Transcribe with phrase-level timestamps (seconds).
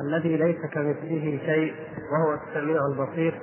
[0.00, 1.74] الذي ليس كمثله شيء
[2.12, 3.40] وهو السميع البصير.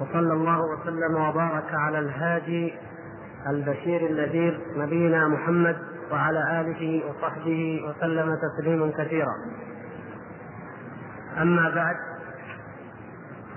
[0.00, 2.74] وصلى الله وسلم وبارك على الهادي
[3.46, 5.76] البشير النذير نبينا محمد
[6.12, 9.34] وعلى آله وصحبه وسلم تسليما كثيرا.
[11.42, 11.96] أما بعد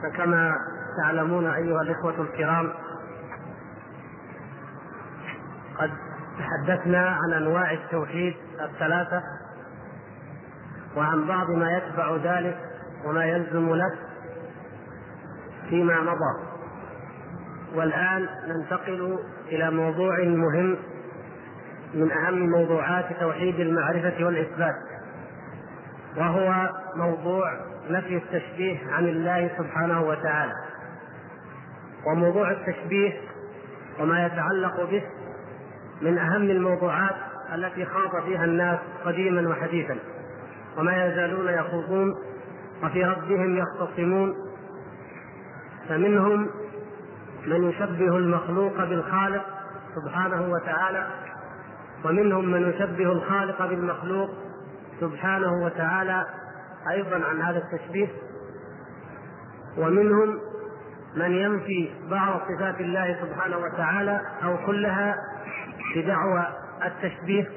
[0.03, 0.55] فكما
[1.03, 2.69] تعلمون أيها الإخوة الكرام
[5.77, 5.91] قد
[6.39, 9.21] تحدثنا عن أنواع التوحيد الثلاثة.
[10.97, 12.57] وعن بعض ما يتبع ذلك
[13.05, 13.95] وما يلزم له
[15.69, 16.55] فيما مضى.
[17.75, 20.77] والآن ننتقل إلى موضوع مهم
[21.93, 24.75] من أهم موضوعات توحيد المعرفة والإثبات
[26.17, 27.51] وهو موضوع
[27.89, 30.53] نفي التشبيه عن الله سبحانه وتعالى.
[32.07, 33.13] وموضوع التشبيه
[33.99, 35.03] وما يتعلق به
[36.01, 37.15] من أهم الموضوعات
[37.53, 39.95] التي خاض فيها الناس قديما وحديثا.
[40.77, 42.15] وما يزالون يخوضون
[42.83, 44.35] وفي ربهم يختصمون.
[45.89, 46.49] فمنهم
[47.47, 49.45] من يشبه المخلوق بالخالق
[49.95, 51.07] سبحانه وتعالى
[52.05, 54.29] ومنهم من يشبه الخالق بالمخلوق
[54.99, 56.25] سبحانه وتعالى
[56.91, 58.07] أيضا عن هذا التشبيه.
[59.77, 60.39] ومنهم
[61.15, 65.15] من ينفي بعض صفات الله سبحانه وتعالى أو كلها
[65.95, 66.45] بدعوى
[66.85, 67.49] التشبيه.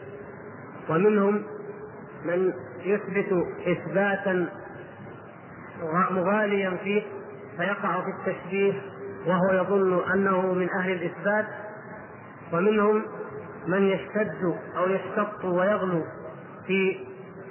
[0.91, 1.42] ومنهم
[2.24, 2.52] من
[2.84, 4.48] يثبت إثباتا
[6.11, 7.02] مغاليا فيه
[7.56, 8.72] فيقع في التشبيه
[9.27, 11.47] وهو يظن أنه من أهل الإثبات.
[12.52, 13.02] ومنهم
[13.66, 16.05] من يشتد أو يشتط ويغلو
[16.66, 16.97] في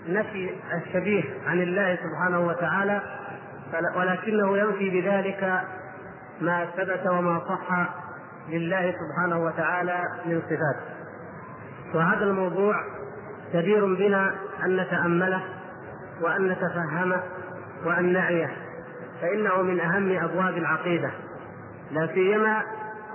[0.08, 3.02] نفي الشبيه عن الله سبحانه وتعالى
[3.96, 5.62] ولكنه ينفي بذلك
[6.42, 7.90] ما ثبت وما صح
[8.50, 10.98] لله سبحانه وتعالى من صفات
[11.96, 12.76] وهذا الموضوع
[13.54, 15.42] جدير بنا أن نتامله
[16.22, 17.24] وأن نتفهمه
[17.86, 18.50] وأن نعيه
[19.22, 21.12] فإنه من أهم أبواب العقيدة.
[21.92, 22.64] لا سيما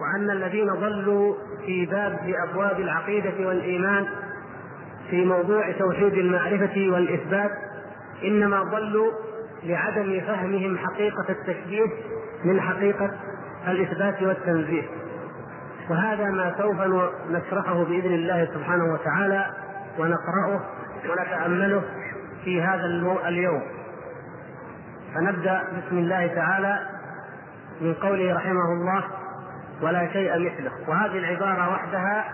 [0.01, 1.35] وأن الذين ضلوا
[1.67, 4.07] في باب في أبواب العقيدة والإيمان
[5.11, 7.51] في موضوع توحيد المعرفة والإثبات
[8.25, 9.13] إنما ضلوا
[9.63, 11.87] لعدم فهمهم حقيقة التشبيه
[12.45, 13.11] من حقيقة
[13.69, 14.83] الإثبات والتنزيه.
[15.91, 16.81] وهذا ما سوف
[17.31, 19.47] نشرحه بإذن الله سبحانه وتعالى
[19.99, 20.61] ونقرأه
[21.11, 21.83] ونتأمله
[22.45, 22.87] في هذا
[23.29, 23.63] اليوم.
[25.15, 26.79] فنبدأ بسم الله تعالى
[27.81, 29.05] من قوله رحمه الله
[29.83, 32.25] ولا شيء مثله وهذه العبارة وحدها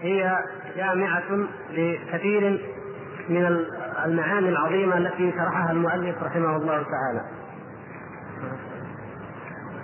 [0.00, 0.38] هي
[0.76, 2.60] جامعة لكثير
[3.28, 3.64] من
[4.04, 7.24] المعاني العظيمة التي شرحها المؤلف رحمه الله تعالى.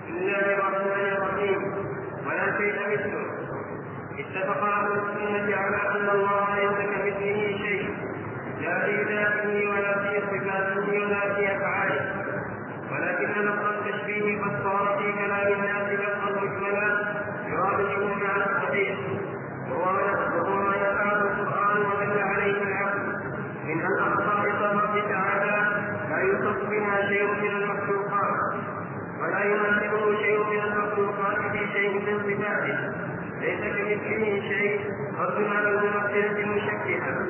[0.07, 1.91] بسم الله الرحمن الرحيم.
[2.27, 3.25] ولا شيء مثله
[4.19, 7.91] اتفق أهل السنة على أن الله ليس كمثله شيء
[8.61, 12.15] لا في ذاته ولا في صفاته ولا في افعاله
[12.93, 17.15] ولكن لفظ التشبيه قد صار في كلام الناس لفظا مجملا
[17.49, 18.99] يراد به معنى الصحيح
[19.71, 19.93] وهو
[20.65, 23.01] ما يفعل القران ودل عليه العقل
[23.65, 28.41] من ان خصائص الرب تعالى لا يوصف بها شيء من المخلوقات
[29.23, 33.11] ولا يماثله شيء من المخلوقات في شيء من صفاته
[33.41, 34.81] ليس كمثله شيء
[35.21, 37.27] رد على الممثلة المشكلة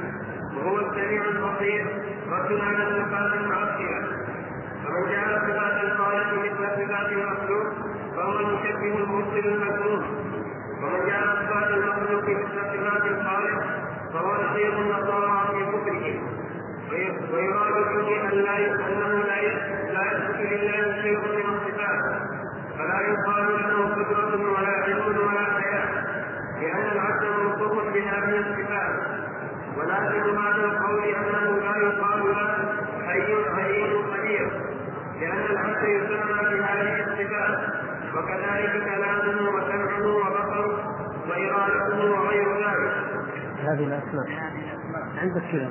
[0.56, 1.86] وهو السميع البصير
[2.28, 4.02] رد على الصفات المعطلة
[4.84, 7.66] فمن جعل صفات الخالق مثل صفات المخلوق
[8.16, 10.04] فهو المشبه المبطل المكروه
[10.82, 13.62] ومن جعل صفات المخلوق مثل صفات الخالق
[14.14, 16.20] فهو نصير النصارى في كفره
[17.32, 19.40] ويراد به ان لا انه لا
[19.92, 22.20] لا يثبت لله شيء من الصفات
[22.78, 26.04] فلا يقال له قدرة ولا علم ولا حياة
[26.60, 28.94] لأن العبد موصوف بهذه الصفات
[29.76, 32.72] ولكن بعد القول أنه لا يقال له
[33.06, 34.50] حي حي قدير
[35.20, 37.58] لأن العبد يسمى بهذه الصفات
[38.16, 40.96] وكذلك كلامه وسمعه وبصره
[41.28, 42.92] وإرادته وغير ذلك.
[43.64, 44.26] هذه الأسماء
[45.18, 45.70] عندك كذا.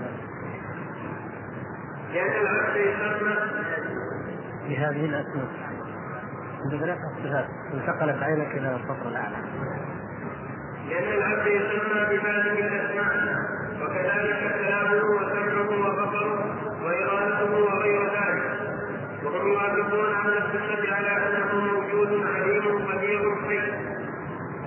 [2.14, 3.36] لأن العبد يسمى
[4.70, 5.48] بهذه الأسماء.
[6.72, 9.36] بثلاث الصفات انتقلت عينك إلى السطر الأعلى.
[10.90, 13.14] لأن العبد يسمى بهذه الأسماء؟
[13.82, 16.40] وكذلك كلامه وسمعه وبصره
[16.84, 18.44] وإرادته وغير ذلك.
[19.24, 23.72] وهم يوافقون على السنة على أنه موجود عليم قدير حي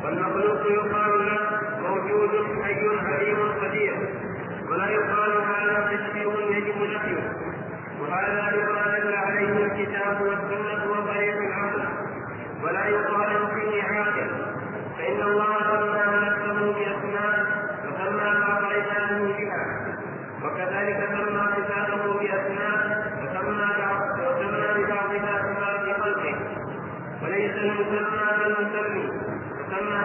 [0.04, 1.40] والمخلوق يقال له
[1.88, 3.96] موجود حي عليم قدير.
[4.70, 7.32] ولا يقال هذا تشبيه يجب نفيه.
[8.00, 11.82] وهذا يقال عليه الكتاب والسنة وطريق العقل
[12.64, 14.30] ولا يقال فيه عاقل
[14.98, 17.46] فإن الله سمى نفسه بأسماء
[17.84, 19.64] وسمى ما قرئناه بها.
[20.44, 22.78] وكذلك سمى صفاته بأسماء
[23.22, 23.70] وسمى
[24.26, 26.34] وسمى ببعضها صفات خلقه.
[27.22, 29.08] وليس المسمى بالمسمي
[29.58, 29.98] وسمى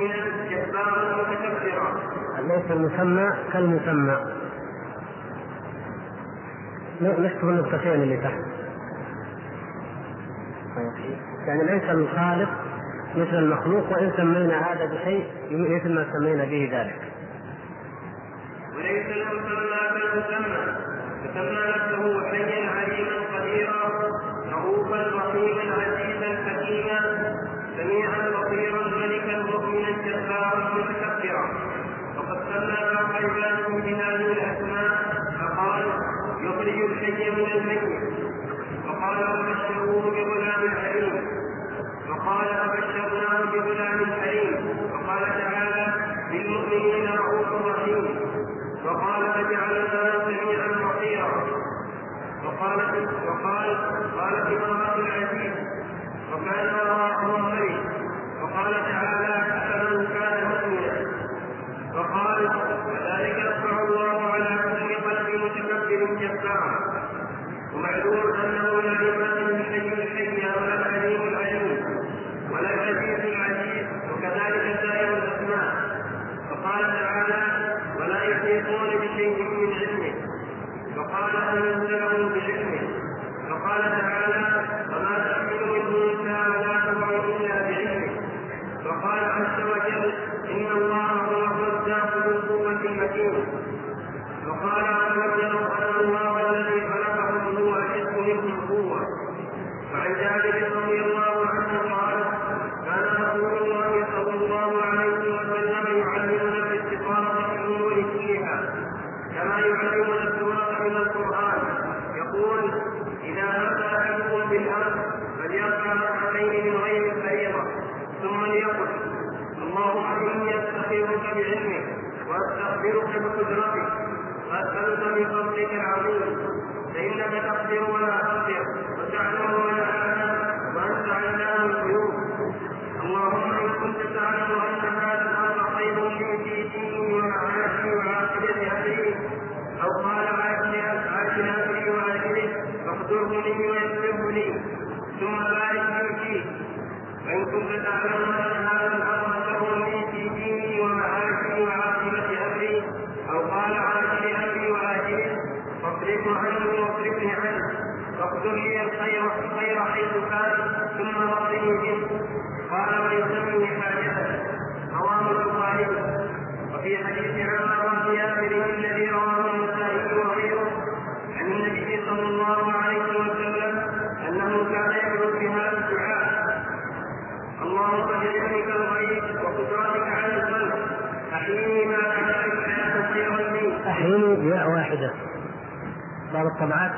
[0.00, 1.96] سمي متكبرا
[2.48, 4.16] ليس المسمى كالمسمى.
[7.00, 8.40] نكتب النقطتين اللي تحت؟
[11.46, 12.50] يعني ليس الخالق
[13.16, 17.12] مثل المخلوق وإن سمينا هذا بشيء مثل ما سمينا به ذلك.
[18.76, 20.76] وليس المسمى كالمسمى
[21.24, 23.19] فسمى نفسه حيا عليما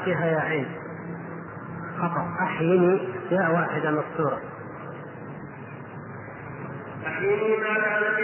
[0.04, 0.66] فيها يا عين.
[1.98, 2.98] خطأ أحيني
[3.30, 4.40] يا واحدة مكسورة
[7.06, 8.16] أحيني ما لا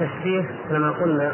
[0.00, 1.32] التشبيه كما قلنا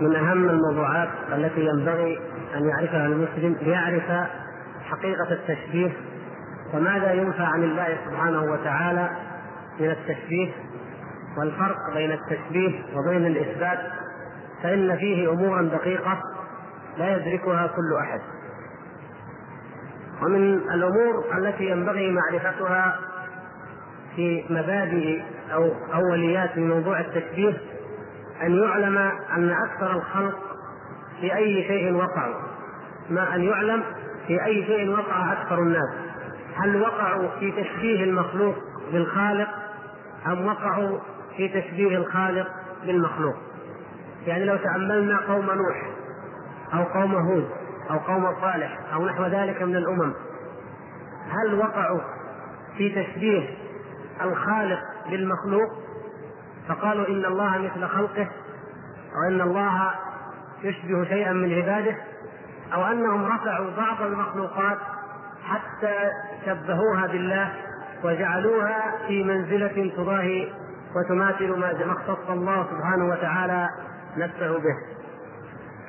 [0.00, 2.20] من أهم الموضوعات التي ينبغي
[2.56, 4.28] أن يعرفها المسلم ليعرف
[4.84, 5.92] حقيقة التشبيه
[6.74, 9.10] وماذا ينفى عن الله سبحانه وتعالى
[9.80, 10.52] من التشبيه
[11.38, 13.78] والفرق بين التشبيه وبين الإثبات
[14.62, 16.20] فإن فيه أمورا دقيقة
[16.98, 18.20] لا يدركها كل أحد.
[20.22, 22.98] ومن الأمور التي ينبغي معرفتها
[24.16, 25.22] في مبادئ
[25.54, 27.56] أو أوليات في موضوع التشبيه
[28.42, 28.98] أن يعلم
[29.36, 30.38] أن أكثر الخلق
[31.20, 32.34] في أي شيء وقعوا
[33.10, 33.82] ما أن يعلم
[34.26, 35.90] في أي شيء وقع أكثر الناس.
[36.56, 38.54] هل وقعوا في تشبيه المخلوق
[38.92, 39.48] بالخالق
[40.26, 40.98] أم وقعوا
[41.36, 42.48] في تشبيه الخالق
[42.86, 43.36] بالمخلوق؟
[44.26, 45.82] يعني لو تأملنا قوم نوح
[46.74, 47.48] أو قوم هود
[47.90, 50.12] أو قوم صالح أو نحو ذلك من الأمم
[51.30, 52.00] هل وقعوا
[52.78, 53.48] في تشبيه
[54.22, 54.80] الخالق
[55.10, 55.70] بالمخلوق
[56.68, 58.28] فقالوا إن الله مثل خلقه
[59.14, 59.90] أو إن الله
[60.62, 61.96] يشبه شيئا من عباده
[62.74, 64.78] أو أنهم رفعوا بعض المخلوقات
[65.44, 66.10] حتى
[66.46, 67.52] شبهوها بالله
[68.04, 70.52] وجعلوها في منزلة تضاهي
[70.96, 73.68] وتماثل ما اختص الله سبحانه وتعالى
[74.16, 74.76] نفسه به.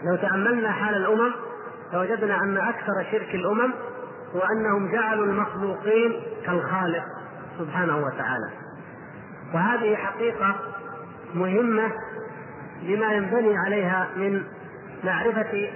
[0.04, 1.32] لو تأملنا حال الأمم
[1.94, 3.74] لوجدنا أن أكثر شرك الأمم
[4.36, 7.04] هو أنهم جعلوا المخلوقين كالخالق
[7.60, 8.63] سبحانه وتعالى.
[9.54, 10.56] وهذه حقيقة
[11.34, 11.92] مهمة
[12.84, 14.44] لما ينبني عليها من
[15.04, 15.70] معرفة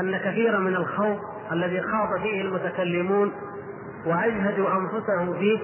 [0.00, 1.18] أن كثيرا من الخوض
[1.52, 3.32] الذي خاض فيه المتكلمون
[4.06, 5.58] وأجهدوا أنفسهم فيه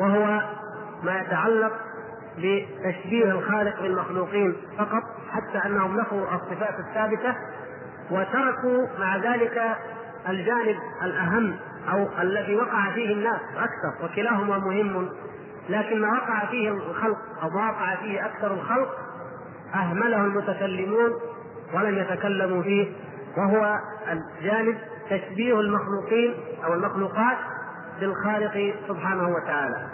[0.00, 0.42] وهو
[1.02, 1.72] ما يتعلق
[2.38, 7.34] بتشبيه الخالق بالمخلوقين فقط حتى أنهم نفوا الصفات الثابتة
[8.10, 9.62] وتركوا مع ذلك
[10.28, 11.56] الجانب الأهم
[11.92, 15.08] أو الذي وقع فيه الناس أكثر وكلاهما مهم
[15.68, 18.98] لكن ما وقع فيه الخلق أو ما وقع فيه أكثر الخلق
[19.74, 21.12] أهمله المتكلمون
[21.74, 22.92] ولم يتكلموا فيه
[23.36, 23.78] وهو
[24.12, 24.78] الجانب
[25.10, 27.36] تشبيه المخلوقين أو المخلوقات
[28.00, 29.86] بالخالق سبحانه وتعالى.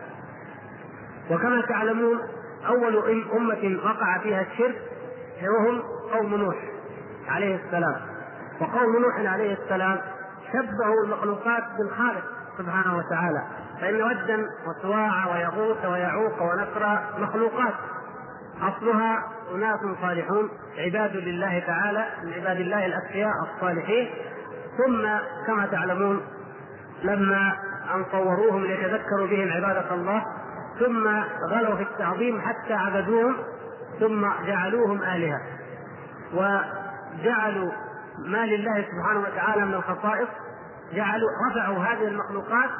[1.31, 2.19] وكما تعلمون
[2.67, 4.83] أول أمة وقع فيها الشرك
[5.43, 6.57] وهم قوم نوح
[7.29, 7.97] عليه السلام.
[8.61, 10.01] وقوم نوح عليه السلام
[10.53, 12.25] شبهوا المخلوقات بالخالق
[12.59, 13.60] سبحانه وتعالى.
[13.81, 17.75] فإن ودا وسواع ويغوث ويعوق ونسر مخلوقات.
[18.63, 19.19] أصلها
[19.55, 24.11] أناس صالحون عباد لله تعالى من عباد الله الأتقياء الصالحين.
[24.79, 25.09] ثم
[25.47, 26.21] كما تعلمون
[27.03, 27.53] لما
[27.95, 30.25] أن صوروهم ليتذكروا بهم عبادة الله
[30.79, 31.09] ثم
[31.51, 33.37] غلوا في التعظيم حتى عبدوهم
[34.01, 35.41] ثم جعلوهم آلهة.
[36.35, 37.71] وجعلوا
[38.19, 40.29] ما لله سبحانه وتعالى من الخصائص
[40.93, 42.71] جعلوا رفعوا هذه المخلوقات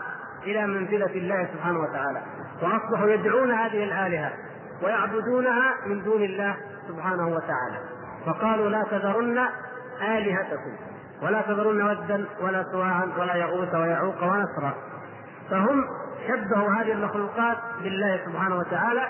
[0.43, 2.23] إلى منزلة الله سبحانه وتعالى.
[2.63, 4.33] وأصبحوا يدعون هذه الآلهة
[4.83, 6.57] ويعبدونها من دون الله
[6.89, 7.79] سبحانه وتعالى.
[8.27, 9.39] فقالوا لا تذرن
[10.03, 10.77] آلهتكم
[11.23, 14.75] ولا تذرن ودا ولا سواعا ولا يغوث ويعوق ونسرا.
[15.51, 15.85] فهم
[16.29, 19.09] شبهوا هذه المخلوقات بالله سبحانه وتعالى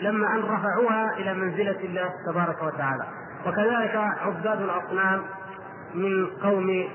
[0.00, 3.04] لما أن رفعوها إلى منزلة الله تبارك وتعالى.
[3.46, 5.22] وكذلك عباد الأصنام
[5.94, 6.88] من قوم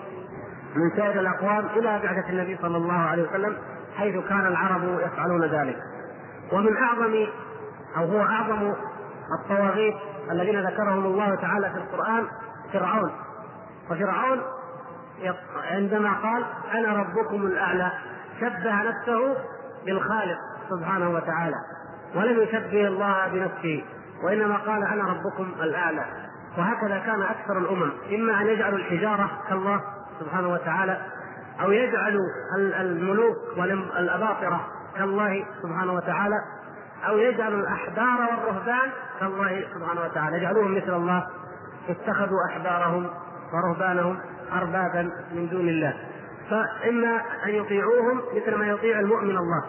[0.76, 3.58] من سائر الأقوام إلى بعثة النبي صلى الله عليه وسلم
[3.98, 5.78] حيث كان العرب يفعلون ذلك.
[6.52, 7.28] ومن أعظم
[7.98, 8.74] أو هو أعظم
[9.40, 9.96] الطواغيت
[10.32, 12.28] الذين ذكرهم الله تعالى في القرآن
[12.74, 13.12] فرعون.
[13.92, 14.42] وفرعون
[15.72, 17.92] عندما قال أنا ربكم الأعلى
[18.42, 19.36] شبه نفسه
[19.86, 20.38] بالخالق
[20.70, 21.56] سبحانه وتعالى
[22.16, 23.84] ولم يشبه الله بنفسه
[24.24, 26.06] وإنما قال أنا ربكم الأعلى
[26.58, 29.82] وهكذا كان أكثر الأمم إما أن يجعلوا الحجارة كالله
[30.20, 30.98] سبحانه وتعالى
[31.62, 32.26] أو يجعلوا
[32.80, 36.36] الملوك والاباطره كالله سبحانه وتعالى
[37.08, 40.38] أو يجعلوا الأحبار والرهبان كالله سبحانه وتعالى.
[40.38, 41.28] يجعلوهم مثل الله
[41.90, 43.10] اتخذوا أحبارهم
[43.54, 44.20] ورهبانهم
[44.54, 45.94] اربابا من دون الله.
[46.50, 49.64] فإما أن يطيعوهم مثل ما يطيع المؤمن الله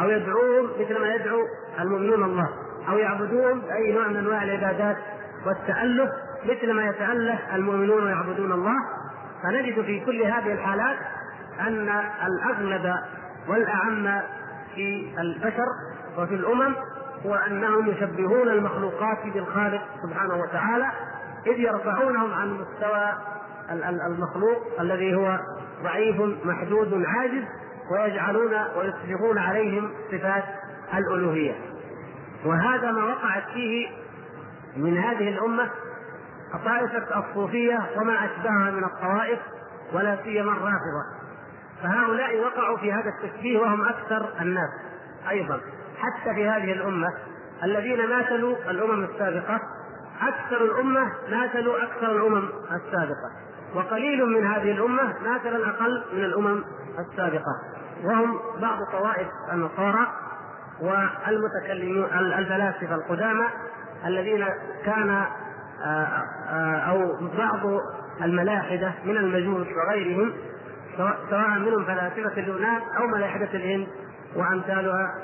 [0.00, 1.38] أو يدعوهم مثل ما يدعو
[1.80, 2.48] المؤمنون الله
[2.88, 4.96] أو يعبدوهم بأي نوع من أنواع العبادات
[5.46, 6.12] والتاله
[6.44, 8.76] مثل ما يتاله المؤمنون ويعبدون الله.
[9.44, 10.96] فنجد في كل هذه الحالات
[11.60, 11.88] أن
[12.26, 12.94] الأغلب
[13.48, 14.20] والأعم
[14.74, 15.66] في البشر
[16.18, 16.74] وفي الأمم
[17.26, 20.90] هو أنهم يشبهون المخلوقات بالخالق سبحانه وتعالى
[21.46, 23.12] إذ يرفعونهم عن مستوى
[24.06, 25.38] المخلوق الذي هو
[25.82, 27.44] ضعيف محدود عاجز
[27.90, 30.44] ويجعلون ويصبغون عليهم صفات
[30.94, 31.54] الألوهية.
[32.44, 33.88] وهذا ما وقعت فيه
[34.76, 35.70] من هذه الأمة
[36.64, 39.38] طائفة الصوفية وما أشبهها من الطوائف
[39.92, 41.04] ولا سيما الرافضة.
[41.82, 44.70] فهؤلاء وقعوا في هذا التشبيه وهم أكثر الناس
[45.30, 45.60] أيضا.
[45.98, 47.08] حتى في هذه الأمة
[47.64, 49.60] الذين ماثلوا الأمم السابقة
[50.22, 53.30] أكثر الأمة ماثلوا أكثر الأمم السابقة.
[53.74, 56.64] وقليل من هذه الأمة ماثلا أقل من الأمم
[56.98, 57.60] السابقة.
[58.04, 60.06] وهم بعض طوائف النصارى
[60.80, 62.04] والمتكلمون
[62.38, 63.46] الفلاسفة القدامى
[64.06, 64.46] الذين
[64.84, 65.24] كان
[66.88, 67.80] أو بعض
[68.22, 70.32] الملاحدة من المجوس وغيرهم
[71.30, 73.86] سواء منهم فلاسفة اليونان أو ملاحدة الهند
[74.36, 75.14] وأمثالها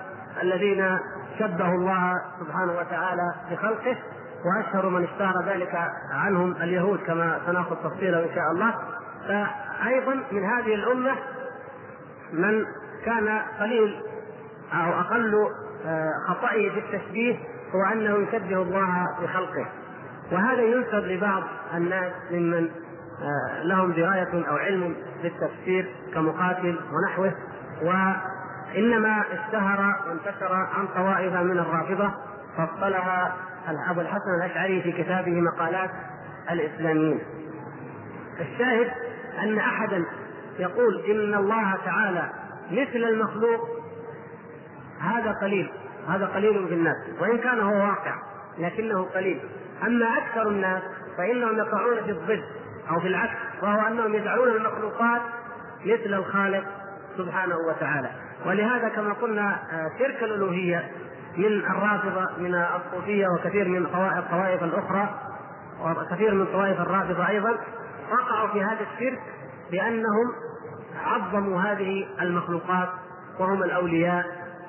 [0.42, 0.98] الذين
[1.38, 3.96] شبهوا الله سبحانه وتعالى بخلقه
[4.44, 5.78] وأشهر من اشتهر ذلك
[6.12, 8.74] عنهم اليهود كما سنأخذ تفصيلا إن شاء الله.
[9.28, 11.12] فأيضا من هذه الأمة
[12.32, 12.64] من
[13.04, 14.02] كان قليل
[14.72, 15.34] أقل
[15.86, 17.36] آه، خطئه في التشبيه
[17.74, 19.66] هو أنه يشبه الله بخلقه.
[20.32, 21.42] وهذا ينسب لبعض
[21.74, 22.70] الناس ممن
[23.22, 27.34] آه، لهم دراية أو علم بالتفسير كمقاتل ونحوه
[27.82, 32.10] وإنما اشتهر وانتشر عن طوائف من الرافضة
[32.56, 33.36] فصلها
[33.90, 35.90] أبو الحسن الأشعري في كتابه مقالات
[36.50, 37.20] الإسلاميين.
[38.40, 38.90] الشاهد
[39.42, 40.04] أن أحدا
[40.58, 42.30] يقول إن الله تعالى
[42.70, 43.68] مثل المخلوق
[45.00, 45.70] هذا قليل
[46.08, 48.14] هذا قليل في الناس وإن كان هو واقع
[48.58, 49.40] لكنه قليل.
[49.86, 50.82] أما أكثر الناس
[51.18, 52.44] فإنهم يقعون في الضد
[52.90, 55.20] أو في العكس وهو أنهم يجعلون المخلوقات
[55.84, 56.64] مثل الخالق
[57.16, 58.10] سبحانه وتعالى.
[58.46, 60.90] ولهذا كما قلنا آه، شرك الألوهية
[61.36, 63.86] من الرافضة من الصوفية وكثير من
[64.18, 65.08] الطوائف الأخرى
[65.84, 67.56] وكثير من طوائف الرافضة أيضا
[68.12, 69.20] وقعوا في هذا الشرك
[69.70, 70.32] بأنهم
[71.04, 72.88] عظموا هذه المخلوقات
[73.38, 74.24] وهم الأولياء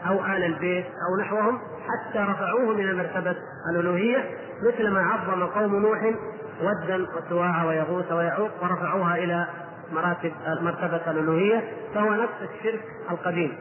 [0.07, 3.35] أو آل البيت أو نحوهم حتى رفعوه من مرتبة
[3.71, 4.29] الألوهية
[4.67, 6.13] مثل ما عظم قوم نوح
[6.61, 9.47] ودا وسواع ويغوث ويعوق ورفعوها إلى
[9.91, 11.63] مراتب مرتبة الألوهية
[11.93, 13.57] فهو نفس الشرك القديم.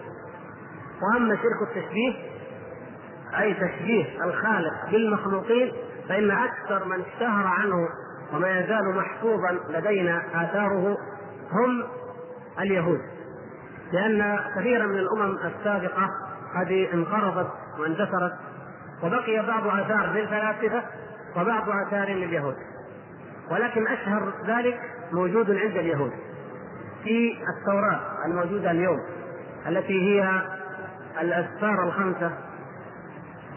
[1.03, 2.15] وأما شرك التشبيه
[3.39, 5.73] أي تشبيه الخالق بالمخلوقين
[6.09, 7.89] فإن أكثر من اشتهر عنه
[8.33, 10.97] وما يزال محفوظا لدينا آثاره
[11.53, 11.83] هم
[12.61, 13.01] اليهود.
[13.93, 16.09] لأن كثيرا من الأمم السابقة
[16.57, 18.33] قد انقرضت واندثرت
[19.03, 20.83] وبقي بعض آثار للفلاسفة
[21.37, 22.55] وبعض آثار لليهود
[23.51, 24.81] ولكن أشهر ذلك
[25.13, 26.13] موجود عند اليهود.
[27.05, 29.01] في التوراة الموجودة اليوم
[29.69, 30.43] التي هي
[31.21, 32.31] الأسفار الخمسة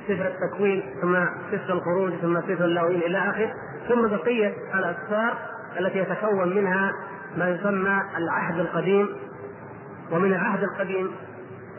[0.08, 3.54] سفر التكوين ثم سفر الخروج ثم سفر اللاوين إلى آخره
[3.90, 5.38] ثم بقية الأسفار
[5.80, 6.94] التي يتكون منها
[7.38, 9.10] ما يسمى العهد القديم.
[10.12, 11.12] ومن العهد القديم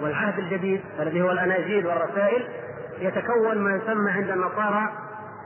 [0.02, 2.42] والعهد الجديد الذي هو الأناجيل والرسائل
[3.04, 4.92] يتكون ما يسمى عند النصارى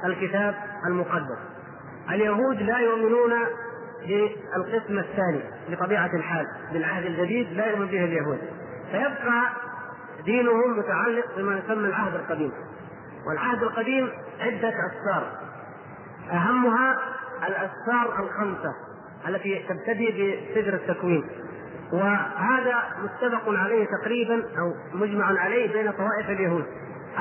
[0.05, 0.55] الكتاب
[0.87, 1.38] المقدس.
[2.11, 3.33] اليهود لا يؤمنون
[4.07, 8.38] بالقسم الثاني بطبيعة الحال بالعهد الجديد لا يؤمن به اليهود.
[8.90, 9.42] فيبقى
[10.25, 12.53] دينهم متعلق بما يسمى العهد القديم.
[13.29, 14.09] والعهد القديم
[14.40, 15.33] عدة أسفار.
[16.33, 16.99] أهمها
[17.49, 18.75] الأسفار الخمسة
[19.29, 21.25] التي تبتدي بسدر التكوين.
[21.92, 26.64] وهذا متفق عليه تقريبا أو مجمع عليه بين طوائف اليهود.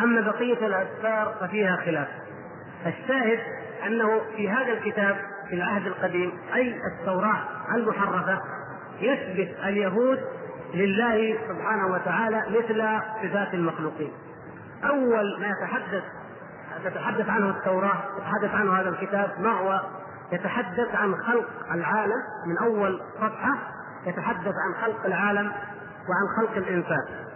[0.03, 2.07] أما بقية الأسفار ففيها خلاف.
[2.85, 3.39] الشاهد
[3.85, 5.17] أنه في هذا الكتاب
[5.49, 7.39] في العهد القديم أي التوراة
[7.75, 8.41] المحرفة
[8.99, 10.19] يثبت اليهود
[10.73, 14.11] لله سبحانه وتعالى مثل صفات المخلوقين.
[14.83, 16.03] أول ما يتحدث
[16.83, 19.81] تتحدث عنه التوراة يتحدث عنه هذا الكتاب ما هو؟
[20.31, 23.57] يتحدث عن خلق العالم من أول صفحة
[24.05, 25.51] يتحدث عن خلق العالم
[26.09, 27.26] وعن خلق الإنسان.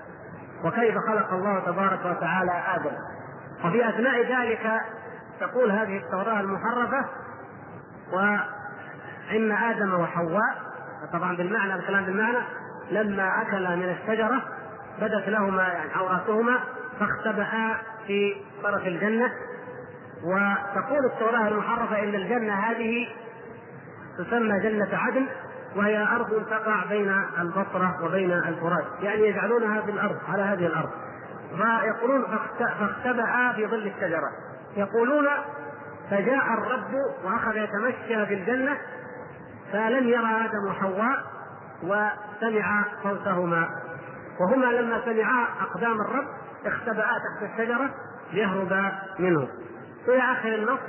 [0.64, 2.96] وكيف خلق الله تبارك وتعالى آدم.
[3.66, 4.82] وفي أثناء ذلك
[5.40, 7.06] تقول هذه التوراة المحرفة
[8.14, 10.56] وإن آدم وحواء
[11.14, 12.38] طبعا بالمعنى الكلام بالمعنى
[12.92, 14.42] لما اكلا من الشجرة
[15.02, 16.60] بدت لهما يعني عوراتهما
[17.00, 17.76] فاختبأا
[18.08, 19.32] في طرف الجنة.
[20.24, 23.08] وتقول التوراة المحرفة إن الجنة هذه
[24.18, 25.26] تسمى جنة عدن
[25.76, 28.86] وهي أرض تقع بين البصرة وبين الفرات.
[29.02, 30.90] يعني يجعلونها في الأرض على هذه الأرض.
[31.58, 32.26] فيقولون
[32.60, 34.30] فاختبأ في ظل الشجرة.
[34.78, 35.28] يقولون
[36.10, 38.78] فجاء الرب وأخذ يتمشى في الجنة
[39.72, 41.24] فلم يرى آدم وحواء
[41.84, 43.70] وسمع صوتهما.
[44.40, 46.28] وهما لما سمعا أقدام الرب
[46.66, 47.90] اختبأا تحت الشجرة
[48.34, 49.48] ليهربا منه.
[50.08, 50.80] إلى آخر النص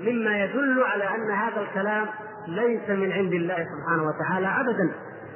[0.00, 2.06] مما يدل على أن هذا الكلام
[2.46, 4.92] ليس من عند الله سبحانه وتعالى ابدا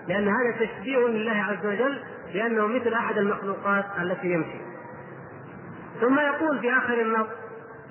[0.08, 2.02] لأن هذا تشبيه لله عز وجل
[2.34, 4.60] لأنه مثل أحد المخلوقات التي يمشي.
[6.00, 7.26] ثم يقول في آخر النص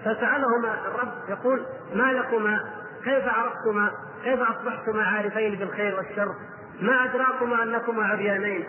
[0.02, 2.60] فسالهما الرب يقول ما لكما؟
[3.04, 3.92] كيف عرفتما؟
[4.24, 6.36] كيف أصبحتما عارفين بالخير والشر؟
[6.82, 8.64] ما أدراكما أنكما عريانين؟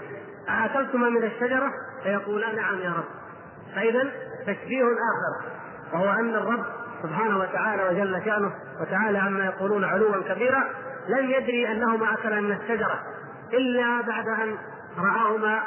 [0.49, 3.05] اكلتما من الشجرة؟ فيقولان نعم يا رب.
[3.75, 4.13] فاذا
[4.47, 5.49] تشبيه آخر
[5.93, 6.65] وهو أن الرب
[7.03, 10.65] سبحانه وتعالى وجل شأنه وتعالى عما يقولون علوا كبيرا
[11.09, 13.01] لم يدري أنهما أكلا من الشجرة
[13.53, 14.57] إلا بعد أن
[14.99, 15.63] رآهما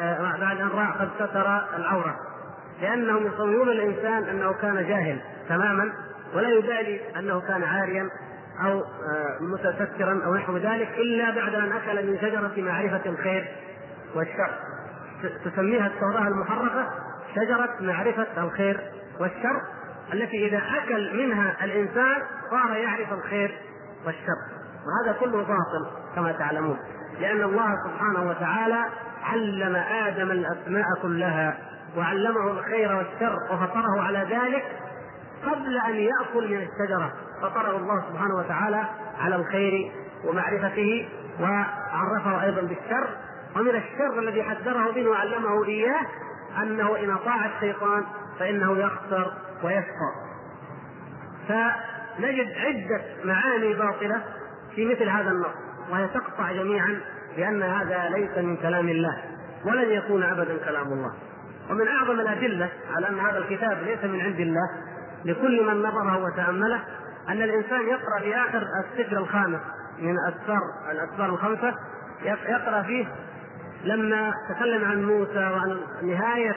[0.00, 2.16] آه، بعد أن رأى قد ستر العورة.
[2.82, 5.92] لأنهم يصورون الإنسان أنه كان جاهل تماما
[6.34, 8.10] ولا يبالي أنه كان عاريا
[8.64, 13.48] أو آه، متسترا أو نحو ذلك إلا بعد أن أكل من شجرة معرفة الخير
[14.14, 14.50] والشر.
[15.44, 16.86] تسميها التوراة المحرفة
[17.34, 18.80] شجرة معرفة الخير
[19.20, 19.62] والشر.
[20.12, 23.58] التي إذا أكل منها الإنسان صار يعرف الخير
[24.06, 24.38] والشر.
[24.86, 26.78] وهذا كله باطل كما تعلمون.
[27.20, 28.84] لأن الله سبحانه وتعالى
[29.22, 31.58] علم آدم الأسماء كلها
[31.96, 34.64] وعلمه الخير والشر وفطره على ذلك
[35.46, 37.12] قبل أن يأكل من الشجرة.
[37.42, 38.84] فطره الله سبحانه وتعالى
[39.20, 39.92] على الخير
[40.24, 41.08] ومعرفته
[41.40, 43.08] وعرفه أيضا بالشر.
[43.56, 46.06] ومن الشر الذي حذره منه وعلمه إياه
[46.62, 48.04] أنه إن أطاع الشيطان
[48.38, 49.32] فإنه يخسر
[49.64, 50.12] ويشقى
[51.48, 54.22] فنجد عدة معاني باطلة
[54.74, 55.54] في مثل هذا النص
[55.90, 57.00] وهي تقطع جميعا
[57.36, 59.22] بأن هذا ليس من كلام الله
[59.64, 61.12] ولن يكون أبدا كلام الله.
[61.70, 64.70] ومن أعظم الأدلة على أن هذا الكتاب ليس من عند الله
[65.24, 66.80] لكل من نظره وتأمله
[67.28, 69.60] أن الإنسان يقرأ في آخر السفر الخامس
[69.98, 71.74] من أسفار الأسفار الخمسة
[72.24, 73.06] يقرأ فيه
[73.84, 76.56] لما تكلم عن موسى وعن نهاية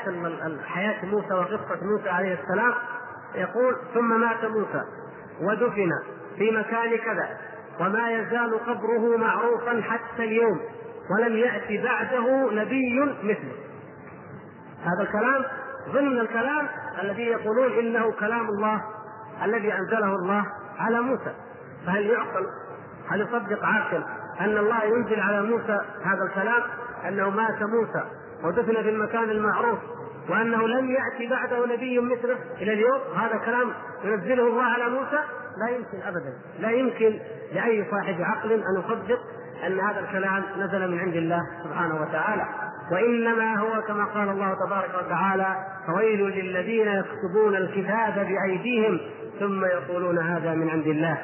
[0.65, 2.73] حياة موسى وقصة موسى عليه السلام
[3.35, 4.81] يقول ثم مات موسى
[5.41, 5.89] ودفن
[6.37, 7.37] في مكان كذا
[7.79, 10.59] وما يزال قبره معروفا حتى اليوم
[11.15, 13.55] ولم يأتي بعده نبي مثله.
[14.83, 15.45] هذا الكلام
[15.93, 16.67] ضمن الكلام
[17.01, 18.81] الذي يقولون إنه كلام الله
[19.43, 20.45] الذي أنزله الله
[20.79, 21.33] على موسى.
[21.85, 22.45] فهل يعقل
[23.09, 24.03] هل يصدق عاقل
[24.39, 26.63] أن الله ينزل على موسى هذا الكلام؟
[27.07, 28.03] أنه مات موسى
[28.43, 29.79] ودفن في المكان المعروف
[30.29, 32.99] وأنه لم يأتي بعده نبي مثله إلى اليوم.
[33.17, 35.19] هذا كلام ينزله الله على موسى؟
[35.57, 36.33] لا يمكن ابدا.
[36.59, 37.19] لا يمكن
[37.53, 39.19] لأي صاحب عقل أن يصدق
[39.67, 42.45] أن هذا الكلام نزل من عند الله سبحانه وتعالى.
[42.91, 45.55] وإنما هو كما قال الله تبارك وتعالى
[45.87, 48.99] فويل للذين يكتبون الكتاب بأيديهم
[49.39, 51.17] ثم يقولون هذا من عند الله.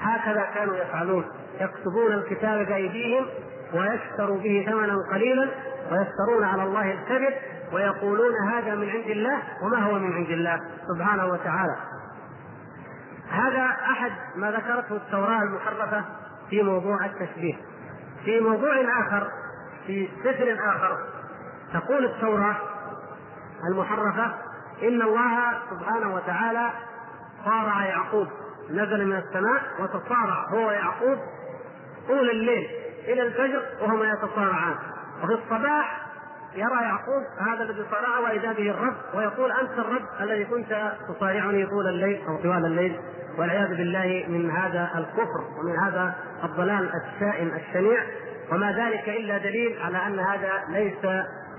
[0.00, 1.24] هكذا كانوا يفعلون
[1.60, 3.26] يكتبون الكتاب بأيديهم
[3.74, 5.48] ويشتروا به ثمنا قليلا
[5.90, 7.34] ويفترون على الله الكذب
[7.72, 10.60] ويقولون هذا من عند الله وما هو من عند الله
[10.94, 11.76] سبحانه وتعالى.
[13.30, 16.04] هذا أحد ما ذكرته التوراة المحرفة
[16.50, 17.54] في موضوع التشبيه.
[18.24, 18.74] في موضوع
[19.06, 19.30] آخر
[19.86, 20.98] في سفر آخر
[21.72, 22.56] تقول التوراة
[23.70, 24.34] المحرفة
[24.82, 26.70] إن الله سبحانه وتعالى
[27.44, 28.26] صارع يعقوب
[28.70, 31.18] نزل من السماء وتصارع هو يعقوب
[32.08, 32.68] طول الليل.
[33.04, 34.74] إلى الفجر وهما يتصارعان.
[35.24, 36.08] وفي الصباح
[36.54, 41.86] يرى يعقوب هذا الذي صارعه وإذا به الرب ويقول أنت الرب الذي كنت تصارعني طول
[41.86, 43.00] الليل أو طوال الليل
[43.38, 48.02] والعياذ بالله من هذا الكفر ومن هذا الضلال الشائن الشنيع.
[48.52, 51.04] وما ذلك إلا دليل على أن هذا ليس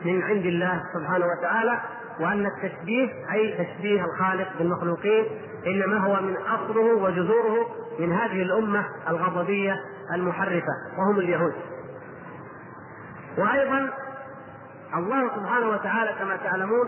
[0.06, 1.80] من عند الله سبحانه وتعالى
[2.20, 5.26] وأن التشبيه أي تشبيه الخالق بالمخلوقين
[5.68, 9.80] إنما هو من أصله وجذوره من هذه الأمة الغضبية
[10.14, 11.54] المحرفة وهم اليهود.
[13.38, 13.90] وأيضا
[14.98, 16.88] الله سبحانه وتعالى كما تعلمون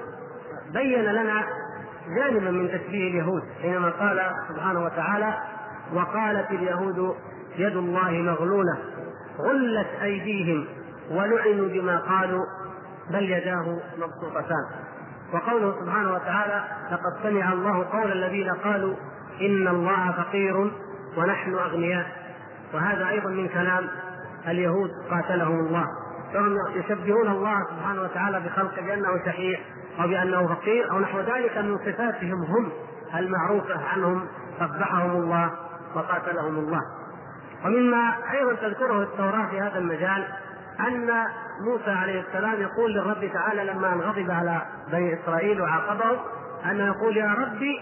[0.74, 1.44] بين لنا
[2.16, 5.34] جانبا من تشبيه اليهود حينما قال سبحانه وتعالى
[5.94, 7.16] وقالت اليهود
[7.58, 8.78] يد الله مغلولة
[9.40, 10.68] غلت أيديهم
[11.12, 12.46] ولعنوا بما قالوا
[13.10, 14.66] بل يداه مبسوطتان
[15.34, 18.96] وقوله سبحانه وتعالى لقد سمع الله قول الذين قالوا
[19.42, 20.72] إن الله فقير
[21.18, 22.21] ونحن أغنياء
[22.74, 23.88] وهذا أيضا من كلام
[24.48, 25.86] اليهود قاتلهم الله.
[26.34, 29.60] فهم يشبهون الله سبحانه وتعالى بخلقه بأنه شحيح
[30.00, 32.72] أو بأنه فقير أو نحو ذلك من صفاتهم هم
[33.16, 34.28] المعروفة عنهم
[34.60, 35.52] قبحهم الله
[35.96, 36.82] وقاتلهم الله.
[37.66, 40.28] ومما أيضا تذكره التوراة في هذا المجال
[40.80, 41.10] أن
[41.62, 46.18] موسى عليه السلام يقول للرب تعالى لما ان غضب على بني إسرائيل وعاقبهم
[46.66, 47.82] انه يقول يا ربي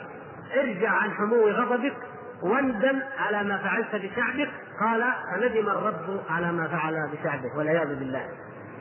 [0.58, 1.96] ارجع عن حمو غضبك
[2.42, 8.26] واندم على ما فعلت بشعبك قال فندم الرب على ما فعل بشعبه والعياذ بالله.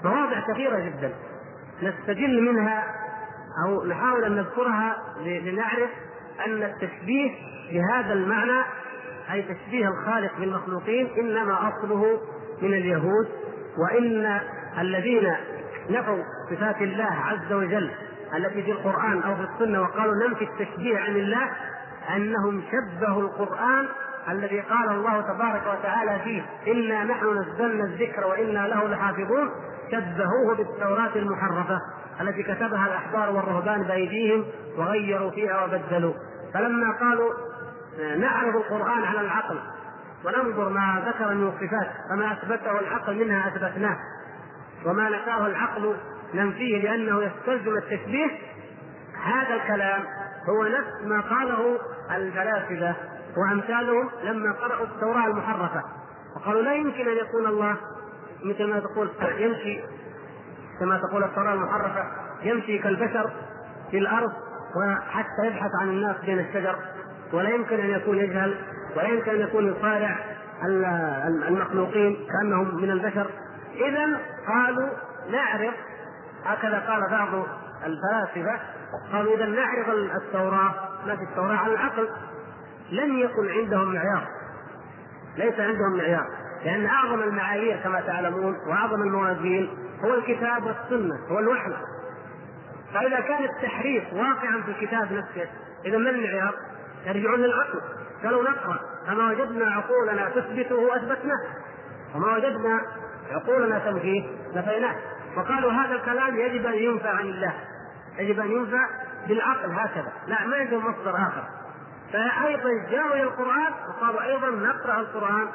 [0.05, 1.13] مواضع كثيرة جدا.
[1.83, 2.95] نستجل منها
[3.65, 5.91] أو نحاول أن نذكرها لنعرف
[6.47, 7.31] أن التشبيه
[7.73, 8.63] بهذا المعنى
[9.33, 12.21] أي تشبيه الخالق بالمخلوقين إنما أصله
[12.63, 13.29] من اليهود
[13.79, 14.41] وإن
[14.79, 15.35] الذين
[15.91, 17.91] نفوا صفات الله عز وجل
[18.37, 21.51] التي في القرآن أو في السنة وقالوا ننفي التشبيه عن الله
[22.17, 23.89] أنهم شبهوا القرآن
[24.31, 29.51] الذي قال الله تبارك وتعالى فيه إنا نحن نزلنا الذكر وإنا له لحافظون
[29.91, 31.81] شبهوه بالتوراة المحرفة
[32.21, 34.45] التي كتبها الأحبار والرهبان بأيديهم
[34.79, 36.15] وغيروا فيها وبدلوا.
[36.55, 37.33] فلما قالوا
[38.19, 39.59] نعرض القرآن على العقل
[40.25, 43.97] وننظر ما ذكر من الصفات فما أثبته العقل منها أثبتناه
[44.87, 45.97] وما نفاه العقل
[46.35, 48.31] ننفيه لأنه يستلزم التشبيه
[49.25, 50.01] هذا الكلام
[50.49, 51.79] هو نفس ما قاله
[52.11, 52.95] الفلاسفة
[53.39, 55.83] وأمثالهم لما قرأوا التوراة المحرفة.
[56.37, 57.77] وقالوا لا يمكن أن يكون الله
[58.45, 59.81] مثل ما تقول يمشي
[60.81, 62.05] كما تقول التوراة المحرفة
[62.43, 63.31] يمشي كالبشر
[63.91, 64.33] في الأرض
[64.77, 66.77] وحتى يبحث عن الناس بين الشجر.
[67.33, 68.59] ولا يمكن أن يكون يجهل
[68.97, 70.19] ولا يمكن أن يكون يصارع
[71.49, 73.31] المخلوقين كأنهم من البشر.
[73.75, 74.89] إذا قالوا
[75.31, 75.73] نعرض
[76.45, 77.47] هكذا قال بعض
[77.87, 78.61] الفلاسفة
[79.13, 79.89] قالوا إذا نعرض
[80.23, 80.75] التوراة
[81.07, 82.09] ما في التوراة على العقل.
[82.91, 84.29] لم يكن عندهم معيار.
[85.37, 86.27] ليس عندهم معيار.
[86.65, 89.71] لأن أعظم المعايير كما تعلمون وأعظم الموازين
[90.05, 91.73] هو الكتاب والسنة هو الوحي.
[92.95, 95.51] فإذا كان التحريف واقعا في الكتاب نفسه
[95.85, 96.55] إذا ما المعيار؟
[97.07, 97.81] يرجعون للعقل.
[98.25, 98.81] قالوا نقرأ.
[99.07, 101.41] فما وجدنا عقولنا تثبته أثبتناه.
[102.15, 102.81] وما وجدنا
[103.31, 104.97] عقولنا تنفيه نفيناه.
[105.37, 107.55] وقالوا هذا الكلام يجب أن ينفى عن الله.
[108.19, 108.81] يجب أن ينفى
[109.29, 110.13] بالعقل هكذا.
[110.27, 111.58] لا ما عندهم مصدر آخر.
[112.13, 115.49] فأيضا جاءوا إلى القرآن وقالوا أيضا نقرأ القرآن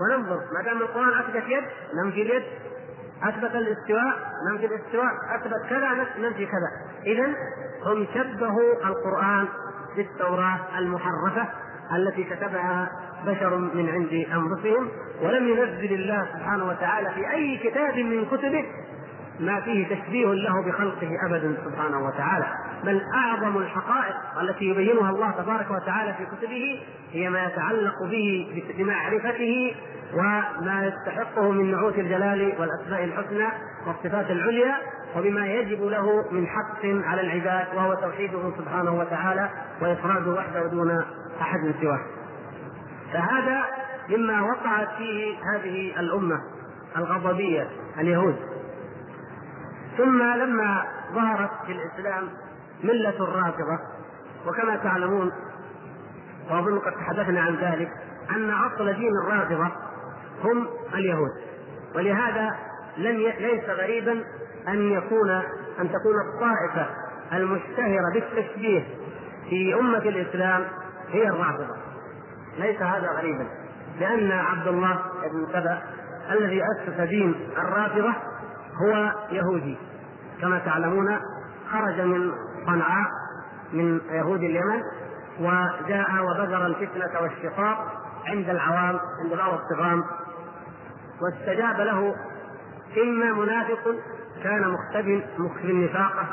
[0.00, 0.40] وننظر.
[0.54, 1.64] ما دام القرآن أثبت يد
[1.94, 2.42] ننفي اليد.
[3.22, 4.14] أثبت الاستواء
[4.50, 5.12] ننفي الاستواء.
[5.34, 5.88] أثبت كذا
[6.18, 6.70] ننفي كذا.
[7.06, 7.26] اذا
[7.86, 9.48] هم شبهوا القرآن
[9.96, 11.48] بالتوراة المحرفة
[11.96, 12.88] التي كتبها
[13.26, 14.88] بشر من عند أنفسهم
[15.22, 18.64] ولم ينزل الله سبحانه وتعالى في أي كتاب من كتبه
[19.40, 22.46] ما فيه تشبيه له بخلقه أبدا سبحانه وتعالى
[22.84, 28.46] بل أعظم الحقائق التي يبينها الله تبارك وتعالى في كتبه هي ما يتعلق به
[28.78, 29.74] بمعرفته
[30.14, 33.48] وما يستحقه من نعوت الجلال والأسماء الحسنى
[33.86, 34.74] والصفات العليا
[35.16, 39.50] وبما يجب له من حق على العباد وهو توحيده سبحانه وتعالى
[39.82, 41.04] وإفراده وحده دون
[41.40, 42.00] أحد سواه.
[43.12, 43.64] فهذا
[44.08, 46.40] مما وقعت فيه هذه الأمة
[46.96, 47.68] الغضبية
[47.98, 48.36] اليهود.
[49.96, 52.28] ثم لما ظهرت في الإسلام
[52.84, 53.78] ملة الرافضه
[54.46, 55.32] وكما تعلمون
[56.50, 57.88] واظن قد تحدثنا عن ذلك
[58.30, 59.68] أن أصل دين الرافضه
[60.44, 61.30] هم اليهود.
[61.94, 62.56] ولهذا
[62.98, 63.32] ي...
[63.40, 64.24] ليس غريبا
[64.68, 65.30] أن يكون
[65.80, 66.86] أن تكون الطائفة
[67.32, 68.84] المشتهرة بالتشبيه
[69.50, 70.64] في أمة الإسلام
[71.08, 71.76] هي الرافضه
[72.58, 73.46] ليس هذا غريبا
[74.00, 75.82] لأن عبد الله بن سبأ
[76.30, 78.14] الذي أسس دين الرافضه
[78.82, 79.78] هو يهودي.
[80.40, 81.18] كما تعلمون
[81.72, 82.32] خرج من
[82.66, 83.08] صنعاء
[83.72, 84.82] من يهود اليمن
[85.40, 87.78] وجاء وبذر الفتنة والشقاق
[88.26, 90.04] عند العوام عند بعض الطغام
[91.22, 92.14] واستجاب له
[93.02, 93.94] إما منافق
[94.42, 96.26] كان مختب مخفي نفاقة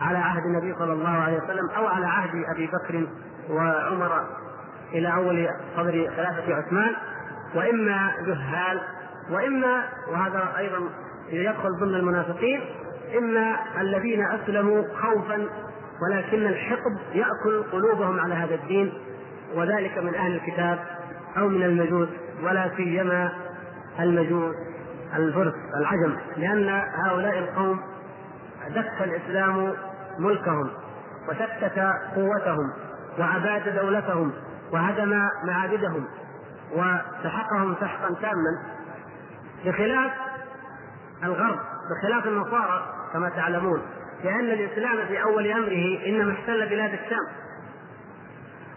[0.00, 3.06] على عهد النبي صلى الله عليه وسلم أو على عهد أبي بكر
[3.50, 4.26] وعمر
[4.92, 6.94] إلى أول صدر خلافة عثمان.
[7.54, 8.80] وإما جهال
[9.30, 10.78] وإما وهذا أيضا
[11.28, 12.60] يدخل ضمن المنافقين
[13.18, 15.48] إما الذين أسلموا خوفا
[16.02, 18.92] ولكن الحقد يأكل قلوبهم على هذا الدين
[19.54, 20.78] وذلك من أهل الكتاب
[21.36, 22.08] أو من المجوس
[22.42, 23.32] ولا سيما
[24.00, 24.54] المجوس
[25.16, 27.80] الفرس العجم لأن هؤلاء القوم
[28.68, 29.72] دك الإسلام
[30.18, 30.70] ملكهم
[31.28, 31.78] وشتت
[32.14, 32.72] قوتهم
[33.18, 34.32] وأباد دولتهم
[34.72, 36.04] وهدم معابدهم
[36.72, 38.62] وسحقهم سحقا تاما
[39.64, 40.12] بخلاف
[41.24, 41.58] الغرب.
[41.90, 43.82] بخلاف النصارى كما تعلمون
[44.24, 47.26] لأن الإسلام في أول أمره إنما احتل بلاد الشام.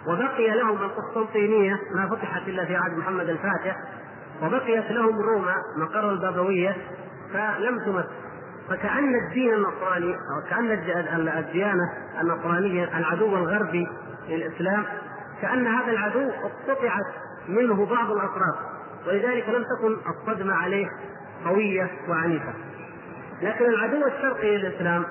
[0.07, 3.77] وبقي لهم القسطنطينية ما فتحت إلا في عهد محمد الفاتح
[4.41, 6.77] وبقيت لهم روما مقر البابوية
[7.33, 8.05] فلم تمس
[8.69, 10.71] فكأن الدين النصراني أو كأن
[11.37, 13.87] الديانة النصرانية العدو الغربي
[14.27, 14.85] للإسلام
[15.41, 17.05] كأن هذا العدو اقتطعت
[17.47, 18.55] منه بعض الأطراف
[19.07, 20.87] ولذلك لم تكن الصدمة عليه
[21.45, 22.53] قوية وعنيفة.
[23.41, 25.05] لكن العدو الشرقي للإسلام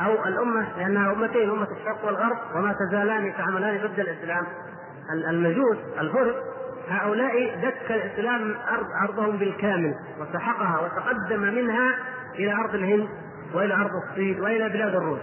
[0.00, 4.46] أو الأمة لأنها أمتين أمة الشرق والغرب وما تزالان يتعاملان ضد الإسلام.
[5.28, 6.34] المجوس الفرس
[6.88, 11.98] هؤلاء دك الإسلام ارض أرضهم بالكامل وسحقها وتقدم منها
[12.34, 13.08] إلى أرض الهند
[13.54, 15.20] وإلى أرض الصين وإلى بلاد الروس.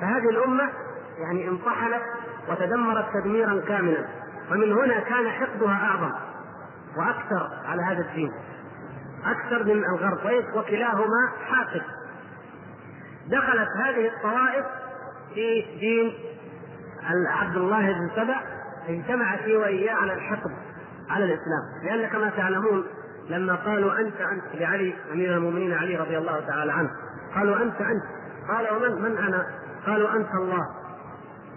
[0.00, 0.68] فهذه الأمة
[1.18, 2.02] يعني انطحنت
[2.48, 4.04] وتدمرت تدميرا كاملا.
[4.50, 6.12] ومن هنا كان حقدها أعظم
[6.96, 8.32] وأكثر على هذا الدين.
[9.30, 11.82] أكثر من الغرب وكلاهما حاقد.
[13.28, 14.64] دخلت هذه الطوائف
[15.34, 16.12] في دين
[17.28, 18.40] عبد الله بن سبع
[18.88, 20.50] اجتمعت هي واياه على الحقد
[21.10, 21.62] على الإسلام.
[21.84, 22.84] لأن كما تعلمون
[23.28, 26.90] لما قالوا أنت أنت لعلي أمير المؤمنين علي رضي الله تعالى عنه
[27.34, 28.04] قالوا أنت أنت.
[28.48, 29.46] قال ومن من أنا؟
[29.86, 30.66] قالوا أنت الله.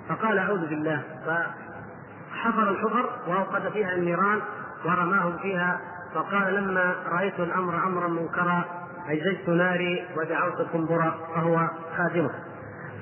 [0.10, 1.02] فقال أعوذ بالله.
[1.26, 4.42] فحفر الحفر وأوقد فيها النيران
[4.86, 5.80] ورماهم فيها
[6.14, 8.66] فقال لما رأيت الأمر أمرا منكرا
[9.10, 12.32] اجزجت ناري ودعوت قنبرا فهو خادمه.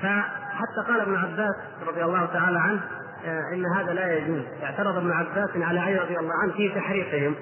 [0.01, 1.55] فحتى قال ابن عباس
[1.87, 2.81] رضي الله تعالى عنه
[3.25, 4.43] آه، إن هذا لا يجوز.
[4.63, 7.35] اعترض ابن عباس على علي رضي الله عنه في تحريقهم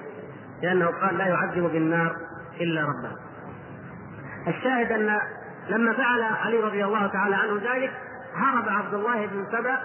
[0.62, 2.16] لأنه قال لا يعذب بالنار
[2.60, 3.16] إلا ربه.
[4.48, 5.18] الشاهد أن
[5.68, 7.92] لما فعل علي رضي الله تعالى عنه ذلك
[8.34, 9.78] هرب عبد الله بن سبأ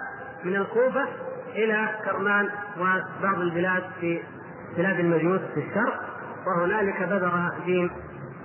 [0.44, 1.08] من الكوفة
[1.54, 4.22] إلى كرمان وبعض البلاد في
[4.76, 6.00] بلاد المجوس في الشرق
[6.46, 7.90] وهنالك بذر دين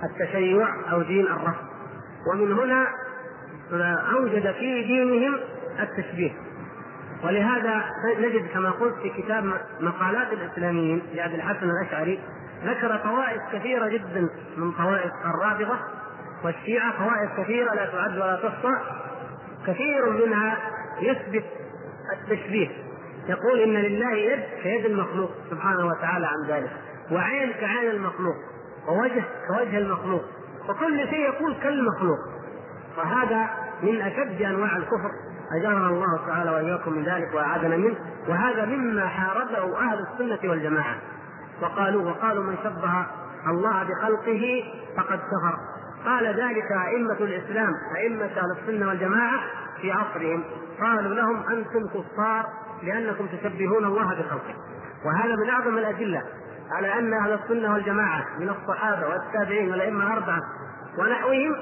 [0.04, 1.64] التشيع أو دين الرفض.
[2.32, 2.86] ومن هنا
[4.16, 5.36] أوجد في دينهم
[5.80, 6.30] التشبيه.
[7.24, 7.84] ولهذا
[8.18, 9.44] نجد كما قلت في كتاب
[9.80, 12.20] مقالات الإسلاميين لأبي الحسن الأشعري
[12.64, 15.78] ذكر طوائف كثيرة جدا من طوائف الرافضة
[16.44, 18.74] والشيعة طوائف كثيرة لا تعد ولا تحصى.
[19.66, 20.56] كثير منها
[21.00, 21.44] يثبت
[22.12, 22.68] التشبيه.
[23.28, 26.70] يقول إن لله يد كيد المخلوق سبحانه وتعالى عن ذلك
[27.12, 28.34] وعين كعين المخلوق
[28.88, 30.22] ووجه كوجه المخلوق
[30.68, 32.18] وكل شيء يكون كالمخلوق.
[32.98, 33.50] وهذا
[33.82, 35.10] من أشد أنواع الكفر
[35.60, 37.96] أجارنا الله تعالى وإياكم من ذلك وأعاذنا منه
[38.28, 40.96] وهذا مما حاربه أهل السنة والجماعة.
[41.62, 43.06] وقالوا وقالوا من شبه
[43.50, 44.64] الله بخلقه
[44.96, 45.58] فقد كفر.
[46.04, 49.40] قال ذلك أئمة الإسلام أئمة أهل السنة والجماعة
[49.80, 50.44] في عصرهم.
[50.80, 52.46] قالوا لهم أنتم كفار
[52.82, 54.54] لأنكم تشبهون الله بخلقه.
[55.04, 56.22] وهذا من أعظم الأدلة
[56.70, 60.40] على أن أهل السنة والجماعة من الصحابة والتابعين والأئمة الأربعة
[60.98, 61.56] ونحوهم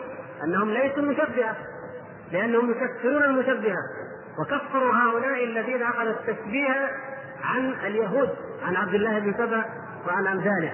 [0.45, 1.57] أنهم ليسوا مشبهة
[2.33, 3.83] لأنهم يكفرون المشبهة.
[4.39, 6.91] وكفروا هؤلاء الذين أخذوا التشبيه
[7.45, 8.31] عن اليهود
[8.67, 9.65] عن عبد الله بن سبأ
[10.09, 10.73] وعن أمثاله.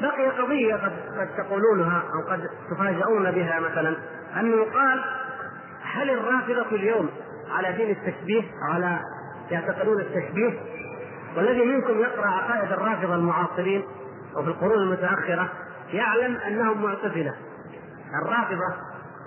[0.00, 3.96] بقي قضية قد قد تقولونها أو قد تفاجؤون بها مثلا
[4.36, 5.04] أن يقال
[5.82, 7.10] هل الرافضة اليوم
[7.50, 9.00] على دين التشبيه على
[9.50, 10.60] يعتقدون التشبيه.
[11.36, 13.82] والذي منكم يقرأ عقائد الرافضة المعاصرين
[14.36, 15.48] وفي القرون المتأخرة
[15.92, 17.34] يعلم أنهم معتزلة.
[18.22, 18.74] الرافضة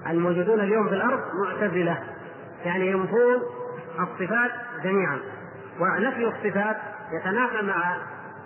[0.09, 2.03] الموجودون اليوم في الأرض معتزلة.
[2.65, 3.41] يعني ينفون
[3.99, 4.51] الصفات
[4.83, 5.19] جميعا.
[5.79, 6.77] ونفي الصفات
[7.11, 7.97] يتنافى مع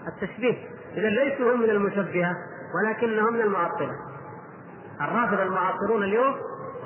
[0.07, 0.55] التشبيه.
[0.97, 2.35] إذا ليسوا هم من المشبهة
[2.75, 3.93] ولكنهم من المعطلة
[5.01, 6.35] الرافضة المعاصرون اليوم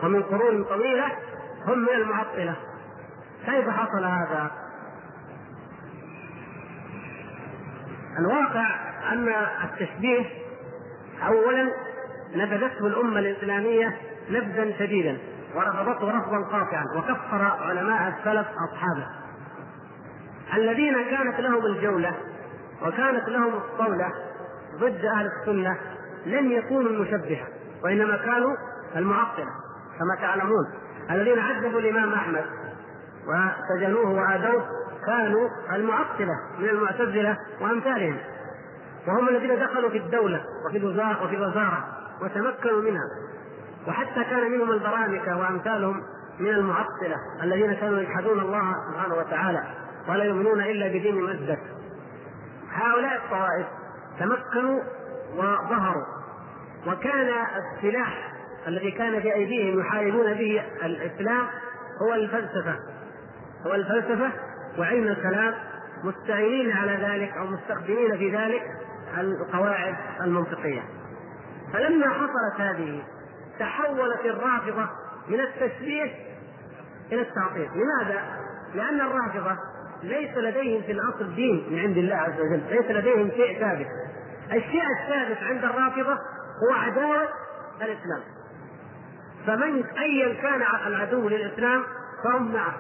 [0.03, 1.05] ومن قرون طويلة
[1.67, 2.55] هم من المعطلة
[3.45, 4.51] كيف حصل هذا؟
[8.19, 8.65] الواقع
[9.13, 10.25] أن التشبيه
[11.27, 11.71] أولا
[12.35, 13.97] نبذته الأمة الإسلامية
[14.29, 15.17] نبذا شديدا
[15.55, 19.07] ورفضته رفضا قاطعا وكفر علماء السلف أصحابه
[20.53, 22.13] الذين كانت لهم الجولة
[22.81, 24.11] وكانت لهم الصولة
[24.79, 25.77] ضد أهل السنة
[26.25, 27.47] لم يكونوا المشبهة
[27.83, 28.55] وإنما كانوا
[28.95, 29.49] المعطلة
[29.99, 30.65] كما تعلمون
[31.11, 32.45] الذين عذبوا الإمام أحمد
[33.27, 34.65] وسجنوه وآذوه
[35.05, 38.17] كانوا المعطلة من المعتزلة وأمثالهم.
[39.07, 41.85] وهم الذين دخلوا في الدولة وفي الوزارة وفي الوزارة
[42.21, 43.09] وتمكنوا منها.
[43.87, 46.03] وحتى كان منهم البرامكة وأمثالهم
[46.39, 49.63] من المعطلة الذين كانوا يجحدون الله سبحانه وتعالى
[50.09, 51.59] ولا يؤمنون إلا بدين مؤدت
[52.71, 53.67] هؤلاء الطوائف
[54.19, 54.81] تمكنوا
[55.35, 56.05] وظهروا.
[56.87, 58.33] وكان السلاح
[58.67, 61.47] الذي كان في ايديهم يحاربون به الإسلام
[62.01, 62.75] هو الفلسفة.
[63.65, 64.31] هو الفلسفة
[64.77, 65.53] وعلم الكلام
[66.03, 68.61] مستعينين على ذلك أو مستخدمين في ذلك
[69.17, 70.81] القواعد المنطقية
[71.73, 73.03] فلما حصلت هذه
[73.59, 74.89] تحولت الرافضة
[75.27, 76.11] من التشبيه
[77.11, 78.21] إلى التعطيل لماذا؟
[78.75, 79.57] لأن الرافضة
[80.03, 83.87] ليس لديهم في الأصل دين من عند الله عز وجل، ليس لديهم شيء ثابت.
[84.51, 86.13] الشيء الثابت عند الرافضة
[86.63, 87.27] هو عداوة
[87.81, 88.21] الإسلام.
[89.47, 91.83] فمن ايا كان العدو للإسلام
[92.23, 92.73] فهم معه.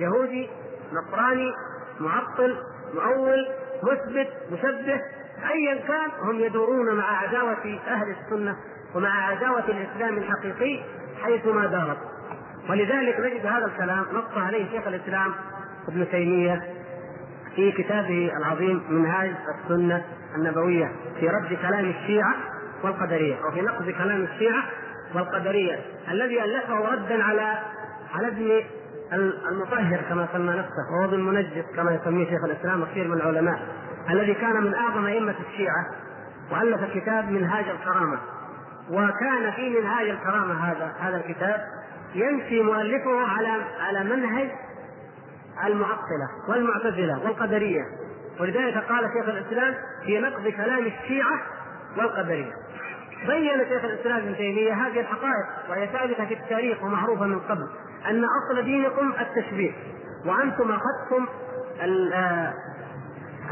[0.00, 0.48] يهودي،
[0.92, 1.52] نصراني،
[2.00, 2.56] معطل،
[2.94, 3.48] مؤول،
[3.82, 5.00] مثبت، مشبه،
[5.50, 8.56] ايا كان هم يدورون مع عداوة أهل السنة
[8.94, 10.82] ومع عداوة الإسلام الحقيقي
[11.22, 11.98] حيثما دارت.
[12.70, 15.32] ولذلك نجد هذا الكلام نص عليه شيخ الإسلام
[15.88, 16.62] ابن تيمية
[17.56, 19.30] في كتابه العظيم منهاج
[19.64, 20.04] السنة
[20.36, 22.34] النبوية في رد كلام الشيعة
[22.82, 24.62] والقدرية وفي نقد كلام الشيعة
[25.14, 25.80] والقدرية
[26.10, 27.58] الذي ألفه ردا على
[28.14, 28.60] على ابن
[29.48, 31.46] المطهر كما سمى نفسه وهو ابن
[31.76, 33.62] كما يسميه شيخ الإسلام وكثير من العلماء
[34.10, 35.86] الذي كان من أعظم أئمة الشيعة
[36.52, 38.18] وألف كتاب منهاج الكرامة.
[38.90, 41.60] وكان في منهاج الكرامة هذا هذا الكتاب
[42.14, 43.48] يمشي مؤلفه على
[43.80, 44.50] على منهج
[45.66, 47.82] المعطلة والمعتزلة والقدرية.
[48.40, 51.40] ولذلك قال شيخ الإسلام في نقد كلام الشيعة
[51.98, 52.52] والقدرية.
[53.26, 57.68] بين شيخ الإسلام ابن تيمية هذه الحقائق وهي ثابتة في التاريخ ومعروفة من قبل.
[58.06, 59.72] أن أصل دينكم التشبيه
[60.26, 61.26] وأنتم أخذتم
[62.14, 62.54] آه،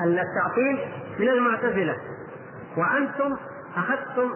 [0.04, 0.78] التعطيل
[1.18, 1.96] من المعتزلة.
[2.76, 3.36] وأنتم
[3.76, 4.34] أخذتم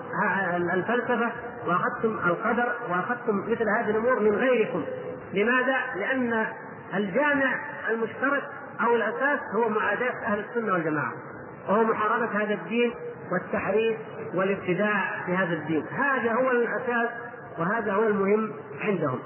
[0.73, 1.33] الفلسفة
[1.67, 4.85] وأخذتم القدر وأخذتم مثل هذه الأمور من غيركم.
[5.35, 6.47] لماذا؟ لأن
[6.95, 7.55] الجامع
[7.91, 8.43] المشترك
[8.81, 11.13] أو الأساس هو معاداة أهل السنة والجماعة
[11.69, 12.95] وهو محاربة هذا الدين
[13.33, 13.99] والتحريف
[14.35, 15.87] والابتداع في هذا الدين.
[15.87, 17.09] هذا هو الأساس
[17.59, 19.19] وهذا هو المهم عندهم.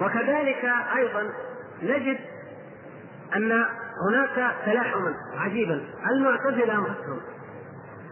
[0.00, 0.64] وكذلك
[0.96, 1.30] أيضا
[1.82, 2.18] نجد
[3.36, 3.64] أن
[4.08, 5.84] هناك تلاحما عجيبا.
[6.10, 7.20] المعتزلة أنفسهم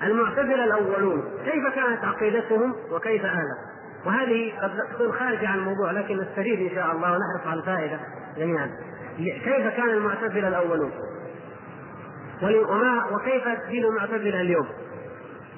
[0.03, 1.25] المعتزلة الأولون.
[1.45, 3.59] كيف كانت عقيدتهم وكيف آلت
[4.07, 8.01] وهذه قد تكون خارجة عن الموضوع لكن نستفيد إن شاء الله ونحرص على الفائدة
[8.37, 8.71] جميعا.
[9.17, 10.93] كيف كان المعتزلة الأولون؟
[12.43, 14.67] وما وكيف دين المعتزلة اليوم؟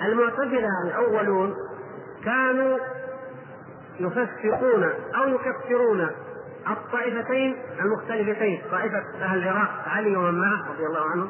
[0.03, 1.55] المعتزلة الأولون
[2.25, 2.79] كانوا
[4.01, 4.85] يفسقون
[5.17, 6.11] أو يكفرون
[6.71, 11.29] الطائفتين المختلفتين طائفة أهل العراق علي ومن معه رضي الله عنه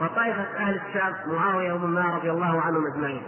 [0.00, 3.22] وطائفة أهل الشام معاوية ومن معه رضي الله عنهم أجمعين.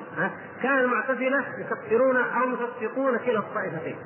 [0.63, 3.97] كان المعتزلة يكفرون أو يفسقون كلا الطائفتين.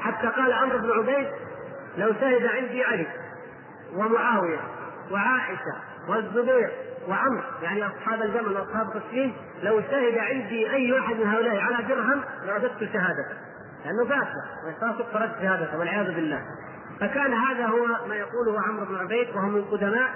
[0.00, 1.28] حتى قال عمرو بن عبيد
[1.98, 3.06] لو شهد عندي علي
[3.94, 4.60] ومعاوية
[5.10, 5.74] وعائشة
[6.08, 6.70] والزبير
[7.08, 9.32] وعمرو يعني أصحاب الجمل وأصحاب قسيم
[9.62, 13.36] لو شهد عندي أي واحد من هؤلاء على درهم لرددت شهادته
[13.84, 16.42] لأنه فاسق ويستوثق فرد شهادته والعياذ بالله.
[17.00, 20.10] فكان هذا هو ما يقوله عمرو بن عبيد وهو من قدماء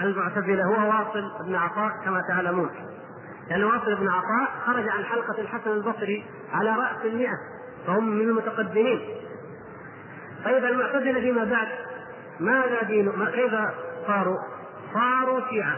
[0.00, 2.70] المعتزلة هو واصل بن عطاء كما تعلمون.
[3.50, 7.38] لأن واصل بن عطاء خرج عن حلقة الحسن البصري على رأس المئة
[7.86, 9.00] فهم من المتقدمين.
[10.44, 11.68] طيب المعتزلة فيما بعد؟
[12.40, 13.54] ماذا دين ما كيف
[14.06, 14.38] صاروا؟
[14.94, 15.76] صاروا شيعة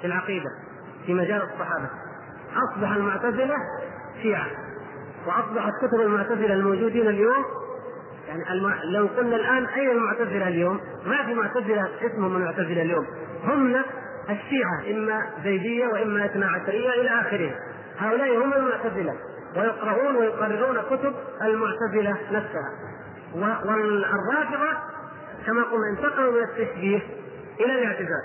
[0.00, 0.50] في العقيدة
[1.06, 1.90] في مجال الصحابة.
[2.56, 3.56] أصبح المعتزلة
[4.22, 4.46] شيعة.
[5.26, 7.44] وأصبحت كتب المعتزلة الموجودين اليوم
[8.28, 8.74] يعني الم...
[8.84, 13.06] لو قلنا الآن أين المعتزلة اليوم؟ ما في معتزلة اسمهم المعتزلة اليوم،
[13.44, 13.76] هم
[14.30, 17.54] الشيعة إما زيدية وإما اثنا عشريه إلى آخره.
[17.98, 19.14] هؤلاء هم المعتزلة
[19.56, 22.70] ويقرؤون ويقررون كتب المعتزلة نفسها.
[23.34, 24.78] والرافضة
[25.46, 27.00] كما قلنا انتقلوا من التشبيه
[27.60, 28.22] إلى الاعتزال.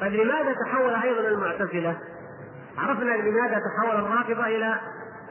[0.00, 1.96] طيب لماذا تحول أيضا المعتزلة؟
[2.78, 4.74] عرفنا لماذا تحول الرافضة إلى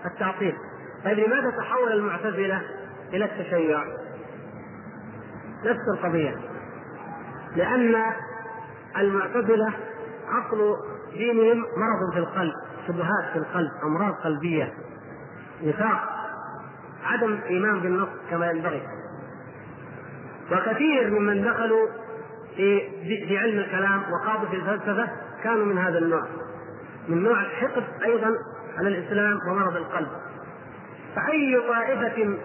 [0.06, 0.56] التعطيل.
[1.06, 2.62] طيب لماذا تحول المعتزلة
[3.14, 3.84] إلى التشيع؟
[5.66, 6.36] نفس القضية.
[7.56, 7.96] لأن
[8.98, 9.74] المعتزلة
[10.30, 10.76] اصل
[11.14, 12.54] دينهم مرض في القلب
[12.88, 14.74] شبهات في القلب أمراض قلبية
[15.64, 16.10] نفاق
[17.04, 18.82] عدم إيمان بالنص كما ينبغي.
[20.52, 21.88] وكثير ممن دخلوا
[22.56, 22.80] في
[23.28, 25.10] في علم الكلام وخاضوا في الفلسفة
[25.44, 26.24] كانوا من هذا النوع
[27.08, 28.32] من نوع الحقد أيضا
[28.78, 30.08] على الإسلام ومرض القلب.
[31.16, 32.38] فأي طائفة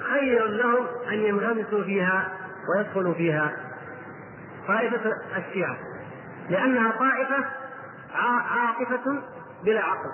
[0.00, 2.32] خير لهم أن ينغمسوا فيها
[2.68, 3.52] ويدخلوا فيها.
[4.68, 5.76] طائفة الشيعة
[6.50, 7.44] لأنها طائفة
[8.54, 9.22] عاطفة
[9.64, 10.10] بلا عقل.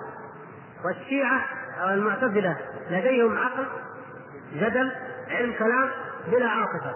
[0.85, 1.41] والشيعة
[1.81, 2.57] أو المعتزلة
[2.89, 3.65] لديهم عقل
[4.53, 4.91] جدل
[5.29, 5.89] علم كلام
[6.31, 6.95] بلا عاطفة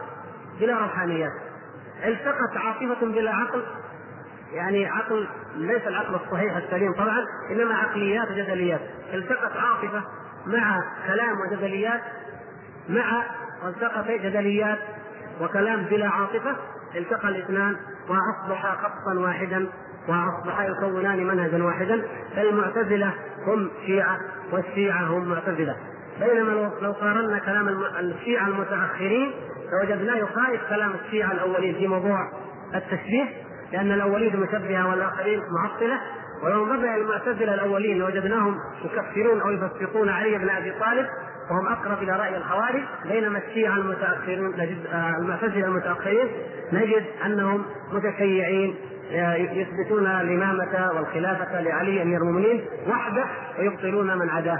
[0.59, 1.31] بلا روحانيات
[2.05, 3.63] التقت عاطفة بلا عقل؟
[4.53, 8.81] يعني عقل ليس العقل الصحيح السليم طبعا إنما عقليات وجدليات
[9.13, 10.03] التقت عاطفة؟
[10.49, 12.01] مع كلام وجدليات
[12.89, 13.23] مع
[13.65, 14.77] والتقى جدليات
[15.41, 16.55] وكلام بلا عاطفة
[16.95, 17.75] التقى الاثنان
[18.09, 19.67] وأصبحا خطا واحدا
[20.07, 22.01] وأصبحا يكونان منهجا واحدا.
[22.35, 23.13] فالمعتزلة
[23.47, 24.19] هم شيعة
[24.51, 25.75] والشيعة هم معتزلة.
[26.19, 27.67] بينما لو قارنا كلام
[27.99, 29.31] الشيعة المتأخرين
[29.71, 32.31] لوجدناه يخالف كلام الشيعة الأولين في موضوع
[32.75, 33.25] التشبيه
[33.71, 35.99] لأن الأولين مشبهة والآخرين معطلة.
[36.43, 41.07] ولو إلى المعتزلة الأولين لوجدناهم يكفرون أو يفسقون علي بن أبي طالب
[41.51, 46.27] وهم أقرب إلى رأي الخوارج بينما الشيعة المتأخرون نجد آه، المعتزلة المتأخرين
[46.73, 48.75] نجد أنهم متشيعين
[49.11, 53.25] آه، يثبتون الإمامة والخلافة لعلي أمير المؤمنين وحده
[53.59, 54.59] ويبطلون من عداه.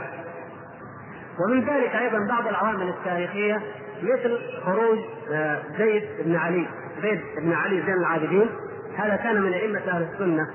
[1.40, 3.62] ومن ذلك أيضا بعض العوامل التاريخية
[4.04, 4.98] مثل خروج
[5.32, 6.68] آه، زيد بن علي
[7.02, 8.50] زيد بن علي زين العابدين
[8.98, 10.48] هذا كان من أئمة أهل السنة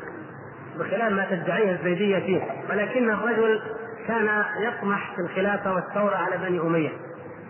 [0.79, 2.43] بخلاف ما تدعيه الزيدية فيه.
[2.71, 3.63] ولكن الرجل
[4.09, 6.91] كان يطمح في الخلافة والثورة على بني أمية.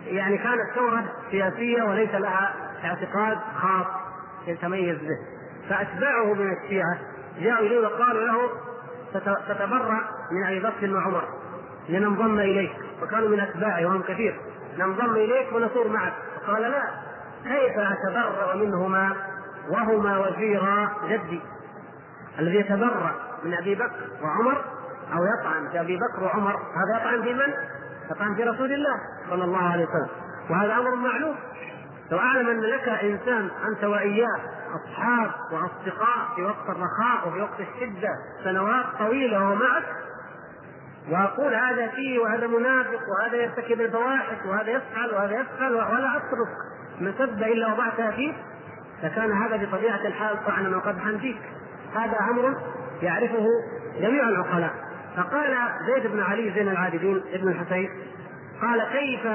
[0.05, 2.53] يعني كانت ثورة سياسية وليس لها
[2.85, 3.85] اعتقاد خاص
[4.47, 5.17] يتميز به.
[5.69, 6.97] فأتباعه من الشيعة
[7.39, 8.37] جاءوا إليه وقالوا له
[9.47, 10.01] تتبرأ
[10.31, 11.23] من أبي بكر وعمر
[11.89, 12.71] لننضم إليك.
[13.03, 14.39] وكانوا من أتباعه وهم كثير.
[14.77, 16.13] ننضم إليك ونثور معك.
[16.47, 16.83] قال لا
[17.43, 19.13] كيف أتبرأ منهما
[19.69, 21.41] وهما وزيرا جدي؟
[22.39, 24.63] الذي يتبرأ من أبي بكر وعمر
[25.13, 27.53] أو يطعن في أبي بكر وعمر هذا يطعن في من؟
[28.11, 28.95] يطعن في رسول الله
[29.29, 30.09] صلى الله عليه وسلم.
[30.49, 31.35] وهذا أمر معلوم.
[32.11, 34.39] لو أعلم أن لك إنسان أنت وإياه
[34.75, 38.09] أصحاب وأصدقاء في وقت الرخاء وفي وقت الشدة
[38.43, 39.83] سنوات طويلة وهو معك
[41.11, 46.49] وأقول هذا فيه وهذا منافق وهذا يرتكب الفواحش وهذا يفعل وهذا يفعل ولا أترك
[47.01, 48.33] مسبة إلا وضعتها فيه
[49.03, 51.41] لكان هذا بطبيعة الحال طعنا وقدحا فيك
[51.95, 52.57] هذا أمر
[53.01, 53.47] يعرفه
[53.99, 54.71] جميع العقلاء.
[55.17, 57.89] فقال زيد بن علي زين العابدين ابن الحسين
[58.61, 59.27] قال كيف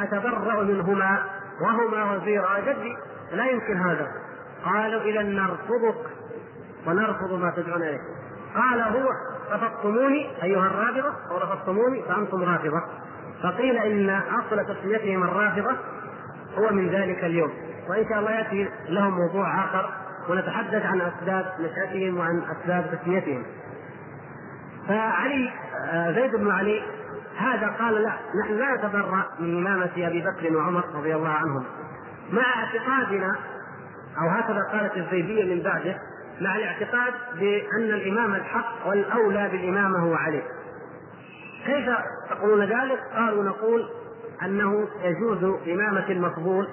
[0.00, 1.18] أتبرأ منهما؟
[1.60, 2.96] وهما وزيرا جدي
[3.32, 4.08] لا يمكن هذا.
[4.64, 6.06] قالوا إذا نرفضك
[6.86, 8.00] ونرفض ما تدعون إليه.
[8.56, 9.08] قال هو
[9.52, 12.82] رفضتموني أيها الرافضة أو رفضتموني فأنتم رافضة.
[13.42, 15.76] فقيل إن أصل تسميتهم الرافضة
[16.58, 17.52] هو من ذلك اليوم.
[17.88, 19.90] وإن شاء الله يأتي لهم موضوع آخر.
[20.30, 23.42] ونتحدث عن أسباب نشأتهم وعن أسباب تسميتهم.
[24.88, 25.50] فعلي
[25.90, 26.82] آه، زيد بن علي
[27.36, 28.12] هذا قال لا
[28.42, 31.64] نحن لا نتبرأ من إمامة أبي بكر وعمر رضي الله عنهم.
[32.32, 33.36] مع اعتقادنا
[34.22, 35.98] أو هكذا قالت الزيدية من بعده
[36.40, 40.42] مع الاعتقاد بأن الإمام الحق والأولى بالإمامة هو علي.
[41.66, 41.86] كيف
[42.30, 43.88] تقولون ذلك؟ قالوا نقول
[44.42, 46.68] أنه يجوز إمامة المفضول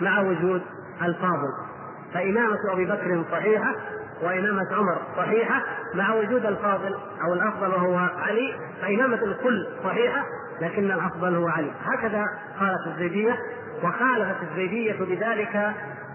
[0.00, 0.62] مع وجود
[1.02, 1.71] الفاضل.
[2.14, 3.74] فإمامة أبي بكر صحيحة
[4.22, 5.62] وإمامة عمر صحيحة
[5.94, 6.94] مع وجود الفاضل
[7.24, 10.24] أو الأفضل وهو علي فإمامة الكل صحيحة
[10.60, 11.70] لكن الأفضل هو علي.
[11.84, 12.26] هكذا
[12.60, 13.38] قالت الزيدية
[13.84, 15.72] وخالفت الزيدية بذلك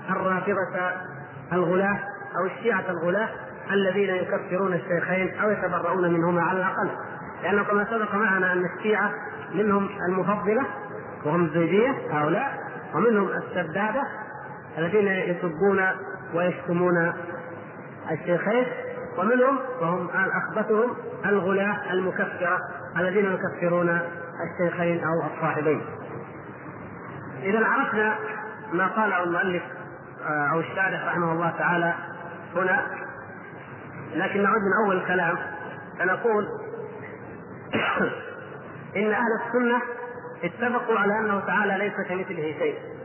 [0.10, 0.92] الرافضة
[1.54, 2.00] الغلاة
[2.40, 3.30] أو الشيعة الغلاة
[3.72, 6.90] الذين يكفرون الشيخين أو يتبرؤون منهما على الأقل.
[7.44, 9.12] لأنه كما سبق معنا أن الشيعة
[9.54, 10.66] منهم المفضلة
[11.26, 12.58] وهم الزيدية هؤلاء
[12.96, 14.04] ومنهم السدادة
[14.78, 15.86] الذين يسبون
[16.34, 17.14] ويشتمون
[18.12, 18.66] الشيخين
[19.18, 22.60] ومنهم وهم أخبثهم الغلاة المكفرة
[22.98, 24.00] الذين يكفرون
[24.52, 25.82] الشيخين أو الصاحبين.
[27.44, 28.16] إذا عرفنا
[28.74, 29.64] ما قاله المؤلف
[30.28, 31.94] آه، أو الشارح رحمه الله تعالى
[32.56, 32.88] هنا
[34.16, 35.38] لكن نعود من أول الكلام
[36.00, 36.48] فنقول
[38.98, 39.82] إن أهل السنة
[40.44, 42.97] اتفقوا على أنه تعالى ليس كمثله شيء.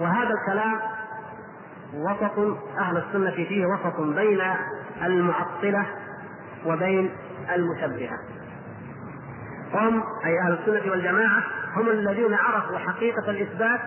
[0.00, 0.80] وهذا الكلام
[1.94, 4.40] وسط أهل السنة فيه وسط بين
[5.02, 5.86] المعطلة
[6.66, 7.10] وبين
[7.54, 8.18] المشبهة.
[9.74, 11.42] هم أي أهل السنة والجماعة
[11.76, 13.80] هم الذين عرفوا حقيقة الإثبات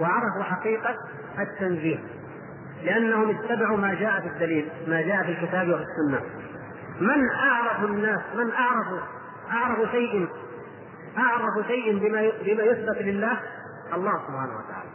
[0.00, 0.94] وعرفوا حقيقة
[1.38, 1.98] التنزيه
[2.82, 6.20] لأنهم اتبعوا ما جاء في الدليل ما جاء في الكتاب وفي السنة.
[7.00, 8.86] من أعرف الناس؟ من أعرف؟
[9.52, 10.28] أعرف شيء؟
[11.18, 13.40] أعرف شيء بما بما يثبت لله؟
[13.94, 14.85] الله سبحانه وتعالى.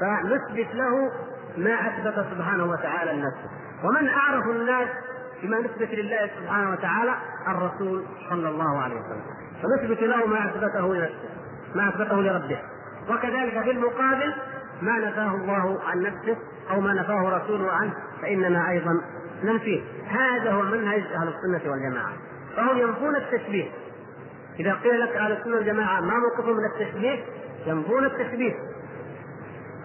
[0.00, 1.12] فنثبت له
[1.56, 3.50] ما أثبت سبحانه وتعالى لنفسه.
[3.84, 4.88] ومن أعرف الناس
[5.42, 7.14] بما نثبت لله سبحانه وتعالى
[7.48, 9.24] الرسول صلى الله عليه وسلم.
[9.62, 11.28] فنثبت له ما أثبته لنفسه
[11.74, 12.58] ما أثبته لربه.
[13.10, 14.34] وكذلك في المقابل
[14.82, 16.36] ما نفاه الله عن نفسه
[16.70, 19.00] أو ما نفاه رسوله عنه فإننا أيضا
[19.44, 19.82] ننفيه.
[20.08, 22.12] هذا هو منهج أهل السنة والجماعة.
[22.56, 23.70] فهم ينفون التشبيه.
[24.60, 27.24] إذا قيل لك أهل السنة والجماعة ما موقفهم من التشبيه؟
[27.66, 28.54] ينفون التشبيه.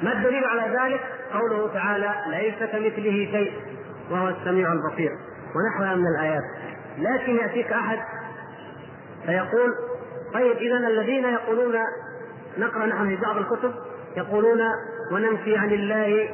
[0.02, 1.02] ما الدليل على ذلك؟
[1.34, 3.54] قوله تعالى ليس كمثله شيء
[4.12, 5.12] وهو السميع البصير.
[5.56, 6.44] ونحوها من الآيات.
[6.98, 8.00] لكن يأتيك أحد
[9.26, 9.74] فيقول
[10.34, 11.76] طيب اذا الذين يقولون
[12.58, 13.74] نقرأ نحن في بعض الكتب
[14.18, 14.60] يقولون
[15.12, 16.30] وننفي عن الله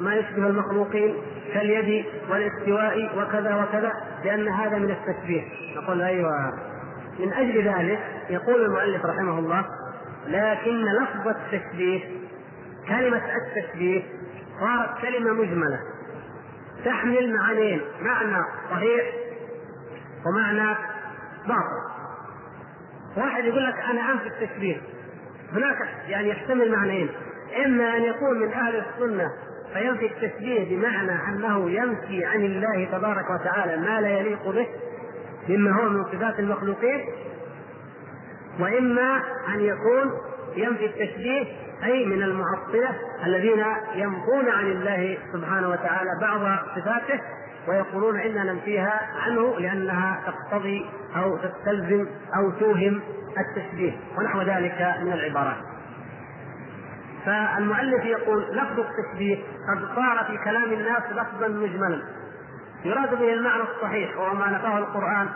[0.00, 1.14] ما يشبه المخلوقين
[1.54, 3.92] كاليد والاستواء وكذا وكذا
[4.24, 5.42] لأن هذا من التشبيه.
[5.76, 6.52] نقول أيوة.
[7.18, 9.64] من أجل ذلك يقول المؤلف رحمه الله
[10.26, 12.00] لكن لفظ التشبيه
[12.88, 14.02] كلمة التشبيه
[14.60, 15.80] صارت كلمة مجملة.
[16.84, 19.04] تحمل معنيين معنى صحيح
[20.26, 20.76] ومعنى
[21.46, 21.92] باطل.
[23.16, 24.76] واحد يقول لك أنا أنفي التشبيه.
[25.52, 27.10] هناك يعني يحتمل معنيين.
[27.66, 29.30] إما أن يكون من أهل السنة
[29.72, 34.66] فينفي التشبيه بمعنى أنه ينفي عن الله تبارك وتعالى ما لا يليق به
[35.48, 37.04] مما هو من صفات المخلوقين
[38.60, 39.22] وإما
[39.54, 40.12] أن يكون
[40.56, 41.44] ينفي التشبيه
[41.84, 42.88] أي من المعطلة
[43.26, 43.64] الذين
[43.94, 46.40] ينفون عن الله سبحانه وتعالى بعض
[46.76, 47.20] صفاته
[47.68, 52.06] ويقولون اننا ننفيها عنه لأنها تقتضي أو تستلزم
[52.36, 53.00] أو توهم
[53.38, 55.56] التشبيه ونحو ذلك من العبارات.
[57.26, 62.02] فالمؤلف يقول لفظ التشبيه قد صار في كلام الناس لفظا مجملا
[62.84, 65.28] يراد به المعنى الصحيح وهو ما نفاه القرآن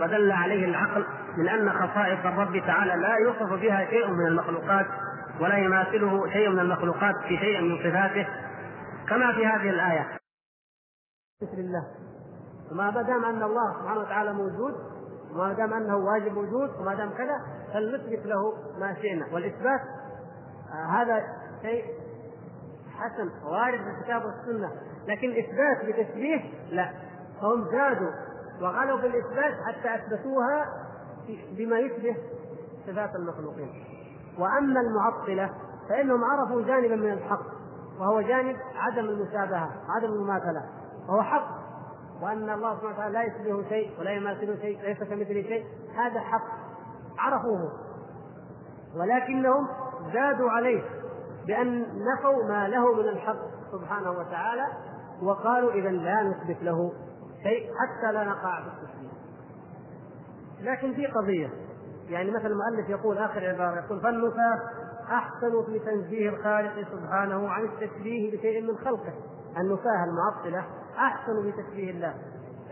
[0.00, 1.04] ودل عليه العقل
[1.36, 4.86] من أن خصائص الرب تعالى لا يوصف بها شيء من المخلوقات
[5.40, 8.26] ولا يماثله شيء من المخلوقات في شيء من صفاته
[9.08, 10.18] كما في هذه الآية.
[11.42, 11.86] بسم الله.
[12.72, 14.74] وما دام أن الله سبحانه وتعالى موجود
[15.32, 17.40] وما دام أنه واجب وجود وما دام كذا
[17.72, 19.26] فلنثبت له ما شئنا.
[19.32, 19.80] والإثبات
[20.72, 21.22] آه هذا
[21.62, 21.84] شيء
[22.98, 24.72] حسن وارد في الكتاب والسنة
[25.06, 26.90] لكن إثبات بتشبيه لا.
[27.40, 28.10] فهم زادوا
[28.60, 30.66] وغلوا في الإثبات حتى أثبتوها
[31.58, 32.16] بما يشبه
[32.86, 33.93] صفات المخلوقين.
[34.38, 35.50] وأما المعطلة
[35.88, 37.44] فإنهم عرفوا جانبا من الحق
[38.00, 40.62] وهو جانب عدم المشابهة عدم المماثلة
[41.08, 41.48] وهو حق
[42.22, 45.64] وأن الله سبحانه وتعالى لا يشبهه شيء ولا يماثله شيء ليس كمثله شيء
[45.96, 46.44] هذا حق
[47.18, 47.72] عرفوه.
[48.96, 49.68] ولكنهم
[50.12, 50.82] زادوا عليه
[51.46, 53.36] بأن نفوا ما له من الحق
[53.72, 54.66] سبحانه وتعالى
[55.22, 56.92] وقالوا إذا لا نثبت له
[57.42, 59.14] شيء حتى لا نقع في التشبيه
[60.60, 61.50] لكن في قضية
[62.08, 64.60] يعني مثلا المؤلف يقول آخر عبارة يقول فالنفاة
[65.10, 69.12] أحسن في تنزيه الخالق سبحانه عن التشبيه بشيء من خلقه.
[69.58, 70.64] النفاة المعطلة
[70.98, 72.14] أحسن في تشبيه الله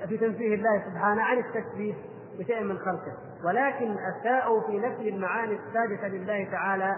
[0.08, 1.94] في تنزيه الله سبحانه عن التشبيه
[2.38, 3.12] بشيء من خلقه.
[3.44, 6.96] ولكن أساءوا في نفي المعاني الثابتة لله تعالى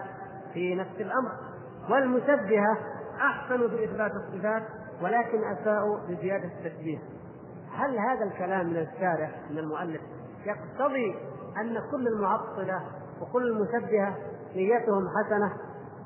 [0.55, 1.31] في نفس الأمر.
[1.91, 2.79] والمشبهة
[3.21, 4.63] أحسن في إثبات الصفات
[5.03, 6.99] ولكن أساءوا بزيادة التشبيه.
[7.75, 10.01] هل هذا الكلام من الشارع من المؤلف
[10.47, 11.15] يقتضي
[11.61, 12.83] أن كل المعطلة
[13.21, 14.17] وكل المشبهة
[14.57, 15.53] نيتهم حسنة.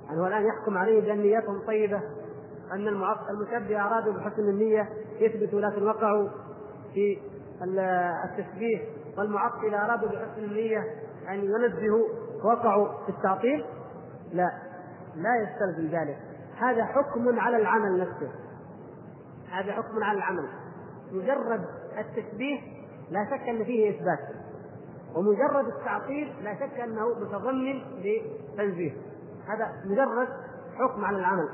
[0.07, 2.01] يعني هو الآن يحكم عليه بأن نيتهم طيبة؟
[2.73, 2.89] أن
[3.31, 4.89] المشبهة أرادوا بحسن النية
[5.21, 6.29] يثبتوا لكن وقعوا
[6.95, 7.19] في
[8.25, 8.79] التشبيه.
[9.19, 10.85] والمعطلة أرادوا بحسن النية
[11.29, 12.09] أن ينزهوا
[12.45, 13.65] وقعوا في التعطيل؟
[14.33, 14.51] لا.
[15.17, 16.19] لا يستلزم ذلك.
[16.59, 18.31] هذا حكم على العمل نفسه.
[19.51, 20.49] هذا حكم على العمل.
[21.13, 21.65] مجرد
[21.99, 22.61] التشبيه
[23.11, 24.38] لا شك أن فيه إثبات.
[25.17, 28.93] ومجرد التعطيل لا شك أنه متضمن لتنزيه.
[29.49, 30.29] هذا مجرد
[30.79, 31.49] حكم على العمل.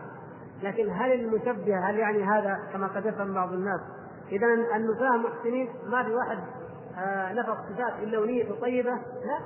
[0.63, 3.81] لكن هل المشبه هل يعني هذا كما قد يفهم بعض الناس؟
[4.33, 4.47] اذا
[4.77, 6.39] النفاه محسنين ما في واحد
[6.99, 8.91] آه نفق صفات إلا ونيته طيبة؟
[9.25, 9.39] لا.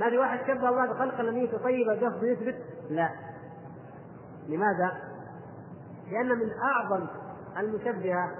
[0.00, 2.56] ما في واحد شبه الله بخلق نيته طيبة قصد يثبت؟
[2.90, 3.10] لا.
[4.48, 4.92] لماذا؟
[6.10, 7.06] لأن من أعظم
[7.58, 8.30] المشبهة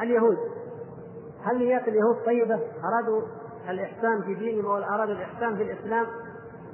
[0.00, 0.38] اليهود.
[1.44, 3.22] هل نيات اليهود طيبة؟ أرادوا
[3.68, 6.06] الإحسان في دينهم أو أرادوا الإحسان في الإسلام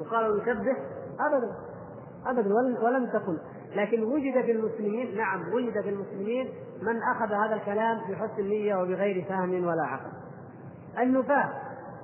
[0.01, 0.77] وقالوا نشبه؟
[1.21, 1.53] أبدا
[2.27, 3.39] أبدا ولم تكن
[3.77, 6.49] لكن وجد في المسلمين نعم وجد في المسلمين
[6.83, 10.11] من أخذ هذا الكلام بحسن نية وبغير فهم ولا عقل
[10.99, 11.51] النفاة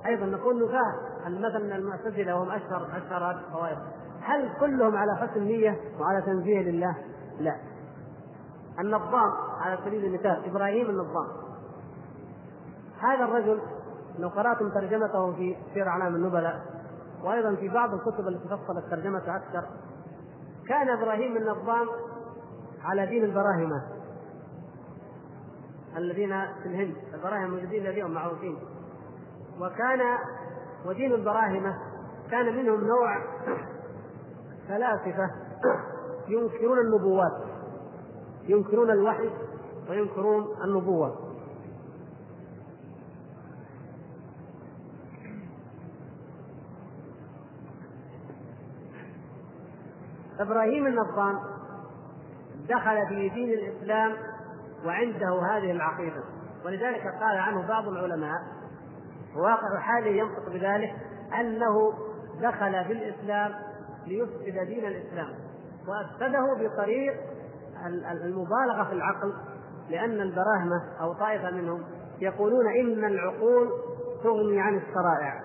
[0.05, 0.93] أيضا نقول نفاة
[1.29, 3.77] مثلا المعتزلة وهم أشهر أشهر الطوائف
[4.21, 6.95] هل كلهم على حسن نية وعلى تنزيه لله؟
[7.39, 7.55] لا.
[8.79, 9.31] النظام
[9.61, 11.27] على سبيل المثال إبراهيم النظام
[12.99, 13.59] هذا الرجل
[14.19, 16.61] لو قرأتم ترجمته في سير أعلام النبلاء
[17.23, 19.63] وأيضا في بعض الكتب التي فصلت ترجمته أكثر
[20.67, 21.87] كان إبراهيم النظام
[22.83, 23.83] على دين البراهمة
[25.97, 26.29] الذين
[26.63, 28.57] في الهند البراهمة موجودين اليوم معروفين.
[29.61, 29.99] وكان
[30.85, 31.77] ودين البراهمة
[32.31, 33.17] كان منهم نوع
[34.67, 35.31] فلاسفة
[36.27, 37.41] ينكرون النبوات
[38.43, 39.29] ينكرون الوحي
[39.89, 41.24] وينكرون النبوة.
[50.39, 51.39] إبراهيم النظام
[52.69, 54.13] دخل في دين الإسلام
[54.85, 56.23] وعنده هذه العقيدة.
[56.65, 58.41] ولذلك قال عنه بعض العلماء
[59.35, 60.95] واقع حاله ينطق بذلك
[61.39, 61.93] أنه
[62.41, 63.51] دخل في الإسلام
[64.07, 65.33] ليفسد دين الإسلام.
[65.87, 67.13] وأفسده بطريق
[68.11, 69.33] المبالغة في العقل
[69.89, 71.83] لأن البراهمة أو طائفة منهم
[72.19, 73.69] يقولون إن العقول
[74.23, 75.41] تغني عن الشرائع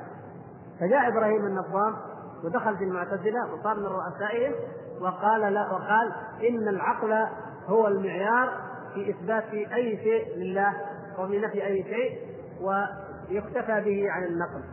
[0.80, 1.97] فجاء إبراهيم النظام
[2.45, 4.55] ودخل في المعتزلة وصار من رؤسائهم
[5.01, 6.12] وقال لا وقال
[6.48, 7.26] إن العقل
[7.66, 8.53] هو المعيار
[8.94, 10.72] في إثبات أي شيء لله
[11.18, 12.18] وفي نفي أي شيء
[12.61, 14.64] ويكتفى به عن النقل.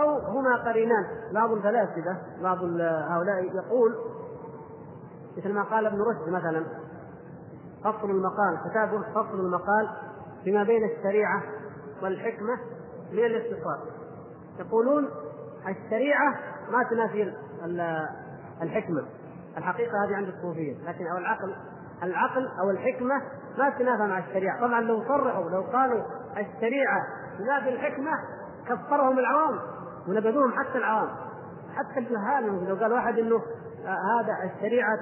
[0.00, 2.58] أو هما قرينان بعض الفلاسفة بعض
[3.10, 3.94] هؤلاء يقول
[5.36, 6.64] مثل ما قال ابن رشد مثلا
[7.84, 9.88] فصل المقال كتابه فصل المقال
[10.44, 11.42] فيما بين الشريعة
[12.02, 12.58] والحكمة
[13.12, 13.78] من الاختصار.
[14.58, 15.08] يقولون
[15.68, 16.34] الشريعة
[16.70, 17.32] ما تنافي
[18.62, 19.04] الحكمة.
[19.58, 21.54] الحقيقة هذه عند الصوفية لكن أو العقل
[22.02, 23.14] العقل أو الحكمة
[23.58, 24.60] ما تنافى مع الشريعة.
[24.60, 27.02] طبعا لو صرحوا لو قالوا الشريعة
[27.38, 28.12] تنافي الحكمة
[28.66, 29.58] كفرهم العوام
[30.08, 31.08] ونبذوهم حتى العوام.
[31.74, 33.36] حتى الجهال لو قال واحد إنه
[33.86, 34.98] آه هذا الشريعة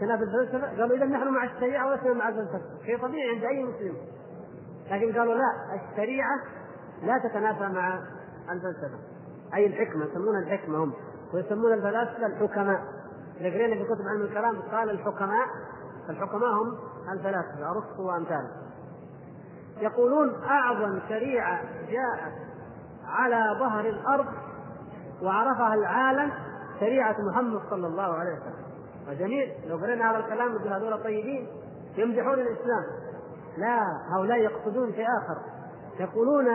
[0.00, 3.96] تنافي الفلسفه قالوا اذا نحن مع الشريعة ولسنا مع الفلسفه شيء طبيعي عند أي مسلم.
[4.90, 6.36] لكن قالوا لا الشريعة
[7.02, 7.98] لا تتنافى مع
[8.50, 8.98] الفلسفه
[9.54, 10.92] أي الحكمة يسمونها الحكمة هم
[11.34, 12.95] ويسمون الفلاسفة الحكماء.
[13.40, 15.46] اذا قرينا في كتب علم الكلام قال الحكماء
[16.10, 16.78] الحكماء هم
[17.12, 18.50] الفلاسفه ارسطو وأمثاله.
[19.80, 22.32] يقولون أعظم شريعة جاءت
[23.06, 24.26] على ظهر الأرض
[25.22, 26.32] وعرفها العالم
[26.80, 28.66] شريعة محمد صلى الله عليه وسلم.
[29.08, 31.48] وجميل لو قرينا هذا الكلام نقول هذول طيبين
[31.96, 32.84] يمدحون الإسلام.
[33.58, 33.82] لا
[34.14, 35.36] هؤلاء يقصدون شيء آخر.
[36.00, 36.46] يقولون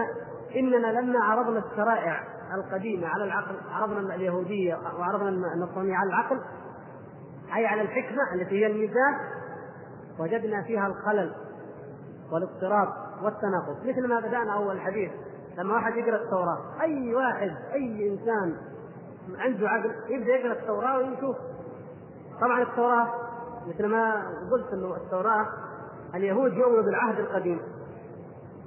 [0.55, 2.23] إننا لما عرضنا الشرائع
[2.55, 6.41] القديمة على العقل عرضنا اليهودية وعرضنا النصرانية على العقل
[7.55, 9.15] أي على الحكمة التي هي الميزان
[10.19, 11.33] وجدنا فيها الخلل
[12.31, 12.87] والاضطراب
[13.23, 13.85] والتناقض.
[13.85, 15.11] مثل ما بدأنا أول الحديث
[15.57, 18.55] لما واحد يقرأ التوراة أي واحد أي إنسان
[19.37, 21.35] عنده عقل يبدأ يقرأ التوراة ويشوف.
[22.41, 23.07] طبعا التوراة
[23.67, 25.45] مثل ما قلت إنه التوراة
[26.15, 27.61] اليهود يؤمنوا بالعهد القديم.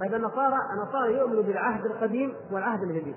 [0.01, 3.15] طيب النصارى النصارى يؤمنوا بالعهد القديم والعهد الجديد.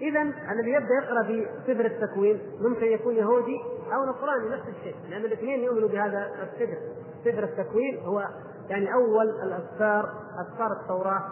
[0.00, 3.56] اذا الذي يبدأ يقرأ في سفر التكوين ممكن يكون يهودي
[3.92, 4.96] أو نصراني نفس الشيء.
[5.08, 6.78] لأن الاثنين يؤمنوا بهذا السفر
[7.24, 8.28] سفر التكوين هو
[8.68, 10.08] يعني أول الاسفار
[10.40, 11.22] اسفار التوراة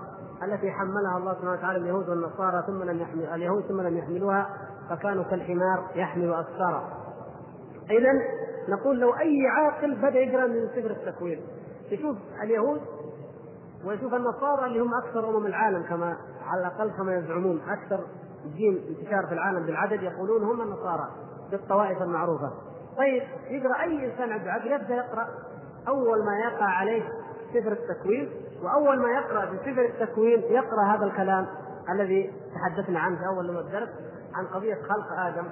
[0.43, 4.51] التي حملها الله سبحانه وتعالى اليهود والنصارى ثم لم يحمل اليهود ثم لم يحملوها
[4.91, 7.07] فكانوا كالحمار يحمل اسفارا
[7.91, 8.13] إذا
[8.69, 11.41] نقول لو أي عاقل بدأ يقرأ من سفر التكوين.
[11.91, 12.81] يشوف اليهود
[13.85, 17.61] ويشوف النصارى اللي هم أكثر أمم العالم كما على الأقل كما يزعمون.
[17.69, 18.01] أكثر
[18.57, 21.09] دين انتشار في العالم بالعدد يقولون هم النصارى.
[21.51, 22.51] بالطوائف المعروفة.
[22.97, 25.29] طيب يقرأ أي إنسان عنده عقل يبدأ يقرأ.
[25.89, 27.03] أول ما يقع عليه
[27.55, 28.31] سفر التكوين
[28.63, 31.47] وأول ما يقرأ في سفر التكوين يقرأ هذا الكلام
[31.91, 33.89] الذي تحدثنا عنه في أول الدرس
[34.35, 35.45] عن قضية خلق آدم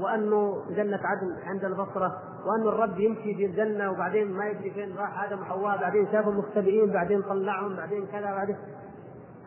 [0.00, 5.24] وأنه جنة عدن عند البصرة وأن الرب يمشي في الجنة وبعدين ما يدري فين راح
[5.24, 8.56] آدم وحواء بعدين شافهم مختبئين بعدين طلعهم بعدين كذا بعدين.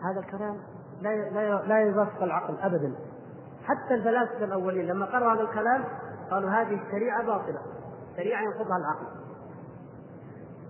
[0.03, 0.57] هذا الكلام
[1.01, 2.93] لا لا لا يوافق العقل ابدا.
[3.63, 5.83] حتى الفلاسفة الأولين لما قرأوا هذا الكلام
[6.31, 7.61] قالوا هذه الشريعة باطلة
[8.17, 9.05] شريعة ينقضها العقل.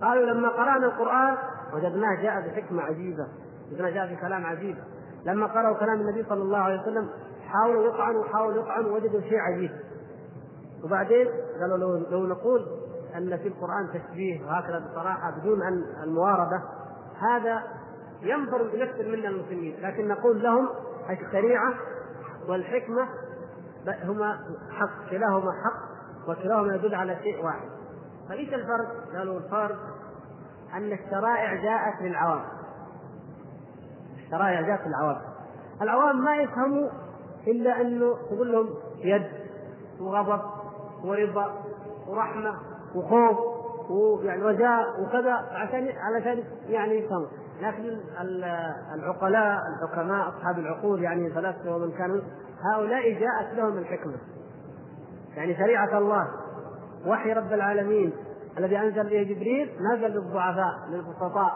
[0.02, 1.36] قالوا لما قرأنا القرآن
[1.74, 3.26] وجدناه جاء بحكمة عجيبة
[3.70, 4.76] وجدناه جاء بكلام عجيب.
[5.26, 7.08] لما قرأوا كلام النبي صلى الله عليه وسلم
[7.46, 9.70] حاولوا يطعنوا حاولوا يطعنوا وجدوا شيء عجيب.
[10.84, 11.28] وبعدين
[11.60, 12.66] قالوا لو لو نقول
[13.16, 16.62] أن في القرآن تشبيه وهكذا بصراحة بدون أن الموارده
[17.18, 17.62] هذا
[18.22, 20.68] ينفر بنفس منا المسلمين لكن نقول لهم
[21.10, 21.74] الشريعة
[22.48, 23.08] والحكمة
[24.04, 24.40] هما
[24.70, 25.92] حق كلاهما حق
[26.28, 27.68] وكلاهما يدل على شيء واحد.
[28.28, 29.78] فايش الفرق؟ قالوا الفرق
[30.74, 32.44] أن الشرائع جاءت للعوام.
[34.16, 35.22] الشرائع جاءت للعوام.
[35.82, 36.90] العوام ما يفهموا
[37.46, 38.68] إلا أنه تقول لهم
[38.98, 39.28] يد
[40.00, 40.40] وغضب
[41.04, 41.64] ورضا
[42.06, 42.54] ورحمة
[42.94, 43.38] وخوف
[43.90, 47.28] ويعني رجاء وكذا عشان علشان يعني يفهموا.
[47.60, 48.00] لكن
[48.94, 52.20] العقلاء الحكماء أصحاب العقول يعني الفلاسفه ومن كانوا
[52.74, 54.16] هؤلاء جاءت لهم الحكمة.
[55.36, 56.28] يعني شريعة الله
[57.06, 58.12] وحي رب العالمين
[58.58, 61.52] الذي أنزل به جبريل نزل للضعفاء للبسطاء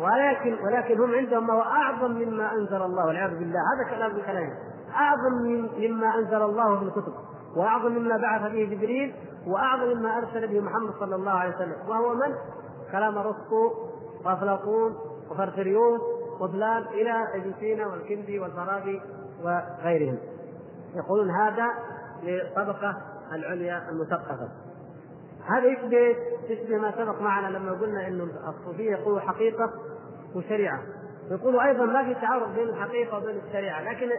[0.00, 3.58] ولكن ولكن هم عندهم ما هو أعظم مما أنزل الله والعياذ بالله.
[3.74, 4.54] هذا كلام بكلامهم
[4.94, 5.32] أعظم
[5.78, 7.12] مما أنزل الله في الكتب
[7.56, 9.14] وأعظم مما بعث به جبريل
[9.46, 11.76] وأعظم مما أرسل به محمد صلى الله عليه وسلم.
[11.88, 12.34] وهو من؟
[12.92, 13.93] كلام ارسطو
[14.24, 14.96] وافلاطون
[15.30, 15.98] وفرفريون
[16.40, 19.02] وفلان إلى ابن سينا والكندي والفارابي
[19.42, 20.18] وغيرهم.
[20.94, 21.66] يقولون هذا
[22.22, 22.96] للطبقه
[23.32, 24.48] العليا المثقفة.
[25.46, 26.16] هذا يشبه
[26.48, 29.70] يشبه ما سبق معنا لما قلنا انه الصوفية يقولوا حقيقة
[30.36, 30.80] وشريعة.
[31.30, 34.10] يقولوا أيضا ما في تعارض بين الحقيقة وبين الشريعة لكن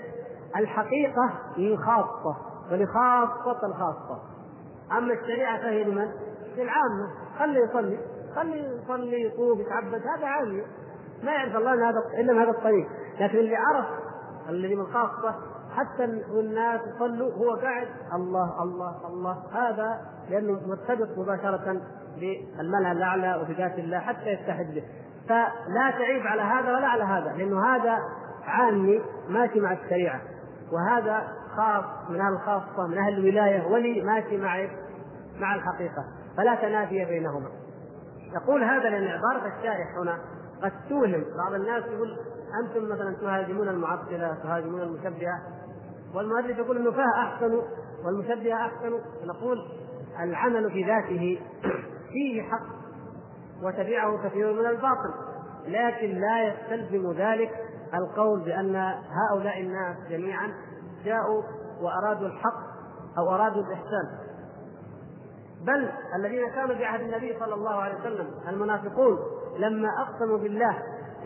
[0.56, 2.38] الحقيقة للخاصه
[2.72, 4.22] ولخاصه الخاصة.
[4.91, 6.12] أما الشريعة فهي لمن؟
[6.58, 7.99] للعامه خليه يصلي.
[8.36, 10.63] خليه يصلي يصوم يتعبد هذا عامي
[11.23, 12.88] ما يعرف الله هذا إلا من هذا الطريق.
[13.19, 13.86] لكن اللي عرف
[14.49, 15.36] الذي من خاصة
[15.75, 16.03] حتى
[16.39, 19.43] الناس يصلوا هو قاعد الله الله الله.
[19.53, 21.81] هذا لأنه مرتبط مباشرة
[22.19, 24.83] بالملأ الأعلى وبذات الله حتى يتحد به.
[25.29, 27.99] فلا تعيب على هذا ولا على هذا لأنه هذا
[28.45, 30.21] عامي ماشي مع الشريعة.
[30.71, 31.27] وهذا
[31.57, 34.67] خاص من أهل الخاصه من أهل الولاية ولي ماشي مع
[35.39, 36.05] مع الحقيقة.
[36.38, 37.64] فلا تنافي بينهما.
[38.36, 40.19] يقول هذا لأن عبارة الشارح هنا
[40.63, 41.25] قد توهم.
[41.38, 42.17] بعض الناس يقول
[42.63, 45.41] أنتم مثلا تهاجمون المعطلة تهاجمون المشبهة.
[46.15, 47.61] والمؤلف يقول فيها أحسن
[48.05, 48.99] والمشبهة أحسن.
[49.25, 49.57] نقول
[50.19, 51.39] العمل في ذاته
[52.11, 52.65] فيه حق
[53.63, 55.13] وتبعه كثير من الباطل.
[55.65, 57.51] لكن لا يستلزم ذلك
[57.93, 58.75] القول بأن
[59.09, 60.53] هؤلاء الناس جميعا
[61.05, 61.43] جاءوا
[61.81, 62.59] وأرادوا الحق
[63.17, 64.34] أو أرادوا الإحسان.
[65.66, 69.18] بل الذين كانوا في عهد النبي صلى الله عليه وسلم المنافقون
[69.57, 70.78] لما أقسموا بالله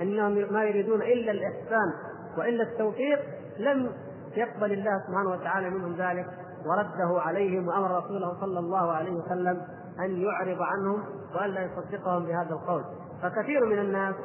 [0.02, 1.94] إنهم ما يريدون إلا الإحسان
[2.38, 3.20] وإلا التوفيق
[3.58, 3.92] لم
[4.36, 6.28] يقبل الله سبحانه وتعالى منهم ذلك
[6.66, 9.62] ورده عليهم وأمر رسوله صلى الله عليه وسلم
[10.00, 11.04] أن يعرض عنهم
[11.36, 12.84] والا يصدقهم بهذا القول.
[13.22, 14.16] فكثير من الناس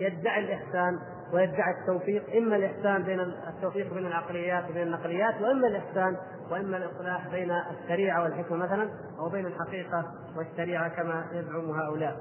[0.00, 0.98] يدعي الإحسان
[1.32, 6.16] ويدعي التوفيق إما الإحسان بين التوفيق بين العقليات وبين النقليات وإما الإحسان
[6.50, 10.04] وإما الإصلاح بين الشريعه والحكمة مثلا أو بين الحقيقة
[10.36, 12.16] والشريعه كما يزعم هؤلاء.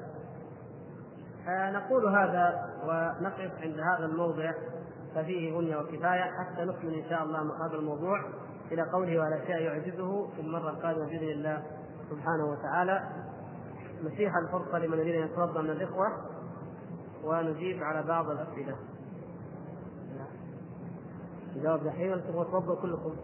[1.47, 4.51] آه نقول هذا ونقف عند هذا الموضع
[5.15, 8.25] ففيه غنية وكفاية حتى نكمل إن شاء الله هذا الموضوع
[8.71, 11.63] إلى قوله ولا شيء يعجزه في المرة القادمة بإذن الله
[12.09, 13.01] سبحانه وتعالى
[14.03, 16.07] نتيح الفرصة لمن أن يتوضأ من الإخوة
[17.23, 18.75] ونجيب على بعض الأسئلة.
[21.55, 23.15] نجاوب دحين ولا تبغوا توضأوا كلكم؟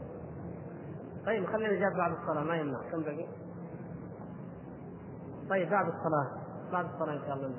[1.25, 2.79] طيب خلينا نجاوب بعد الصلاة ما يمنع.
[2.91, 3.27] كم بقي؟
[5.49, 6.31] طيب بعد الصلاة.
[6.71, 7.49] بعد الصلاة إن شاء الله.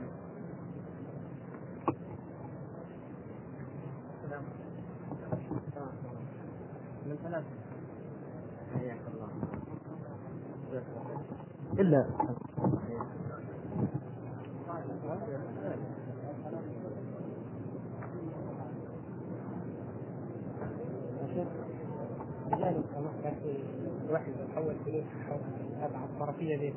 [7.07, 7.47] من ثلاثة.
[8.75, 9.29] حياك الله.
[22.59, 22.83] إلا
[24.11, 25.05] واحد يحول فلوس
[25.81, 26.75] تبع الطرفية دي.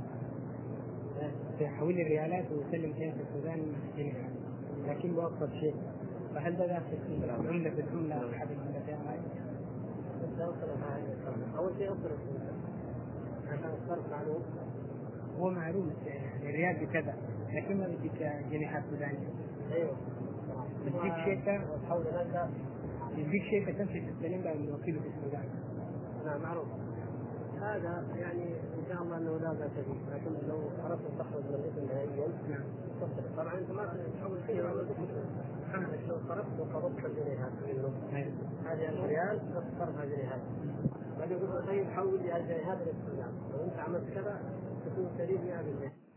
[1.59, 4.29] تحويل الريالات ويسلم فيها في السودان جنيه
[4.87, 5.75] لكن بأبسط شيء.
[6.35, 8.97] فهل ده داخل في العملة بالعملة أحد العملتين
[11.57, 12.19] أول شيء أصرف
[13.47, 14.41] عشان الصرف معلوم.
[15.39, 17.15] هو معلوم يعني الريال بكذا
[17.53, 19.27] لكن ما بديك جنيهات سودانية
[19.71, 19.95] أيوه.
[20.85, 21.11] بديك
[21.49, 22.49] هناك
[23.17, 25.43] بديك شيكة تمشي تستلم بها من وكيله في السودان
[26.25, 26.67] نعم معروف.
[27.61, 31.55] هذا يعني إن شاء الله إنه لا بأس به لكن لو أردت أن تخرج من
[31.55, 32.63] الاسم نهائيا نعم.
[33.37, 34.63] طبعا أنت ما تحول شيء
[35.69, 37.93] محمد لو صرفت وقبضت الجنيهات منه
[38.65, 40.41] هذه الريال تصرفها جنيهات
[41.19, 44.41] بعدين يقول طيب حول لي الجنيهات للسودان لو أنت عملت كذا
[44.85, 45.41] تكون سليم
[45.87, 46.10] 100%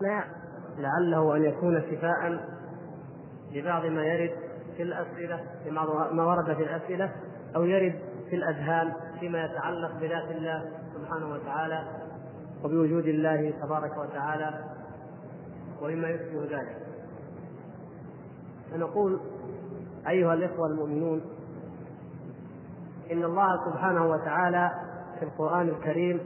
[0.00, 0.24] لا.
[0.78, 2.40] لعله أن يكون شفاء
[3.52, 4.34] لبعض ما يرد
[4.76, 7.12] في الأسئلة لبعض ما ورد في الأسئلة
[7.56, 7.94] أو يرد
[8.30, 11.84] في الأذهان فيما يتعلق بذات الله سبحانه وتعالى
[12.64, 14.64] وبوجود الله تبارك وتعالى
[15.82, 16.76] ومما يشبه ذلك.
[18.70, 19.20] فنقول
[20.08, 21.20] أيها الإخوة المؤمنون
[23.12, 24.70] إن الله سبحانه وتعالى
[25.18, 26.20] في القرآن الكريم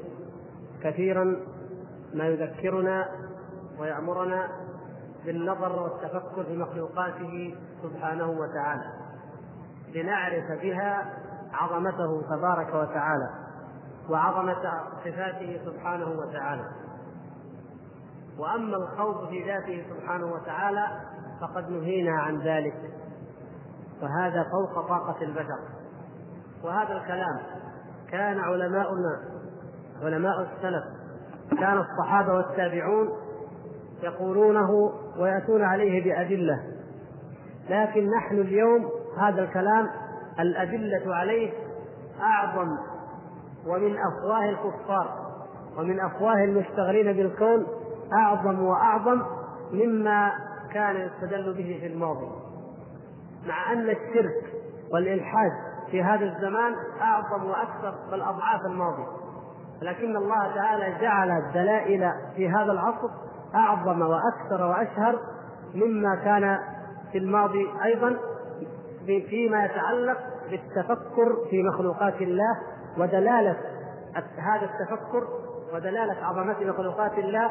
[0.82, 1.36] كثيرا
[2.14, 3.08] ما يذكرنا
[3.80, 4.48] ويأمرنا
[5.24, 8.92] بالنظر والتفكر في مخلوقاته سبحانه وتعالى
[9.94, 11.14] لنعرف بها
[11.52, 13.30] عظمته تبارك وتعالى
[14.10, 14.62] وعظمة
[15.04, 16.64] صفاته سبحانه وتعالى.
[18.38, 20.86] وأما الخوض في ذاته سبحانه وتعالى
[21.40, 22.92] فقد نهينا عن ذلك
[24.02, 25.58] وهذا فوق طاقة البشر.
[26.64, 27.40] وهذا الكلام
[28.10, 29.20] كان علماؤنا
[30.02, 30.84] علماء السلف
[31.60, 33.27] كان الصحابة والتابعون
[34.02, 36.62] يقولونه ويأتون عليه بأدلة.
[37.70, 38.90] لكن نحن اليوم
[39.20, 39.88] هذا الكلام
[40.40, 41.52] الأدلة عليه
[42.22, 42.68] أعظم
[43.66, 45.28] ومن أفواه الكفار
[45.78, 47.66] ومن أفواه المشتغلين بالكون
[48.12, 49.22] أعظم وأعظم
[49.72, 50.32] مما
[50.72, 52.28] كان يستدل به في الماضي.
[53.46, 54.52] مع أن الشرك
[54.92, 55.52] والإلحاد
[55.90, 59.06] في هذا الزمان أعظم وأكثر بل أضعاف الماضي.
[59.82, 63.08] لكن الله تعالى جعل الدلائل في هذا العصر
[63.54, 65.18] أعظم وأكثر وأشهر
[65.74, 66.58] مما كان
[67.12, 68.16] في الماضي أيضا
[69.06, 70.18] فيما يتعلق
[70.50, 72.58] بالتفكر في مخلوقات الله
[72.98, 73.56] ودلالة
[74.38, 75.28] هذا التفكر
[75.74, 77.50] ودلالة عظمة مخلوقات الله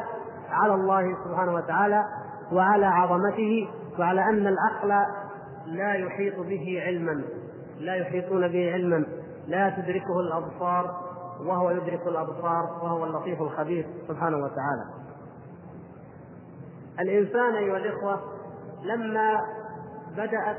[0.50, 2.04] على الله سبحانه وتعالى
[2.52, 3.68] وعلى عظمته
[3.98, 5.06] وعلى أن العقل
[5.66, 7.22] لا يحيط به علما.
[7.78, 9.04] لا يحيطون به علما.
[9.46, 11.00] لا تدركه الأبصار
[11.46, 14.84] وهو يدرك الأبصار وهو اللطيف الخبير سبحانه وتعالى.
[17.00, 18.20] الإنسان أيها الإخوة
[18.82, 19.40] لما
[20.12, 20.56] بدأت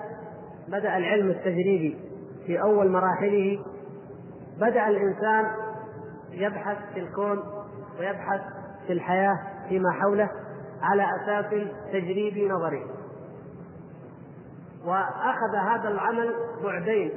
[0.68, 1.98] بدأ العلم التجريبي
[2.46, 3.60] في أول مراحله
[4.58, 5.52] بدأ الإنسان
[6.32, 7.44] يبحث في الكون
[8.00, 8.42] ويبحث
[8.88, 9.38] في الحياة
[9.70, 10.30] فيما حوله
[10.82, 11.46] على أساس
[11.94, 12.86] تجريبي نظري.
[14.86, 16.34] وأخذ هذا العمل
[16.64, 17.12] بعدين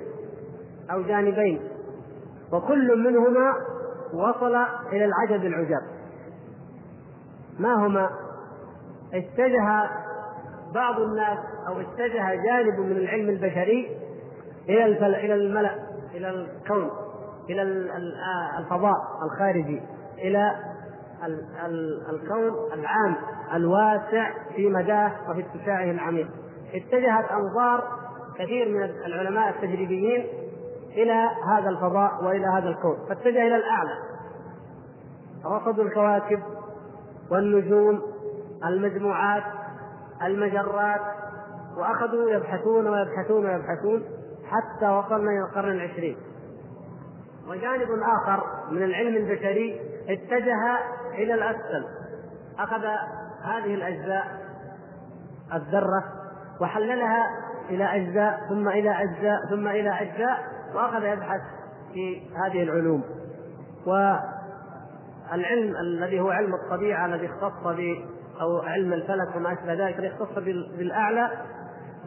[0.90, 1.60] أو جانبين
[2.52, 3.54] وكل منهما
[4.14, 4.56] وصل
[4.92, 5.82] إلى العجب العجاب.
[7.58, 8.10] ما هما؟
[9.14, 9.90] اتجه
[10.74, 11.38] بعض الناس
[11.68, 13.96] أو اتجه جانب من العلم البشري
[14.68, 15.74] إلى إلى الملأ
[16.14, 16.90] إلى الكون
[17.50, 17.62] إلى
[18.58, 19.82] الفضاء الخارجي
[20.18, 20.56] إلى
[22.10, 23.16] الكون العام
[23.54, 26.28] الواسع في مداه وفي اتساعه العميق.
[26.74, 27.84] اتجهت أنظار
[28.38, 30.26] كثير من العلماء التجريبيين
[30.90, 33.94] إلى هذا الفضاء وإلى هذا الكون فاتجه إلى الأعلى.
[35.44, 36.42] رصدوا الكواكب
[37.30, 38.11] والنجوم
[38.64, 39.42] المجموعات
[40.22, 41.00] المجرات
[41.76, 44.04] وأخذوا يبحثون ويبحثون ويبحثون
[44.46, 46.16] حتى وصلنا إلى القرن العشرين.
[47.48, 50.78] وجانب آخر من العلم البشري اتجه
[51.14, 51.84] إلى الأسفل.
[52.58, 52.84] أخذ
[53.42, 54.24] هذه الأجزاء
[55.54, 56.04] الذرة
[56.60, 57.26] وحللها
[57.70, 60.38] إلى أجزاء ثم إلى أجزاء ثم إلى أجزاء
[60.74, 61.40] وأخذ يبحث
[61.92, 63.02] في هذه العلوم.
[63.86, 67.66] والعلم الذي هو علم الطبيعة الذي اختص
[68.40, 70.38] أو علم الفلك وما أشبه ذلك الذي اختص
[70.78, 71.30] بالأعلى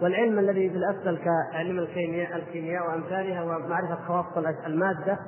[0.02, 4.26] والعلم الذي في الأسفل كعلم الكيمياء الكيمياء وأمثالها ومعرفة خواص
[4.66, 5.20] المادة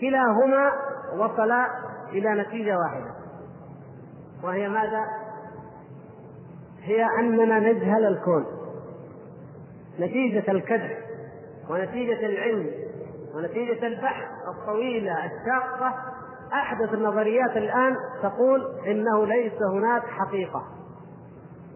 [0.00, 0.72] كلاهما
[1.16, 1.66] وصلا
[2.12, 3.14] إلى نتيجة واحدة
[4.42, 5.04] وهي ماذا؟
[6.82, 8.46] هي أننا نجهل الكون
[10.00, 10.98] نتيجة الكدح
[11.70, 12.70] ونتيجة العلم
[13.34, 15.94] ونتيجة البحث الطويلة الشاقة
[16.52, 20.64] أحدث النظريات الآن تقول إنه ليس هناك حقيقة.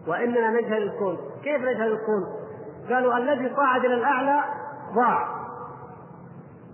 [0.07, 1.17] وإننا نجهل الكون.
[1.43, 2.23] كيف نجهل الكون؟
[2.89, 4.43] قالوا الذي صعد إلى الأعلى
[4.95, 5.27] ضاع.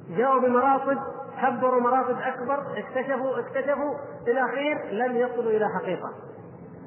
[0.09, 0.97] جاءوا بمراصد
[1.41, 3.93] كبروا مراصد أكبر اكتشفوا اكتشفوا
[4.25, 6.09] في الأخير لم يصلوا إلى حقيقة.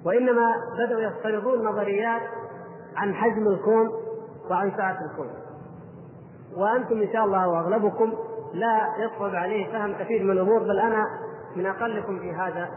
[0.07, 2.23] وإنما بدأوا يفترضون نظريات
[2.97, 3.91] عن حجم الكون
[4.51, 5.31] وعن سعه الكون.
[6.57, 8.13] وأنتم إن شاء الله وأغلبكم
[8.55, 11.07] لا يصعب عليه فهم كثير من الأمور بل أنا
[11.57, 12.69] من أقلكم في هذا.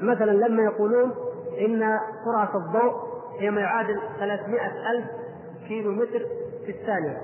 [0.00, 1.14] مثلا لما يقولون
[1.60, 2.94] إن سرعه الضوء
[3.38, 4.60] هي ما يعادل 300
[4.90, 5.06] ألف
[5.68, 6.22] كيلو متر
[6.66, 7.18] في الثانية.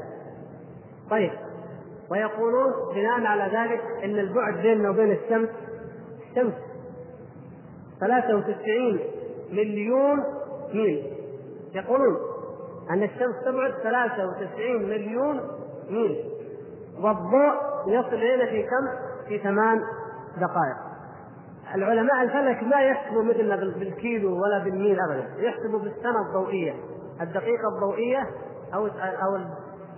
[1.11, 1.33] طيب
[2.11, 5.49] ويقولون بناء على ذلك إن البعد بيننا وبين الشمس
[6.31, 6.55] الشمس
[8.01, 9.01] 93
[9.51, 10.25] مليون
[10.75, 11.13] ميل.
[11.75, 12.17] يقولون
[12.91, 15.41] أن الشمس تبعد 93 مليون
[15.91, 16.25] ميل.
[17.01, 17.53] والضوء
[17.87, 18.89] يصل الينا في كم؟
[19.29, 19.83] في ثمان
[20.37, 20.77] دقائق.
[21.75, 25.29] العلماء الفلك ما يحسبوا مثلنا بالكيلو ولا بالميل ابدا.
[25.37, 26.75] يحسبوا بالسنة الضوئية.
[27.21, 28.27] الدقيقة الضوئية
[28.75, 29.37] أو أو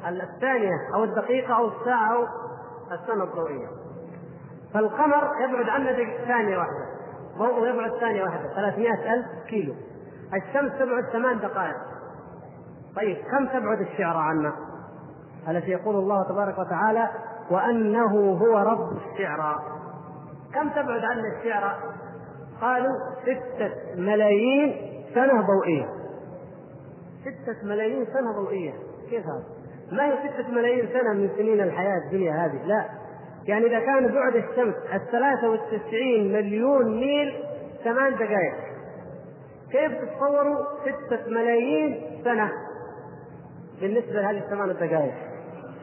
[0.08, 2.26] الثانية أو الدقيقة أو الساعة أو
[2.92, 3.66] السنة الضوئية.
[4.74, 5.92] فالقمر يبعد عنا
[6.26, 6.86] ثانية واحدة.
[7.38, 8.54] ضوءه يبعد ثانية واحدة.
[8.54, 9.74] 300 ألف كيلو.
[10.34, 11.76] الشمس تبعد ثمان دقائق.
[12.96, 14.52] طيب كم تبعد الشعرى عنا؟
[15.48, 17.08] التي يقول الله تبارك وتعالى
[17.50, 19.56] وأنه هو رب الشعرى
[20.54, 21.76] كم تبعد عنا الشعرى
[22.60, 22.92] قالوا
[23.22, 24.76] ستة ملايين
[25.14, 25.86] سنة ضوئية.
[27.20, 28.72] ستة ملايين سنة ضوئية.
[29.10, 29.44] كيف هذا؟
[29.92, 32.84] ما هي ستة ملايين سنة من سنين الحياة الدنيا هذه؟ لا.
[33.44, 37.44] يعني إذا كان بعد الشمس الثلاثة والتسعين مليون ميل
[37.84, 38.54] ثمان دقائق.
[39.70, 42.52] كيف تتصوروا ستة ملايين سنة
[43.80, 45.14] بالنسبة لهذه الثمان دقائق؟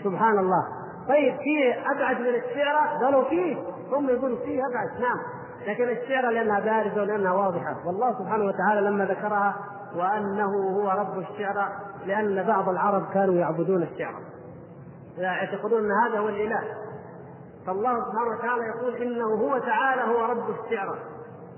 [0.03, 0.63] سبحان الله.
[1.07, 3.57] طيب في أبعد من الشعرى قالوا فيه.
[3.91, 5.01] هم يقولوا فيه أبعد.
[5.01, 5.17] نعم.
[5.67, 7.75] لكن الشعرى لأنها بارزة ولأنها واضحة.
[7.85, 9.55] والله سبحانه وتعالى لما ذكرها
[9.95, 11.69] وأنه هو رب الشعرى
[12.05, 14.19] لأن بعض العرب كانوا يعبدون الشعرى
[15.17, 16.61] يعتقدون أن هذا هو الإله.
[17.67, 20.99] فالله سبحانه وتعالى يقول إنه هو تعالى هو رب الشعرى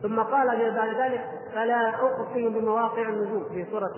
[0.02, 1.22] ثم قال بعد ذلك
[1.54, 3.94] فلا أقسم بمواقع النجوم في سورة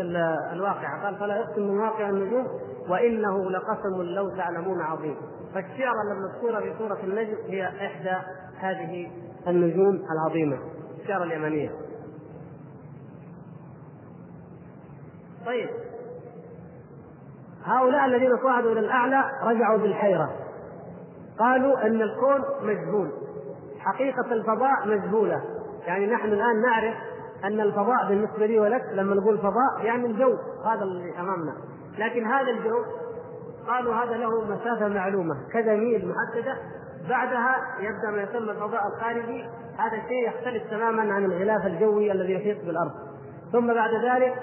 [0.53, 2.47] الواقعة قال فلا أقسم بمواقع النجوم
[2.89, 5.15] وإنه لقسم لو تعلمون عظيم.
[5.53, 8.15] فالشعرى المذكوره في سورة النجم هي إحدى
[8.59, 9.11] هذه
[9.47, 10.57] النجوم العظيمة
[11.01, 11.71] الشعرى اليمنية.
[15.45, 15.69] طيب.
[17.65, 20.29] هؤلاء الذين صعدوا إلى الأعلى رجعوا بالحيرة.
[21.39, 23.11] قالوا أن الكون مجهول
[23.79, 25.41] حقيقة الفضاء مجهولة.
[25.87, 26.95] يعني نحن الآن نعرف
[27.43, 31.53] أن الفضاء بالنسبة لي ولك لما نقول فضاء يعني الجو هذا اللي أمامنا.
[31.97, 32.77] لكن هذا الجو
[33.67, 36.57] قالوا هذا له مسافة معلومة كذا ميل محددة
[37.09, 39.45] بعدها يبدأ ما يسمى الفضاء الخارجي.
[39.77, 42.91] هذا الشيء يختلف تماما عن الغلاف الجوي الذي يحيط بالأرض.
[43.51, 44.33] ثم بعد ذلك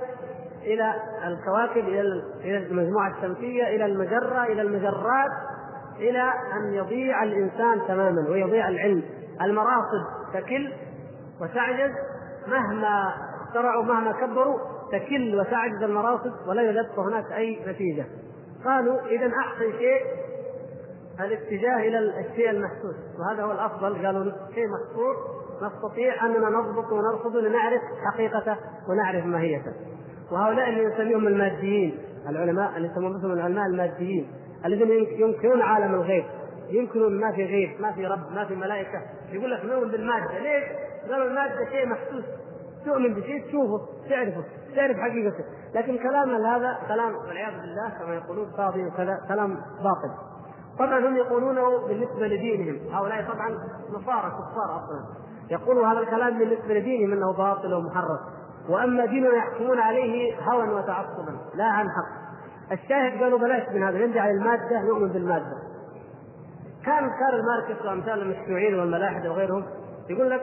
[0.63, 0.95] إلى
[1.27, 2.23] الكواكب إلى
[2.57, 5.31] المجموعة الشمسية إلى المجرة إلى المجرات
[5.97, 9.03] إلى أن يضيع الإنسان تماما ويضيع العلم.
[9.43, 10.73] المراصد تكل
[11.41, 11.91] وتعجز
[12.49, 14.59] مهما اخترعوا مهما كبروا
[14.93, 18.07] تكل وتعجز المراصد ولا يبقى هناك أي نتيجة.
[18.65, 20.03] قالوا اذا أحسن شيء
[21.21, 22.97] الاتجاه إلى الشيء المحسوس.
[23.19, 24.07] وهذا هو الأفضل.
[24.07, 25.17] قالوا شيء محصور
[25.63, 27.83] نستطيع أننا نضبط ونرصد لنعرف
[28.13, 28.57] حقيقته
[28.89, 29.73] ونعرف ماهيته.
[30.33, 34.31] وهؤلاء اللي نسميهم الماديين العلماء اللي يسمون نفسهم العلماء الماديين
[34.65, 34.91] الذين
[35.21, 36.25] ينكرون عالم الغيب.
[36.71, 39.01] ينكرون ما في غيب ما في رب ما في ملائكة.
[39.33, 40.39] يقول لك نؤمن بالمادة.
[40.39, 40.65] ليش؟
[41.11, 42.25] قالوا الماده شيء محسوس.
[42.85, 44.45] تؤمن بشيء تشوفه تعرفه
[44.77, 45.45] تعرف حقيقته.
[45.75, 50.11] لكن كلامنا هذا كلام والعياذ بالله كما يقولون فاضي وكذا كلام باطل.
[50.79, 52.95] طبعا هم يقولونه بالنسبة لدينهم.
[52.95, 53.51] هؤلاء طبعا
[53.91, 55.05] نصارى كفار أصلا.
[55.51, 58.21] يقولوا هذا الكلام بالنسبة لدينهم إنه باطل ومحرف
[58.69, 62.23] وأما ديننا يحكمون عليه هوى وتعصبا لا عن حق.
[62.73, 65.57] الشاهد قالوا بلاش من هذا نرجع للماده نؤمن بالمادة.
[66.85, 69.65] كان كارل ماركس وأمثال المشروعين والملاحدة وغيرهم
[70.11, 70.41] يقول لك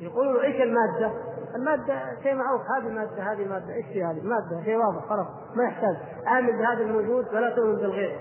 [0.00, 1.12] يقولوا إيش المادة؟
[1.56, 5.26] المادة شيء معروف هذه المادة هذه ماده إيش في هذه؟ ماده شيء واضح خلاص
[5.56, 5.96] ما يحتاج.
[6.28, 8.18] آمن بهذا الموجود ولا تؤمن بالغير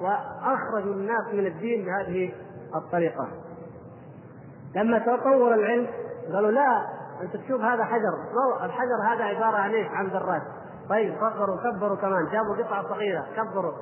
[0.00, 2.32] واخرجوا الناس من الدين بهذه
[2.74, 3.28] الطريقة.
[4.76, 5.86] لما تطور العلم
[6.32, 6.86] قالوا لا
[7.22, 8.14] أنت تشوف هذا حجر.
[8.64, 10.42] الحجر هذا عبارة عن إيش؟ عن ذرات
[10.90, 12.28] طيب صغروا كبروا كمان.
[12.32, 13.72] جابوا قطعة صغيرة كبروا.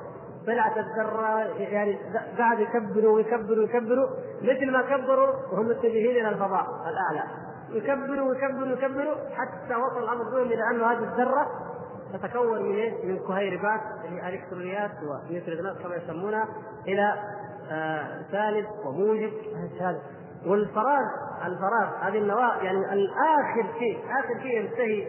[0.47, 1.99] طلعت الذرة يعني
[2.37, 4.07] قاعد يكبروا ويكبروا ويكبروا
[4.41, 7.23] مثل ما كبروا وهم متجهين إلى الفضاء الأعلى.
[7.71, 11.47] يكبروا ويكبروا ويكبروا حتى وصل الأمر بهم إلى أنه هذه الذرة
[12.13, 16.47] تتكون من إيش؟ من كهيربات اللي هي الكترونيات ونيوترونات كما يسمونها
[16.87, 17.13] إلى
[17.71, 19.31] آه ثالث وموجب.
[19.79, 20.01] هذا
[20.45, 21.03] والفراغ
[21.45, 25.07] الفراغ هذه النواة يعني الآخر شيء آخر شيء ينتهي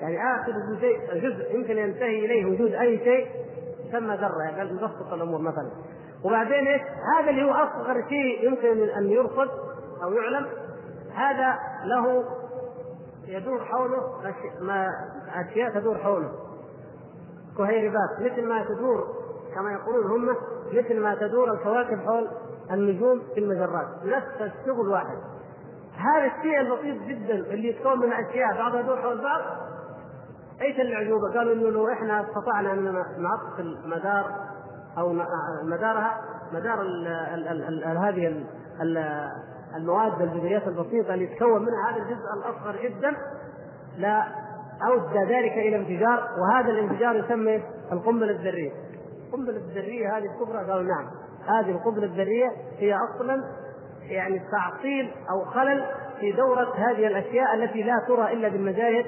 [0.00, 3.26] يعني آخر شيء جزء يمكن ينتهي إليه وجود أي شيء
[3.88, 5.70] يسمى ذره يعني نبسط الأمور مثلا.
[6.24, 6.82] وبعدين إيش؟
[7.18, 9.48] هذا اللي هو أصغر شيء يمكن أن يرصد
[10.02, 10.46] أو يعلم
[11.14, 12.24] هذا له
[13.26, 14.02] يدور حوله
[14.60, 14.88] ما
[15.34, 16.32] أشياء تدور حوله.
[17.58, 19.06] كهيربات مثل ما تدور
[19.54, 20.36] كما يقولون هم
[20.72, 22.28] مثل ما تدور الكواكب حول
[22.70, 23.88] النجوم في المجرات.
[24.04, 25.16] نفس الشغل واحد.
[25.96, 29.40] هذا الشيء البسيط جدا اللي يتكون من أشياء بعضها يدور حول بعض
[30.62, 32.84] إيش العجوبه؟ قالوا إنه لو إحنا استطعنا أن
[33.18, 34.30] نعطل مدار
[34.98, 35.12] أو
[35.62, 36.20] مدارها
[36.52, 38.44] مدار ال ال ال ال هذه
[39.76, 43.16] المواد الجزيئات البسيطة اللي يتكون منها هذا الجزء الأصغر جدا
[43.96, 44.24] لا
[44.88, 48.72] اودى ذلك إلى انفجار وهذا الانفجار يسمى القنبلة الذرية.
[49.26, 51.06] القنبلة الذرية هذه الكبرى قالوا نعم
[51.46, 53.44] هذه القنبلة الذرية هي أصلا
[54.02, 55.84] يعني تعطيل أو خلل
[56.20, 59.06] في دورة هذه الأشياء التي لا ترى إلا بالمجاهد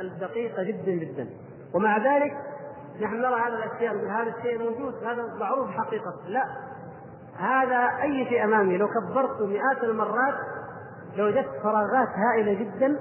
[0.00, 1.28] الدقيقة جدا جدا
[1.74, 2.32] ومع ذلك
[3.00, 6.44] نحن نرى هذا الأشياء هذا الشيء موجود هذا معروف حقيقة لا
[7.38, 10.34] هذا أي شيء أمامي لو كبرته مئات المرات
[11.16, 12.98] لوجدت فراغات هائلة جدا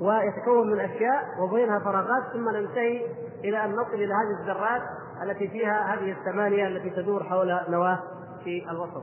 [0.00, 3.06] ويتكون من أشياء وبينها فراغات ثم ننتهي
[3.44, 4.82] إلى أن نصل إلى هذه الذرات
[5.22, 7.98] التي فيها هذه الثمانية التي تدور حول نواة
[8.44, 9.02] في الوسط.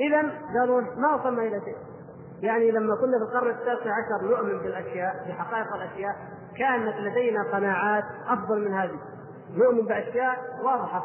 [0.00, 0.22] اذا
[0.60, 1.76] قالوا ما وصلنا إلى شيء.
[2.42, 6.16] يعني لما كنا في القرن التاسع عشر نؤمن بالأشياء بحقائق الأشياء
[6.58, 8.98] كانت لدينا قناعات أفضل من هذه.
[9.56, 11.02] نؤمن بأشياء واضحة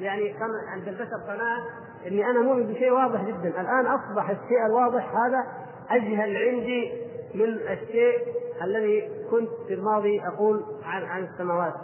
[0.00, 1.58] يعني كان عند البشر قناعة
[2.06, 5.46] إني أنا مؤمن بشيء واضح جدا، الآن أصبح الشيء الواضح هذا
[5.90, 6.92] أجهل عندي
[7.34, 8.18] من الشيء
[8.62, 11.74] الذي كنت في الماضي أقول عن عن السماوات.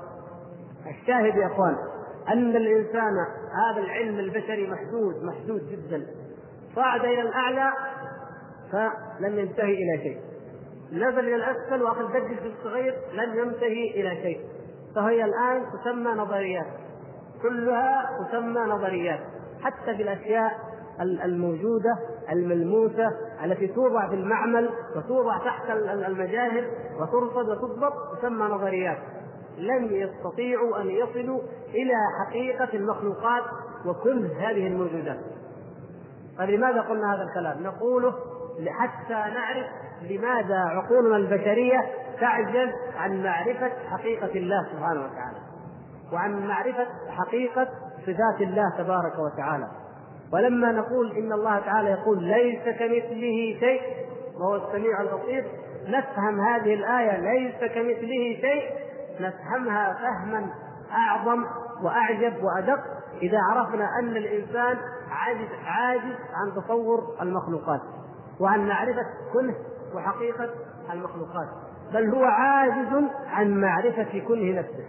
[0.86, 1.76] الشاهد يا أخوان
[2.28, 3.16] أن الإنسان
[3.66, 6.06] هذا العلم البشري محدود محدود جدا.
[6.76, 7.72] صعد إلى الأعلى
[8.74, 10.20] فلم ينتهي إلى شيء.
[10.92, 14.40] نزل إلى الأسفل وأخذ دقه في الصغير لم ينتهي إلى شيء.
[14.94, 16.66] فهي الآن تسمى نظريات.
[17.42, 19.20] كلها تسمى نظريات.
[19.62, 21.98] حتى في الأشياء الموجودة
[22.32, 23.10] الملموسة
[23.44, 25.70] التي توضع في المعمل وتوضع تحت
[26.06, 26.64] المجاهر
[27.00, 28.98] وترصد وتضبط تسمى نظريات
[29.58, 33.42] لم يستطيعوا أن يصلوا إلى حقيقة المخلوقات
[33.86, 35.18] وكل هذه الموجودات
[36.38, 38.14] فلماذا قلنا هذا الكلام؟ نقوله
[38.68, 39.66] حتى نعرف
[40.02, 41.80] لماذا عقولنا البشرية
[42.20, 45.38] تعجز عن معرفة حقيقة الله سبحانه وتعالى
[46.12, 47.68] وعن معرفة حقيقة
[48.00, 49.68] صفات الله تبارك وتعالى.
[50.32, 53.80] ولما نقول إن الله تعالى يقول ليس كمثله شيء
[54.40, 55.44] وهو السميع البصير
[55.86, 58.70] نفهم هذه الآية ليس كمثله شيء
[59.20, 60.46] نفهمها فهما
[60.92, 61.44] أعظم
[61.82, 62.80] وأعجب وأدق
[63.22, 64.76] إذا عرفنا أن الإنسان
[65.10, 67.80] عاجز عاجز عن تصور المخلوقات.
[68.40, 69.54] وعن معرفة كنه
[69.94, 70.50] وحقيقة
[70.92, 71.48] المخلوقات
[71.92, 74.86] بل هو عاجز عن معرفة كنه نفسه.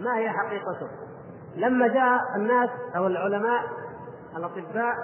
[0.00, 0.88] ما هي حقيقته؟
[1.56, 3.62] لما جاء الناس أو العلماء
[4.36, 4.94] الأطباء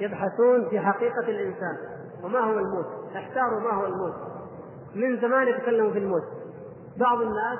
[0.00, 1.76] يبحثون في حقيقة الإنسان
[2.24, 2.86] وما هو الموت؟
[3.16, 4.14] احتاروا ما هو الموت.
[4.94, 6.24] من زمان يتكلموا في الموت.
[6.96, 7.58] بعض الناس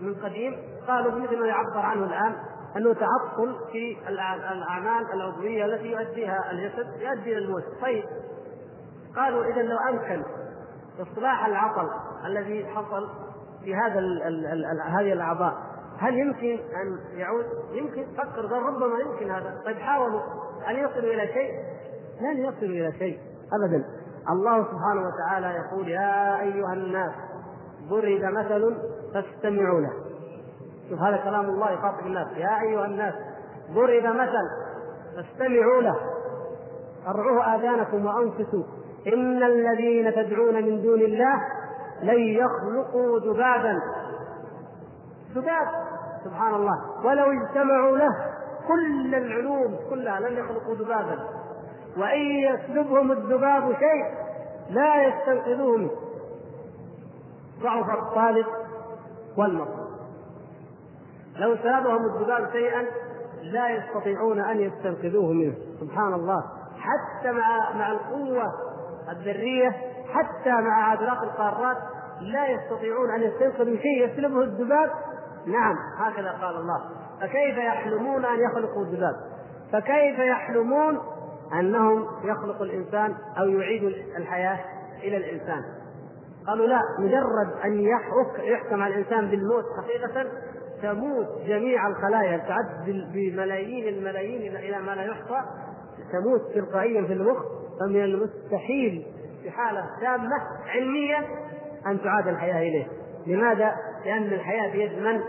[0.00, 0.56] من قديم
[0.88, 2.34] قالوا مثل ما يعبر عنه الآن
[2.78, 8.04] أنه تعطل في الأعمال العضوية التي يؤديها الجسد يؤدي إلى الموت طيب
[9.16, 10.22] قالوا اذا لو أمكن
[11.00, 11.90] إصلاح العطل
[12.26, 13.08] الذي حصل
[13.64, 15.54] في هذا ال ال ال هذه الأعضاء
[15.98, 20.20] هل يمكن أن يعود؟ يمكن فكر قال ربما يمكن هذا، طيب حاولوا
[20.68, 21.52] أن يصلوا إلى شيء؟
[22.20, 23.18] لن يصلوا إلى شيء
[23.52, 23.84] ابدا.
[24.30, 27.12] الله سبحانه وتعالى يقول يا أيها الناس
[27.88, 28.76] ضرب مثل
[29.14, 30.07] فاستمعوا له.
[30.90, 32.26] شوف هذا كلام الله يخاطب الناس.
[32.36, 33.14] يا أيها الناس
[33.74, 34.44] ضرب مثل
[35.16, 35.96] فاستمعوا له.
[37.06, 38.64] أرعوه آذانكم وانصتوا
[39.06, 41.34] إن الذين تدعون من دون الله
[42.02, 43.80] لن يخلقوا ذبابا.
[45.34, 45.68] ذباب
[46.24, 47.06] سبحان الله.
[47.06, 48.10] ولو اجتمعوا له
[48.68, 51.18] كل العلوم كلها لم يخلقوا ذبابا.
[51.96, 54.04] وإن يسلبهم الذباب شيء
[54.70, 55.90] لا يستنقذوه منه.
[57.62, 58.46] ضعف الطالب
[59.36, 59.87] والمطلوب
[61.38, 62.84] لو سلبهم الذباب شيئا
[63.42, 65.54] لا يستطيعون أن يستنقذوه منه.
[65.80, 66.42] سبحان الله.
[66.78, 68.44] حتى مع مع القوة
[69.10, 69.70] الذرية
[70.12, 71.76] حتى مع عذراء القارات
[72.20, 74.90] لا يستطيعون أن يستنقذوا شيء يسلبه الذباب
[75.46, 75.76] نعم.
[75.98, 76.80] هكذا قال الله.
[77.20, 79.14] فكيف يحلمون أن يخلقوا الذباب
[79.72, 80.98] فكيف يحلمون
[81.52, 84.58] أنهم يخلقوا الإنسان أو يعيدوا الحياة
[85.02, 85.62] إلى الإنسان؟
[86.46, 87.80] قالوا لا مجرد أن
[88.40, 90.26] يحكم على الإنسان بالموت حقيقة
[90.82, 95.40] تموت جميع الخلايا تعد بملايين الملايين إلى ما لا يحصى
[96.12, 97.38] تموت تلقائيا في المخ
[97.80, 99.06] فمن المستحيل
[99.42, 100.36] في حالة تامة
[100.66, 101.18] علمية
[101.86, 102.86] أن تعاد الحياة إليه
[103.26, 103.72] لماذا؟
[104.04, 105.20] لأن الحياة بيد من؟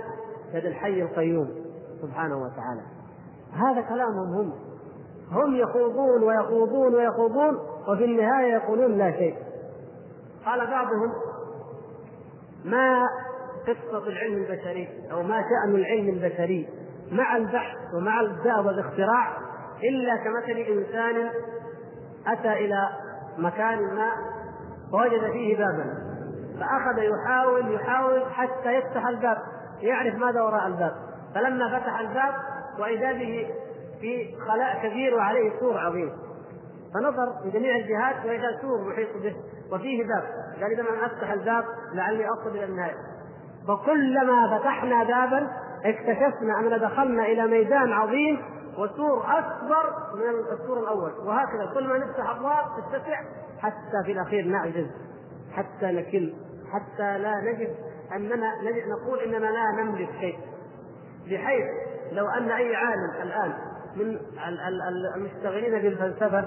[0.54, 1.50] يد الحي القيوم
[2.02, 2.82] سبحانه وتعالى
[3.54, 4.54] هذا كلامهم هم
[5.32, 7.58] هم يخوضون ويخوضون ويخوضون
[7.88, 9.36] وفي النهاية يقولون لا شيء
[10.46, 11.14] قال بعضهم
[12.66, 13.08] ما
[13.68, 16.68] قصة العلم البشري أو ما شأن العلم البشري
[17.11, 19.38] مع البحث ومع الإبداع والاختراع
[19.84, 21.30] إلا كمثل إنسان
[22.27, 22.90] أتى إلى
[23.38, 24.11] مكان ما
[24.91, 26.10] فوجد فيه بابا
[26.60, 29.38] فأخذ يحاول يحاول حتى يفتح الباب
[29.81, 30.95] يعرف ماذا وراء الباب.
[31.36, 32.34] فلما فتح الباب
[32.80, 33.52] وإذا به
[34.02, 36.11] في خلاء كبير وعليه سور عظيم.
[36.94, 39.36] فنظر من جميع الجهات واذا سور محيط به
[39.72, 40.23] وفيه باب.
[40.61, 41.64] قال إذا أنا أفتح الباب
[41.94, 42.95] لعلي أصل إلى النهاية.
[43.70, 45.50] فكلما فتحنا بابا
[45.86, 48.41] اكتشفنا أننا دخلنا إلى ميدان عظيم
[48.78, 53.22] وسور أكبر من السور الأول وهكذا كل ما نفتح ابواب تتسع
[53.60, 54.88] حتى في الأخير نعجز
[55.52, 56.34] حتى نكل
[56.72, 57.76] حتى لا نجد
[58.16, 58.54] أننا
[58.88, 60.40] نقول إننا لا نملك شيء
[61.26, 61.66] بحيث
[62.12, 63.54] لو أن أي عالم الآن
[63.96, 64.20] من
[65.16, 66.46] المشتغلين بالفلسفة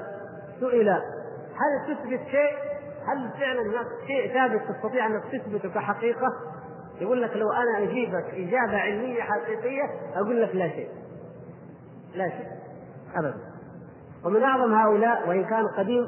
[0.61, 0.89] سئل
[1.53, 2.73] هل تثبت شيء؟
[3.07, 6.29] هل فعلا شيء ثابت تستطيع انك تثبته كحقيقة؟
[7.03, 9.83] يقول لك لو أنا أجيبك إجابة علمية حقيقية
[10.15, 10.89] أقول لك لا شيء.
[12.15, 12.47] لا شيء
[13.17, 13.35] ابدا.
[14.25, 16.07] ومن أعظم هؤلاء وإن كان قديم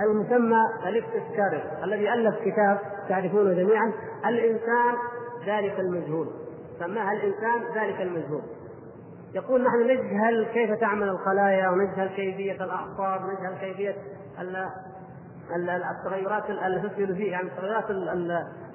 [0.00, 3.92] المسمى اليكتس كارل الذي ألف كتاب تعرفونه جميعا
[4.26, 4.94] الإنسان
[5.46, 6.28] ذلك المجهول
[6.78, 8.42] سماها الإنسان ذلك المجهول
[9.34, 13.96] يقول نحن نجهل كيف تعمل الخلايا ونجهل كيفية الأعصاب ونجهل كيفية
[16.00, 17.84] التغيرات الفسيولوجيه يعني التغيرات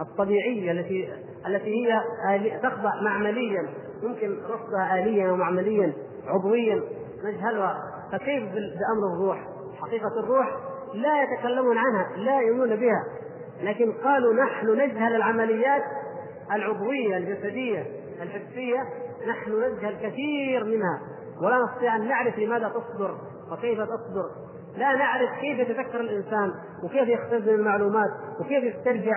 [0.01, 1.09] الطبيعية التي
[1.47, 1.87] التي
[2.27, 3.69] هي تخضع معمليا
[4.03, 5.93] يمكن رصدها اليا ومعمليا
[6.27, 6.81] عضويا
[7.23, 7.77] نجهلها.
[8.11, 9.47] فكيف بأمر الروح؟
[9.81, 10.47] حقيقة الروح
[10.93, 13.03] لا يتكلمون عنها لا يؤمنون بها.
[13.61, 15.83] لكن قالوا نحن نجهل العمليات
[16.51, 17.85] العضوية الجسدية
[18.21, 18.83] الحسية
[19.27, 21.01] نحن نجهل كثير منها.
[21.41, 23.17] ولا نستطيع أن نعرف لماذا تصدر
[23.51, 24.29] وكيف تصدر.
[24.77, 26.51] لا نعرف كيف يتذكر الإنسان
[26.83, 28.09] وكيف يختزن المعلومات
[28.39, 29.15] وكيف يسترجع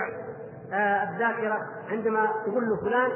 [0.74, 1.58] الذاكرة
[1.90, 3.10] عندما تقول له فلان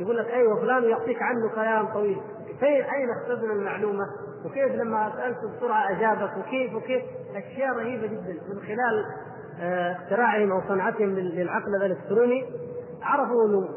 [0.00, 2.20] يقول لك أيوه فلان يعطيك عنه كلام طويل.
[2.60, 4.04] فين أين اختزن المعلومة؟
[4.44, 7.02] وكيف لما سالته بسرعة أجابك؟ وكيف وكيف؟
[7.36, 8.32] أشياء رهيبة جدا.
[8.48, 9.04] من خلال
[9.60, 12.44] آه اختراعهم أو صنعتهم للعقل الإلكتروني
[13.02, 13.68] عرفوا إنه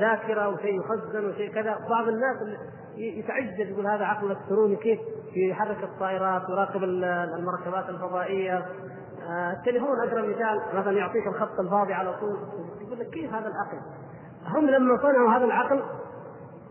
[0.00, 1.78] ذاكرة وشيء يخزن وشيء كذا.
[1.90, 2.58] بعض الناس
[2.96, 4.98] يتعجب يقول هذا عقل إلكتروني كيف
[5.36, 6.84] يحرك الطائرات ويراقب
[7.38, 8.66] المركبات الفضائية.
[9.28, 12.36] آه، التليفون اقرب مثال مثلا يعطيك الخط الفاضي على طول.
[12.88, 13.78] يقول لك كيف هذا العقل؟
[14.46, 15.82] هم لما صنعوا هذا العقل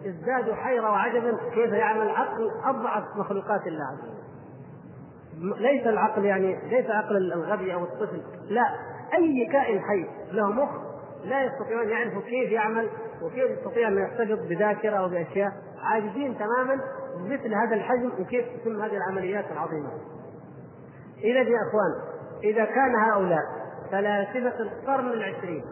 [0.06, 5.62] ازدادوا حيرة وعجبا كيف يعمل عقل أضعف مخلوقات الله عز وجل.
[5.62, 8.64] ليس العقل يعني ليس عقل الغبي أو الطفل، لا
[9.14, 10.70] أي كائن حي له مخ
[11.26, 12.90] لا يستطيعون أن يعرفوا كيف يعمل
[13.22, 16.82] وكيف يستطيع أن يحتفظ بذاكرة أو بأشياء عاجزين تماما
[17.18, 19.90] بمثل هذا الحجم وكيف تتم هذه العمليات العظيمة.
[21.18, 23.44] إذا يا إخوان إذا كان هؤلاء
[23.92, 25.64] فلاسفه القرن العشرين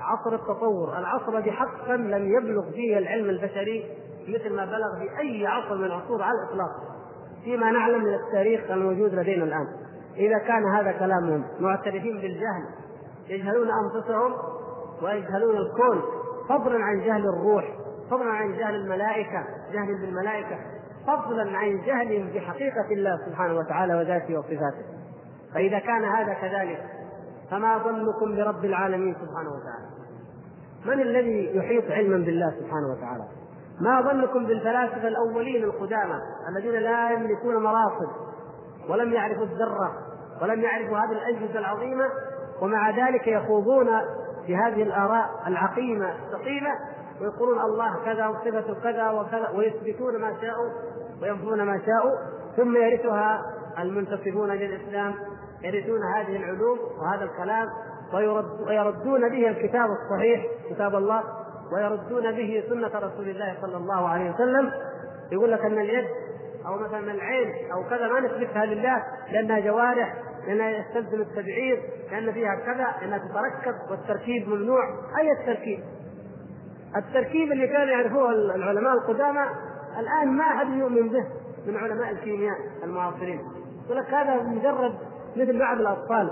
[0.00, 0.98] عصر التطور.
[0.98, 3.84] العصر الذي حقا لم يبلغ فيه العلم البشري
[4.28, 6.70] مثل ما بلغ في أي عصر من العصور على الإطلاق.
[7.44, 9.66] فيما نعلم من التاريخ الموجود لدينا الآن.
[10.16, 12.64] إذا كان هذا كلامهم معترفين بالجهل
[13.28, 14.32] يجهلون أنفسهم
[15.02, 16.02] ويجهلون الكون.
[16.48, 17.64] فضلا عن جهل الروح
[18.10, 20.56] فضلا عن جهل الملائكة جهل بالملائكة.
[21.06, 24.96] فضلا عن جهلهم بحقيقة الله سبحانه وتعالى وذاته وصفاته.
[25.54, 26.95] فإذا كان هذا كذلك
[27.50, 29.86] فما ظنكم برب العالمين سبحانه وتعالى.
[30.84, 33.24] من الذي يحيط علما بالله سبحانه وتعالى؟
[33.80, 38.08] ما ظنكم بالفلاسفة الأولين القدامى الذين لا يملكون مراصد
[38.88, 39.92] ولم يعرفوا الذرة
[40.42, 42.04] ولم يعرفوا هذه الأجهزة العظيمة
[42.62, 43.86] ومع ذلك يخوضون
[44.48, 46.70] بهذه الآراء العقيمة الثقيلة
[47.20, 50.70] ويقولون الله كذا وصفته كذا وكذا ويثبتون ما شاءوا
[51.22, 52.16] وينفون ما شاءوا
[52.56, 53.42] ثم يرثها
[53.78, 55.14] المنتسبون للإسلام.
[55.62, 57.68] يرثون هذه العلوم وهذا الكلام
[58.14, 61.22] ويرد ويردون به الكتاب الصحيح كتاب الله
[61.72, 64.70] ويردون به سنة رسول الله صلى الله عليه وسلم.
[65.32, 66.06] يقول لك أن اليد
[66.66, 69.02] أو مثلا العين أو كذا ما نثبتها لله
[69.32, 70.14] لأنها جوارح
[70.46, 74.82] لأنها يستلزم التبعير لأن فيها كذا لأنها تتركب والتركيب ممنوع.
[75.18, 75.80] أي التركيب؟
[76.96, 79.46] التركيب اللي كانوا يعرفوه العلماء القدامى
[79.98, 81.26] الآن ما أحد يؤمن به
[81.66, 83.40] من علماء الكيمياء المعاصرين.
[83.84, 84.94] يقول لك هذا مجرد
[85.36, 86.30] مثل لعب الأطفال.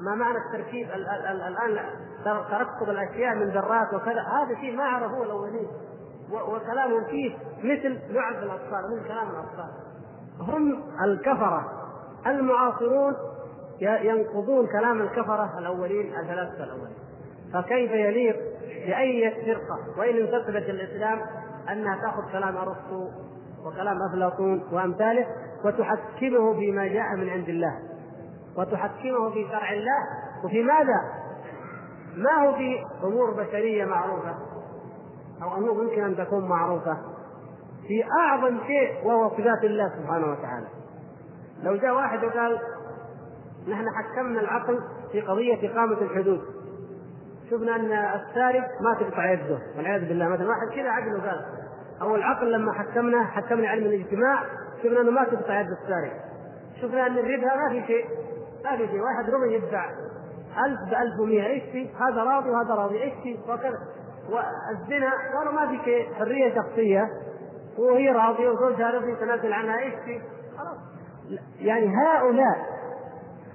[0.00, 1.78] ما معنى التركيب؟ الآن
[2.24, 4.20] تركب الأشياء من ذرات وكذا.
[4.20, 5.66] هذا شيء ما عرفوه الأولين.
[6.32, 9.70] وكلامهم فيه مثل لعب الأطفال مثل كلام الأطفال.
[10.40, 11.70] هم الكفرة.
[12.26, 13.14] المعاصرون
[13.80, 16.96] ينقضون كلام الكفرة الأولين الثلاثة الأولين.
[17.52, 18.36] فكيف يليق
[18.86, 21.20] بأي فرقة؟ وإن انتسبت الإسلام
[21.72, 23.08] أنها تأخذ كلام أرسطو
[23.64, 25.26] وكلام أفلاطون وأمثاله
[25.64, 27.78] وتحكمه فيما جاء من عند الله.
[28.56, 30.00] وتحكمه في شرع الله
[30.44, 31.00] وفي ماذا؟
[32.16, 34.34] ما هو في أمور بشرية معروفة؟
[35.42, 36.96] أو أمور ممكن أن تكون معروفة
[37.88, 40.66] في أعظم شيء وهو صفات الله سبحانه وتعالى.
[41.62, 42.58] لو جاء واحد وقال
[43.68, 44.80] نحن حكمنا العقل
[45.12, 46.40] في قضية إقامة الحدود.
[47.50, 51.44] شفنا أن السارق ما تقطع يده والعياذ بالله مثلا واحد كذا عدل وقال
[52.02, 54.42] أو العقل لما حكمنا حكمنا علم الاجتماع
[54.84, 56.12] شفنا أنه ما تقطع يد السارق
[56.82, 58.04] شفنا أن الربا ما في شيء
[58.64, 59.00] ما في شيء.
[59.02, 59.90] واحد ربع يدفع
[60.66, 63.78] ألف بألف ومئة إيش في؟ هذا راضي وهذا راضي إيش في؟ وكذا.
[64.30, 67.08] والزنا قالوا ما في شيء حرية شخصية.
[67.78, 70.20] وهي راضية وزوجها رضي يتنازل عنها إيش في؟
[70.58, 70.78] خلاص.
[71.58, 72.74] يعني هؤلاء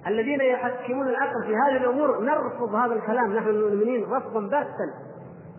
[0.08, 3.34] الذين يحكمون العقل في هذه الأمور نرفض هذا الكلام.
[3.34, 4.94] نحن المؤمنين رفضا باتا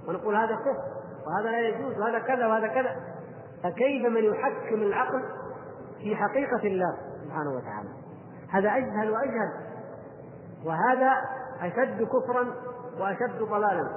[0.08, 2.96] ونقول هذا كفر وهذا لا يجوز وهذا كذا وهذا كذا.
[3.62, 5.22] فكيف من يحكم العقل
[6.02, 7.88] في حقيقة الله سبحانه وتعالى.
[8.50, 9.52] هذا أجهل وأجهل.
[10.66, 11.12] وهذا
[11.60, 12.46] أشد كفرا
[13.00, 13.88] وأشد ضلالا.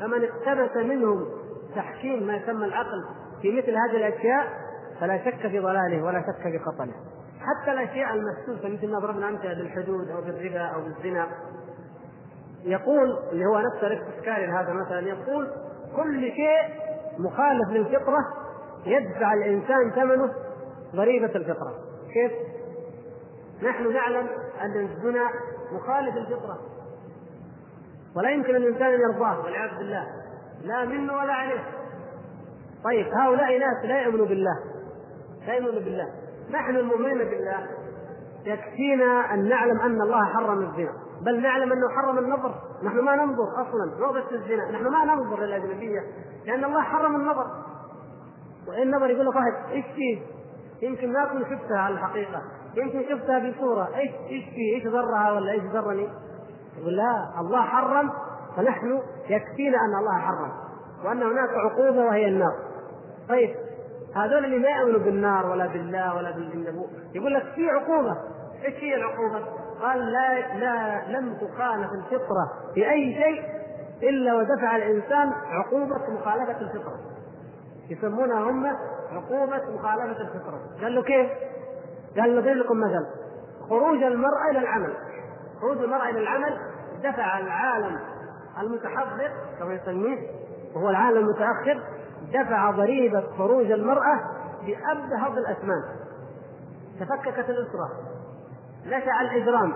[0.00, 1.26] فمن اقتبس منهم
[1.74, 3.04] تحكيم ما يسمى العقل
[3.42, 4.46] في مثل هذه الأشياء
[5.00, 6.94] فلا شك في ضلاله ولا شك في خطله
[7.40, 11.26] حتى الأشياء المحسوسه مثل ما ضربنا أمثلة بالحدود أو بالربا أو بالزنا.
[12.64, 15.48] يقول اللي هو نفس الاستشكال هذا مثلا يقول
[15.96, 18.18] كل شيء مخالف للفطرة
[18.86, 20.32] يدفع الإنسان ثمنه
[20.94, 21.74] ضريبة الفطرة.
[22.12, 22.32] كيف؟
[23.62, 24.28] نحن نعلم
[24.60, 25.30] أن الزنا
[25.72, 26.58] مخالف للفطره
[28.16, 30.06] ولا يمكن الإنسان أن يرضاه والعياذ بالله.
[30.64, 31.64] لا منه ولا عليه.
[32.84, 34.58] طيب هؤلاء ناس لا يؤمنوا بالله.
[35.46, 36.08] لا يؤمنوا بالله.
[36.50, 37.66] نحن المؤمنين بالله.
[38.44, 40.92] يكفينا أن نعلم أن الله حرم الزنا.
[41.22, 42.54] بل نعلم أنه حرم النظر.
[42.82, 44.06] نحن ما ننظر أصلا.
[44.06, 44.70] مو بس الزنا.
[44.70, 46.00] نحن ما ننظر للأجنبية.
[46.46, 47.46] لأن الله حرم النظر.
[48.68, 50.37] وإن نظر يقول لك واحد إيش فيه؟
[50.82, 52.42] يمكن ما أكون شفتها على الحقيقة
[52.76, 56.08] يمكن شفتها بصوره إيش إيش فيه؟ إيش ضرها ولا إيش ضرني؟
[56.78, 58.10] يقول لا الله حرم
[58.56, 60.52] فنحن يكفينا أن الله حرم
[61.04, 62.54] وأن هناك عقوبة وهي النار
[63.28, 63.54] طيب
[64.14, 68.16] هذول اللي ما يؤمنوا بالنار ولا بالله ولا بالجنة يقول لك في عقوبة
[68.64, 69.44] إيش هي العقوبة؟
[69.82, 73.44] قال لا لا لم تخالف الفطرة في أي شيء
[74.08, 76.98] إلا ودفع الإنسان عقوبة مخالفة الفطرة
[77.90, 78.66] يسمونها هم
[79.12, 80.60] عقوبة مخالفة الفطرة.
[80.82, 81.30] قال له كيف؟
[82.18, 83.06] قال نضرب لكم مثل.
[83.68, 84.94] خروج المرأة إلى العمل.
[85.60, 86.58] خروج المرأة إلى العمل
[87.02, 87.98] دفع العالم
[88.60, 90.18] المتحضر كما يسميه
[90.74, 91.82] وهو العالم المتأخر
[92.32, 94.20] دفع ضريبة خروج المرأة
[94.66, 95.82] بأبهض الأثمان.
[97.00, 97.90] تفككت الأسرة.
[98.86, 99.72] نشأ الإجرام.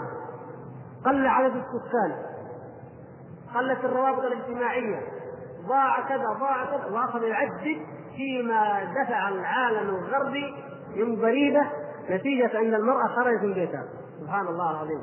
[1.05, 2.13] قل عدد السكان.
[3.55, 5.01] قلت الروابط الاجتماعية.
[5.69, 6.91] ضاع كذا ضاع كذا.
[6.91, 7.87] وأخذ يعدد
[8.17, 10.55] فيما دفع العالم الغربي
[10.97, 11.61] من ضريبة
[12.11, 13.85] نتيجة أن المرأة خرجت من بيتها.
[14.21, 15.01] سبحان الله العظيم.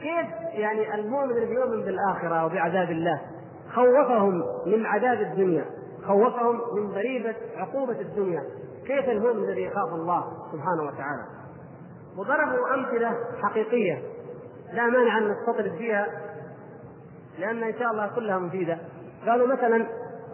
[0.00, 3.20] كيف يعني المؤمن الذي يؤمن بالآخرة وبعذاب الله
[3.74, 5.64] خوفهم من عذاب الدنيا
[6.06, 8.42] خوفهم من ضريبة عقوبة الدنيا؟
[8.86, 11.26] كيف المؤمن الذي يخاف الله سبحانه وتعالى؟
[12.18, 14.02] وضربوا أمثلة حقيقية
[14.72, 16.06] لا مانع أن نستطرد فيها
[17.38, 18.78] لأن إن شاء الله كلها مفيدة.
[19.26, 19.86] قالوا مثلا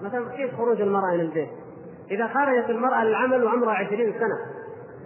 [0.02, 1.61] مثلا كيف خروج المرأة من البيت؟
[2.10, 4.38] إذا خرجت المرأة للعمل وعمرها عشرين سنة.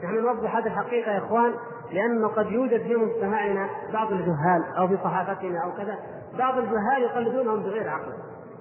[0.05, 1.53] نحن نوضح هذه الحقيقة يا إخوان
[1.93, 5.99] لأنه قد يوجد في مجتمعنا بعض الجهال أو في صحافتنا أو كذا
[6.39, 8.13] بعض الجهال يقلدونهم بغير عقل.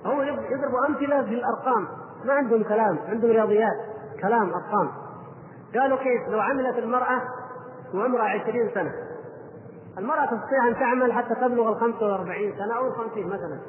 [0.06, 1.88] هو يضرب أمثلة بالارقام
[2.26, 3.78] ما عندهم كلام عندهم رياضيات
[4.22, 4.92] كلام أرقام.
[5.80, 7.22] قالوا كيف؟ لو عملت المرأة
[7.94, 8.92] وعمرها عشرين سنة.
[9.98, 13.60] المرأة تستطيع أن تعمل حتى تبلغ ال 45 سنة أو ال 50 مثلا.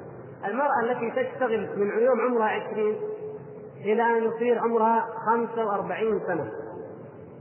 [0.46, 2.94] المرأة التي تشتغل من يوم عمرها 20
[3.84, 6.50] إلى أن يصير عمرها 45 سنة.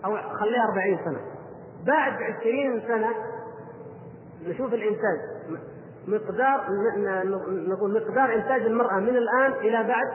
[0.05, 1.19] أو خليها 40 سنة.
[1.85, 3.09] بعد 20 سنة
[4.47, 5.19] نشوف الإنتاج.
[6.07, 6.61] مقدار
[7.49, 10.07] نقول مقدار إنتاج المرأة من الآن إلى بعد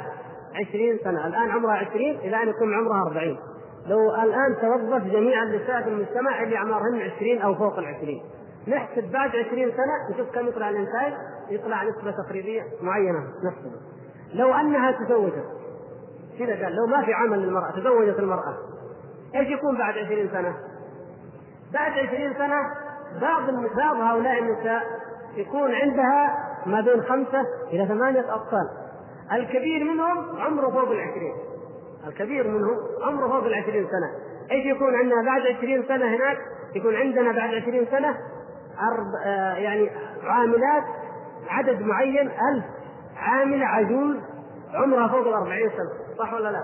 [0.68, 1.26] 20 سنة.
[1.26, 3.38] الآن عمرها 20 إلى أن يكون عمرها 40
[3.86, 8.22] لو الآن توظف جميع النساء في المجتمع اللي أعمارهن 20 أو فوق ال 20
[8.68, 11.12] نحسب بعد 20 سنة نشوف كم يطلع الإنتاج.
[11.50, 13.18] يطلع نسبة تقريبية معينة.
[13.44, 13.80] نحسبها
[14.34, 15.59] لو أنها تزوجت.
[16.38, 18.54] كذا قال لو ما في عمل للمرأة تزوجت المرأة
[19.34, 20.54] إيش يكون بعد 20 سنة؟
[21.72, 22.60] بعد 20 سنة
[23.20, 24.82] بعض بعض هؤلاء النساء
[25.36, 28.68] يكون عندها ما بين خمسة إلى ثمانية أطفال.
[29.32, 31.34] الكبير منهم عمره فوق العشرين.
[32.06, 34.10] الكبير منهم عمره فوق العشرين سنة.
[34.50, 36.38] إيش يكون عندنا بعد عشرين سنة هناك؟
[36.74, 38.08] يكون عندنا بعد عشرين سنة
[38.80, 39.06] أرب...
[39.24, 39.90] آه يعني
[40.24, 40.84] عاملات
[41.48, 42.64] عدد معين ألف
[43.16, 44.16] عاملة عجوز
[44.74, 45.99] عمرها فوق الأربعين سنة.
[46.20, 46.62] صح ولا لا؟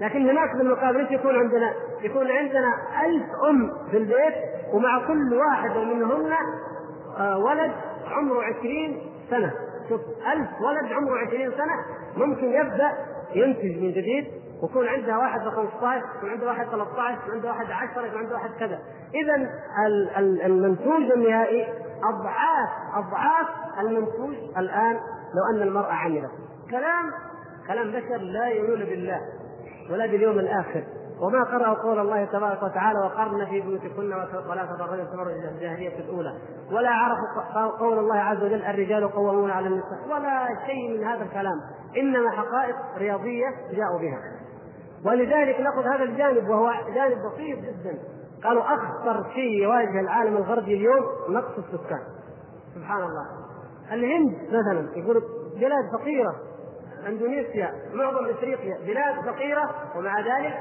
[0.00, 1.72] لكن هناك بالمقابل يكون عندنا؟
[2.02, 2.74] يكون عندنا
[3.06, 4.34] ألف أم في البيت
[4.72, 6.32] ومع كل واحدة منهن
[7.18, 7.72] آه ولد
[8.10, 9.00] عمره عشرين
[9.30, 9.52] سنة
[9.88, 10.00] شوف
[10.32, 11.74] ألف ولد عمره عشرين سنة
[12.26, 12.92] ممكن يبدأ
[13.34, 14.26] ينتج من جديد
[14.62, 18.50] ويكون عندها واحد 15 يكون عندها واحد 13 يكون عندها واحد 10 يكون عندها واحد
[18.60, 18.78] كذا
[19.14, 19.48] اذا
[20.46, 21.66] المنتوج النهائي
[22.04, 23.46] أضعاف أضعاف
[23.80, 25.00] المنتوج الآن
[25.34, 26.30] لو أن المرأة عملت
[26.70, 27.12] كلام
[27.66, 29.20] كلام بشر لا يؤمن بالله
[29.90, 30.84] ولا باليوم الآخر.
[31.20, 34.12] وما قرأوا قول الله تبارك وتعالى وقرن في بيوتكن
[34.50, 36.32] ولا تبرجن تبرج الجاهلية الأولى.
[36.72, 39.98] ولا عرفوا قول الله عز وجل الرجال قوامون على النساء.
[40.10, 41.60] ولا شيء من هذا الكلام.
[41.96, 44.20] إنما حقائق رياضية جاءوا بها.
[45.04, 47.98] ولذلك نأخذ هذا الجانب وهو جانب بسيط جدا.
[48.44, 52.02] قالوا أخطر شيء يواجه العالم الغربي اليوم نقص السكان.
[52.74, 53.26] سبحان الله.
[53.92, 55.22] الهند مثلا يقول
[55.60, 56.34] بلاد فقيرة.
[57.06, 60.54] أندونيسيا معظم إفريقيا بلاد فقيرة ومع ذلك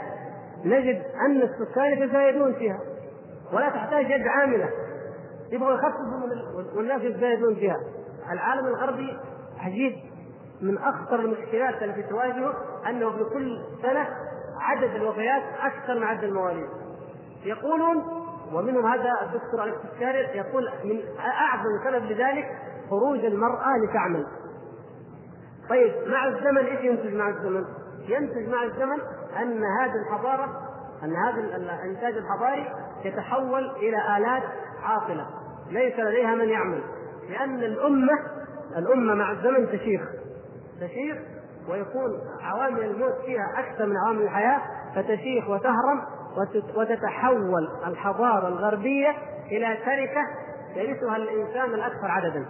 [0.66, 2.80] نجد أن السكان يتزايدون فيها
[3.54, 4.70] ولا تحتاج يد عاملة
[5.52, 7.80] يبغوا يخففوا والناس يتزايدون فيها.
[8.32, 9.18] العالم الغربي
[9.60, 9.96] عجيب
[10.62, 12.54] من أخطر المشكلات التي تواجهه
[12.90, 14.08] أنه في كل سنة
[14.60, 16.68] عدد الوفيات أكثر من عدد المواليد.
[17.46, 18.04] يقولون
[18.54, 22.46] ومنهم هذا الدكتور الكسكاري يقول من أعظم سبب لذلك
[22.90, 24.26] خروج المرأة لتعمل.
[25.70, 27.66] طيب مع الزمن إيش ينتج مع الزمن؟
[28.08, 29.00] ينتج مع الزمن
[29.42, 30.46] أن هذه الحضارة
[31.04, 32.72] أن هذا الانتاج الحضاري
[33.06, 34.44] يتحول إلى آلات
[34.84, 35.28] عاطله
[35.72, 36.82] ليس لديها من يعمل.
[37.30, 38.14] لأن الأمة
[38.78, 40.02] الأمة مع الزمن تشيخ.
[40.82, 41.18] تشيخ
[41.70, 42.12] ويكون
[42.42, 44.62] عوامل الموت فيها أكثر من عوامل الحياة
[44.96, 46.02] فتشيخ وتهرم
[46.76, 49.10] وتتحول الحضارة الغربية
[49.52, 50.22] إلى تركة
[50.76, 52.46] يرثها الإنسان الأكثر عددا.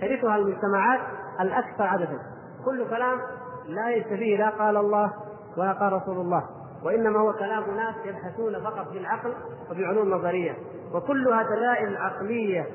[0.00, 1.00] ترثها المجتمعات
[1.40, 2.18] الأكثر عددا.
[2.64, 3.18] كل كلام
[3.66, 5.12] لا يستفيه لا قال الله
[5.56, 6.44] ولا قال رسول الله
[6.84, 9.34] وإنما هو كلام ناس يبحثون فقط بالعقل
[9.70, 10.52] وبعلوم نظرية.
[10.94, 12.66] وكلها دلائل عقليه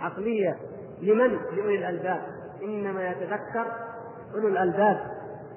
[0.00, 0.56] عقلية
[1.02, 2.22] لمن؟ لأولي الألباب.
[2.62, 3.66] إنما يتذكر
[4.34, 5.00] أولو الألباب.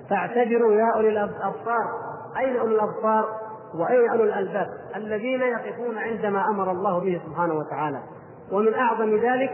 [0.09, 1.85] فاعتبروا يا أولي الأبصار.
[2.37, 3.25] أين أولو الأبصار
[3.79, 7.99] وأين أولو الألباب؟ الذين يقفون عندما أمر الله به سبحانه وتعالى.
[8.51, 9.51] ومن أعظم ذلك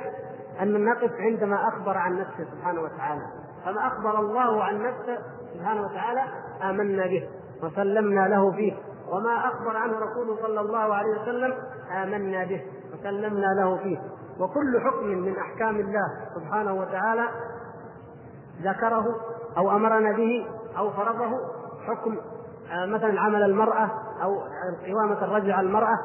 [0.61, 3.21] أن نقف عندما أخبر عن نفسه سبحانه وتعالى.
[3.65, 5.17] فما أخبر الله عن نفسه
[5.53, 6.21] سبحانه وتعالى
[6.63, 7.29] آمنا به
[7.63, 8.73] وسلمنا له فيه.
[9.11, 11.53] وما أخبر عنه رسوله صلى الله عليه وسلم
[12.03, 12.61] آمنا به
[12.93, 13.97] وسلمنا له فيه.
[14.39, 17.27] وكل حكم من أحكام الله سبحانه وتعالى
[18.61, 19.05] ذكره
[19.57, 20.47] أو أمرنا به
[20.77, 21.31] أو فرضه
[21.87, 22.17] حكم
[22.71, 23.89] آه، مثلا عمل المرأة
[24.23, 24.35] أو
[24.87, 25.97] قوامه الرجل على المرأة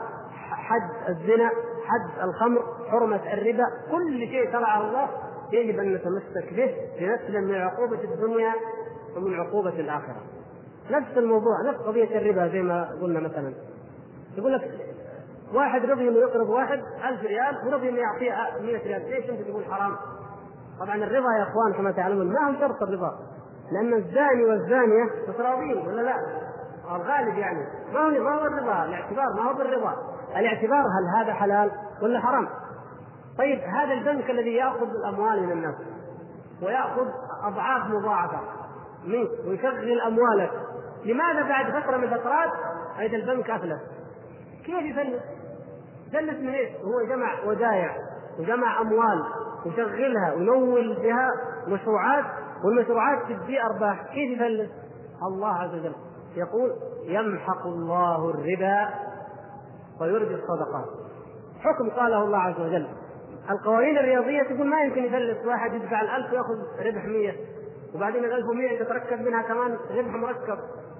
[0.50, 1.50] حد الزنا
[1.86, 5.08] حد الخمر حرمة الربا كل شيء شرعه الله
[5.52, 8.52] يجب أن نتمسك به لنسلم من عقوبة الدنيا
[9.16, 10.16] ومن عقوبة الآخرة.
[10.90, 13.54] نفس الموضوع نفس قضية الربا زي ما قلنا مثلا.
[14.36, 14.70] يقول لك
[15.54, 16.78] واحد رضي انه يقرض واحد
[17.08, 19.10] ألف ريال ورضي انه يعطيه 100 ريال.
[19.10, 19.96] ليش أنت تقول حرام؟
[20.80, 23.18] طبعا الرضا يا إخوان كما تعلمون ما هو شرط الرضا
[23.72, 26.14] لأن الزاني والزانية متراضين ولا لا؟
[26.96, 27.66] الغالب يعني.
[27.92, 29.94] ما هو ما هو الرضا الاعتبار ما هو بالرضا
[30.36, 31.70] الاعتبار هل هذا حلال
[32.02, 32.48] ولا حرام؟
[33.38, 35.74] طيب هذا البنك الذي يأخذ الأموال من الناس
[36.62, 37.06] ويأخذ
[37.44, 38.40] أضعاف مضاعفة
[39.04, 40.50] منك ويشغل أموالك
[41.04, 42.50] لماذا بعد فترة من الفترات
[42.96, 43.80] هذا البنك أفلس؟
[44.64, 45.22] كيف يفلس؟
[46.12, 47.96] فلس من إيش؟ هو جمع ودايع
[48.38, 49.22] وجمع أموال
[49.66, 51.30] وشغلها ويمول بها
[51.66, 52.24] مشروعات
[52.64, 54.70] والمشروعات تدي أرباح كيف يفلس؟
[55.22, 55.94] الله عز وجل
[56.36, 56.72] يقول
[57.04, 58.88] يمحق الله الربا
[60.00, 60.84] ويربي الصدقات
[61.60, 62.86] حكم قاله الله عز وجل
[63.50, 67.32] القوانين الرياضية تقول ما يمكن يفلس واحد يدفع الألف ويأخذ ربح 100
[67.94, 70.58] وبعدين ال 1100 تتركب منها كمان ربح مركب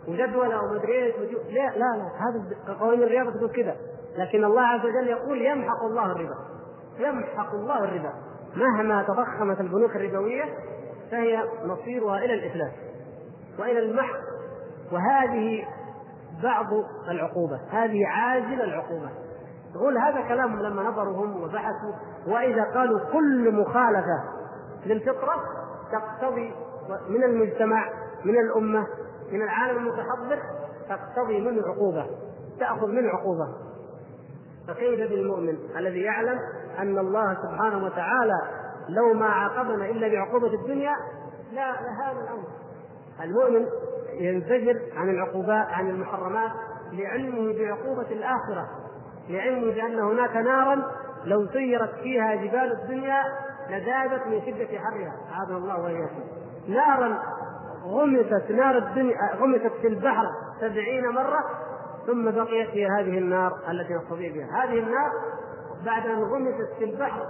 [0.08, 1.14] وجدول أو مدري إيش.
[1.50, 2.10] لا لا لا.
[2.18, 3.76] هذا قوانين الرياضة تقول كذا.
[4.16, 6.34] لكن الله عز وجل يقول يمحق الله الربا.
[6.98, 8.12] يمحق الله الربا.
[8.56, 10.44] مهما تضخمت البنوك الربوية
[11.10, 12.72] فهي مصيرها إلى الإفلاس
[13.58, 14.20] وإلى المحق.
[14.92, 15.66] وهذه
[16.42, 16.66] بعض
[17.08, 17.60] العقوبة.
[17.70, 19.10] هذه عاجل العقوبة.
[19.74, 21.92] يقول هذا كلام لما نظروا هم وبحثوا
[22.26, 24.22] وإذا قالوا كل مخالفة
[24.86, 25.42] للفطرة
[25.92, 26.52] تقتضي
[27.08, 27.88] من المجتمع
[28.24, 28.86] من الأمة
[29.32, 30.38] من العالم المتحضر
[30.88, 32.06] تقتضي منه عقوبة
[32.60, 33.48] تأخذ منه عقوبة.
[34.68, 36.38] فكيف بالمؤمن الذي يعلم
[36.78, 38.40] أن الله سبحانه وتعالى
[38.88, 40.94] لو ما عاقبنا إلا بعقوبة الدنيا؟
[41.52, 42.48] لا لهذا الأمر.
[43.24, 43.66] المؤمن
[44.12, 46.50] ينزجر عن العقوبات عن المحرمات
[46.92, 48.68] لعلمه بعقوبة الآخرة
[49.28, 50.82] لعلمه بأن هناك نارا
[51.26, 53.22] لو سيرت فيها جبال الدنيا
[53.70, 55.12] لذابت من شدة حرها.
[55.32, 56.22] أعاذنا الله وإياكم.
[56.68, 57.18] نارا
[57.84, 60.24] غمست نار الدنيا غمست في البحر
[60.60, 61.40] سبعين مرة
[62.06, 64.64] ثم بقيت هي هذه النار التي نستضيء بها.
[64.64, 65.10] هذه النار
[65.84, 67.22] بعد أن غمست في البحر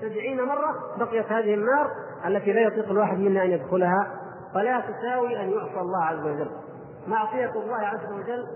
[0.00, 1.90] سبعين مرة بقيت هذه النار
[2.26, 4.10] التي لا يطيق الواحد منا أن يدخلها
[4.54, 6.50] فلا تساوي أن يعصى الله عز وجل.
[7.06, 8.46] معصية الله عز وجل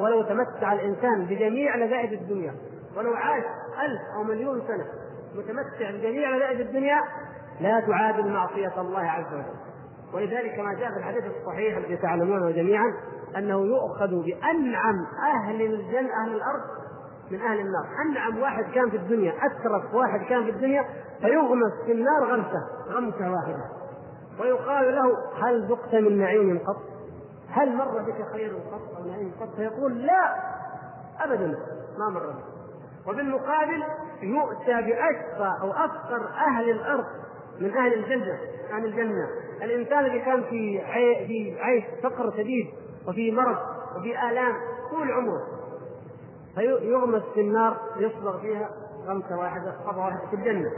[0.00, 2.54] ولو تمتع الإنسان بجميع لذائذ الدنيا.
[2.96, 3.44] ولو عاش
[3.84, 4.86] ألف أو مليون سنة
[5.34, 7.02] متمتع بجميع لذائذ الدنيا
[7.60, 9.56] لا تعادل معصية الله عز وجل
[10.14, 12.94] ولذلك ما جاء في الحديث الصحيح الذي تعلمونه جميعا
[13.36, 16.62] أنه يؤخذ بأنعم أهل الجنة أهل الأرض
[17.30, 20.84] من أهل النار أنعم واحد كان في الدنيا أسرف واحد كان في الدنيا
[21.20, 23.64] فيغمس في النار غمسة غمسة واحدة
[24.40, 25.12] ويقال له
[25.42, 26.76] هل ذقت من نعيم قط؟
[27.48, 30.34] هل مر بك خير قط أو نعيم قط؟ فيقول لا
[31.20, 31.46] ابدا
[31.98, 32.55] ما مر بي
[33.08, 33.84] وبالمقابل
[34.22, 37.04] يؤتى بأشقى أو أفقر أهل الأرض
[37.60, 38.38] من أهل الجنة
[38.70, 39.28] عن الجنة
[39.62, 40.80] الإنسان الذي كان في
[41.26, 42.66] في عيش فقر شديد
[43.08, 43.56] وفي مرض
[43.96, 44.54] وفي آلام
[44.90, 45.46] طول عمره
[46.54, 48.70] فيغمس في النار يصبغ فيها
[49.06, 50.70] غمسة واحدة قبضه واحدة في الجنة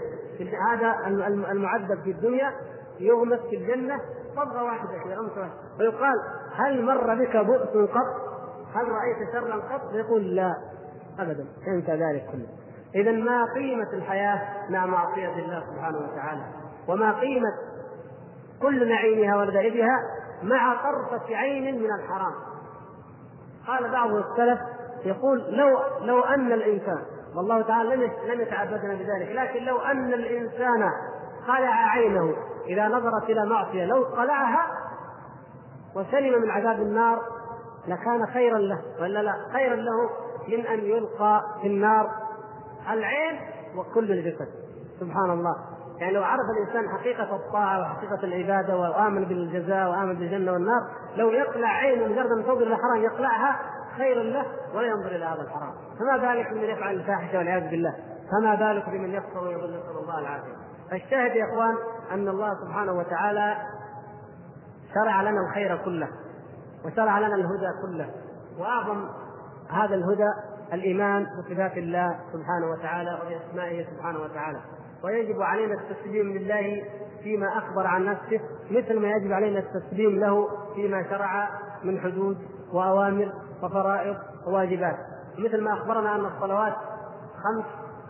[0.71, 1.07] هذا
[1.53, 2.53] المعذب في الدنيا
[3.01, 4.01] يغمس في الجنة
[4.37, 6.15] صبغة واحدة في غمسة واحدة ويقال
[6.55, 8.29] هل مر بك بؤس قط؟
[8.75, 10.55] هل رأيت شرا قط؟ يقول لا
[11.19, 12.49] أبدا انسى ذلك كله.
[12.95, 16.43] إذا ما قيمة الحياة؟ مع معصية الله سبحانه وتعالى.
[16.89, 17.55] وما قيمة
[18.62, 19.99] كل نعيمها ولذائذها
[20.43, 22.35] مع طرفة عين من الحرام.
[23.66, 24.59] قال بعض السلف
[25.05, 27.03] يقول لو لو أن الإنسان
[27.36, 30.90] والله تعالى لم لم يتعبدنا بذلك لكن لو أن الإنسان
[31.49, 32.35] قلع عينه
[32.66, 34.66] إذا نظرت إلى معصية لو قلعها
[35.95, 37.19] وسلم من عذاب النار
[37.89, 40.11] لكان خيرا له ولا لا؟ خيرا له
[40.49, 42.11] من أن يلقى في النار
[42.91, 43.41] العين
[43.77, 44.49] وكل الجسد.
[45.01, 45.57] سبحان الله
[46.01, 50.81] يعني لو عرف الإنسان حقيقة الطاعة وحقيقة العبادة وآمن بالجزاء وآمن بالجنة والنار
[51.16, 53.61] لو يقلع عينه مجرد أن إلى الحرام يقلعها
[53.97, 55.73] خيرا له ولا ينظر إلى هذا الحرام.
[55.99, 57.95] فما بالك بمن يفعل الفاحشة والعياذ بالله؟
[58.33, 60.53] فما بالك بمن يكفر ويضل نسأل الله العافية.
[60.91, 61.75] فالشاهد يا إخوان
[62.12, 63.57] أن الله سبحانه وتعالى
[64.95, 66.09] شرع لنا الخير كله
[66.85, 68.11] وشرع لنا الهدى كله
[68.59, 69.09] وأعظم
[69.70, 70.32] هذا الهدى
[70.73, 74.59] الإيمان بصفات الله سبحانه وتعالى وبأسمائه سبحانه وتعالى
[75.05, 76.82] ويجب علينا التسليم لله
[77.23, 78.40] فيما أخبر عن نفسه
[78.70, 81.49] مثل ما يجب علينا التسليم له فيما شرع
[81.85, 82.39] من حدود
[82.73, 83.32] وأوامر
[83.62, 84.16] وفرائض
[84.47, 84.97] وواجبات
[85.39, 86.74] مثل ما أخبرنا أن الصلوات
[87.45, 87.65] خمس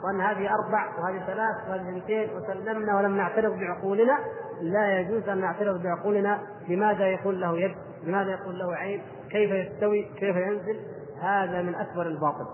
[0.05, 4.19] وأن هذه أربع وهذه ثلاث وهذه اثنتين وسلمنا ولم نعترض بعقولنا
[4.61, 7.75] لا يجوز أن نعترض بعقولنا لماذا يكون له يد؟
[8.05, 10.81] لماذا يكون له عين؟ كيف يستوي؟ كيف ينزل؟
[11.21, 12.47] هذا من أكبر الباطل.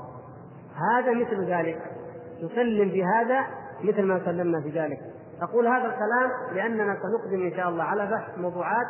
[0.74, 1.82] هذا مثل ذلك
[2.42, 3.46] نسلم بهذا
[3.82, 4.98] مثل ما سلمنا في ذلك.
[5.42, 8.86] أقول هذا الكلام لأننا سنقدم إن شاء الله على بحث موضوعات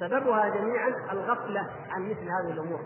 [0.00, 2.80] سببها جميعا الغفلة عن مثل هذه الأمور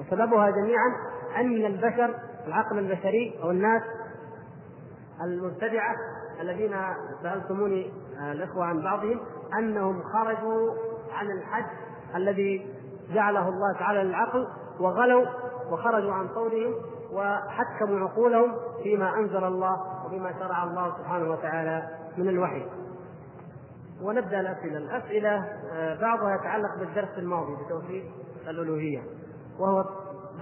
[0.00, 0.96] وسببها جميعا
[1.36, 2.14] أن البشر
[2.46, 3.82] العقل البشري أو الناس
[5.24, 5.94] المبتدعة
[6.40, 6.76] الذين
[7.22, 7.92] سألتموني
[8.32, 9.20] الإخوة عن بعضهم
[9.58, 10.74] أنهم خرجوا
[11.12, 11.66] عن الحد
[12.14, 12.74] الذي
[13.14, 14.46] جعله الله تعالى للعقل
[14.80, 15.26] وغلوا
[15.70, 16.74] وخرجوا عن طورهم
[17.12, 21.88] وحكموا عقولهم فيما أنزل الله وفيما شرع الله سبحانه وتعالى
[22.18, 22.66] من الوحي.
[24.02, 25.44] ونبدأ الأسئلة، الأسئلة
[26.00, 28.04] بعضها يتعلق بالدرس الماضي بتوحيد
[28.48, 29.02] الألوهية
[29.58, 29.84] وهو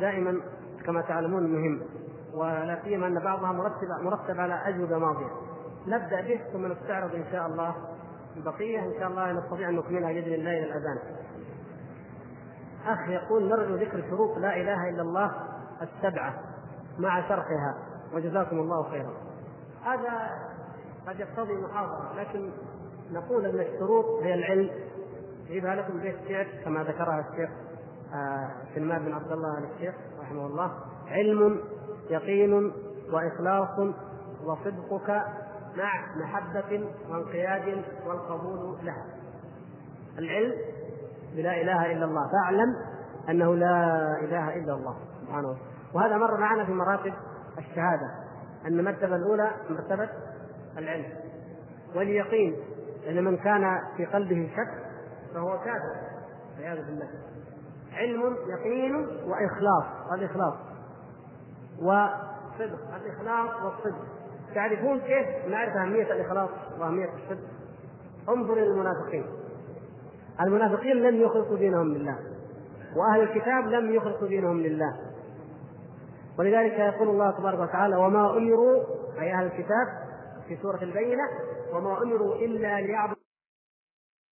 [0.00, 0.40] دائما
[0.86, 1.82] كما تعلمون مهم
[2.34, 5.30] ولا سيما أن بعضها مرتب مرتب على أجوبة ماضية.
[5.86, 7.74] نبدأ به ثم نستعرض إن شاء الله
[8.36, 10.98] البقية إن شاء الله نستطيع أن نكملها بإذن الله إلى الأذان.
[12.86, 15.32] أخ يقول نرجو ذكر شروط لا إله إلا الله
[15.82, 16.34] السبعة
[16.98, 17.74] مع شرحها
[18.14, 19.12] وجزاكم الله خيرا.
[19.84, 20.30] هذا
[21.06, 22.50] قد يقتضي محاضرة لكن
[23.12, 24.70] نقول أن الشروط هي العلم
[25.48, 27.50] اجيبها لكم بيت شعر كما ذكرها الشيخ
[28.14, 30.72] آه، سلمان بن عبد الله آل الشيخ رحمه الله
[31.08, 31.60] علم
[32.10, 32.72] يقين
[33.12, 33.78] وإخلاص
[34.44, 35.10] وصدقك
[35.76, 39.06] مع محبة وانقياد والقبول لها.
[40.18, 40.54] العلم
[41.34, 42.76] بلا إله إلا الله فاعلم
[43.28, 45.74] أنه لا إله إلا الله سبحانه وتعالى.
[45.94, 47.12] وهذا مر معنا في مراتب
[47.58, 48.10] الشهادة
[48.66, 50.08] أن المرتبة الأولى مرتبة
[50.78, 51.12] العلم
[51.96, 52.56] واليقين
[53.08, 54.84] ان من كان في قلبه شك
[55.34, 55.94] فهو كافر
[56.56, 57.08] والعياذ بالله.
[57.92, 60.54] علم يقين وإخلاص الإخلاص
[61.78, 64.04] وصدق الإخلاص والصدق.
[64.54, 67.48] تعرفون كيف نعرف أهمية الإخلاص وأهمية الصدق؟
[68.28, 69.26] انظر المنافقين.
[70.40, 72.18] المنافقين لم يخلصوا دينهم لله
[72.96, 74.92] وأهل الكتاب لم يخلصوا دينهم لله.
[76.38, 78.82] ولذلك يقول الله تبارك وتعالى وما أمروا
[79.20, 79.86] أي أهل الكتاب
[80.48, 81.24] في سورة البينة
[81.72, 83.13] وما أمروا إلا ليعبدوا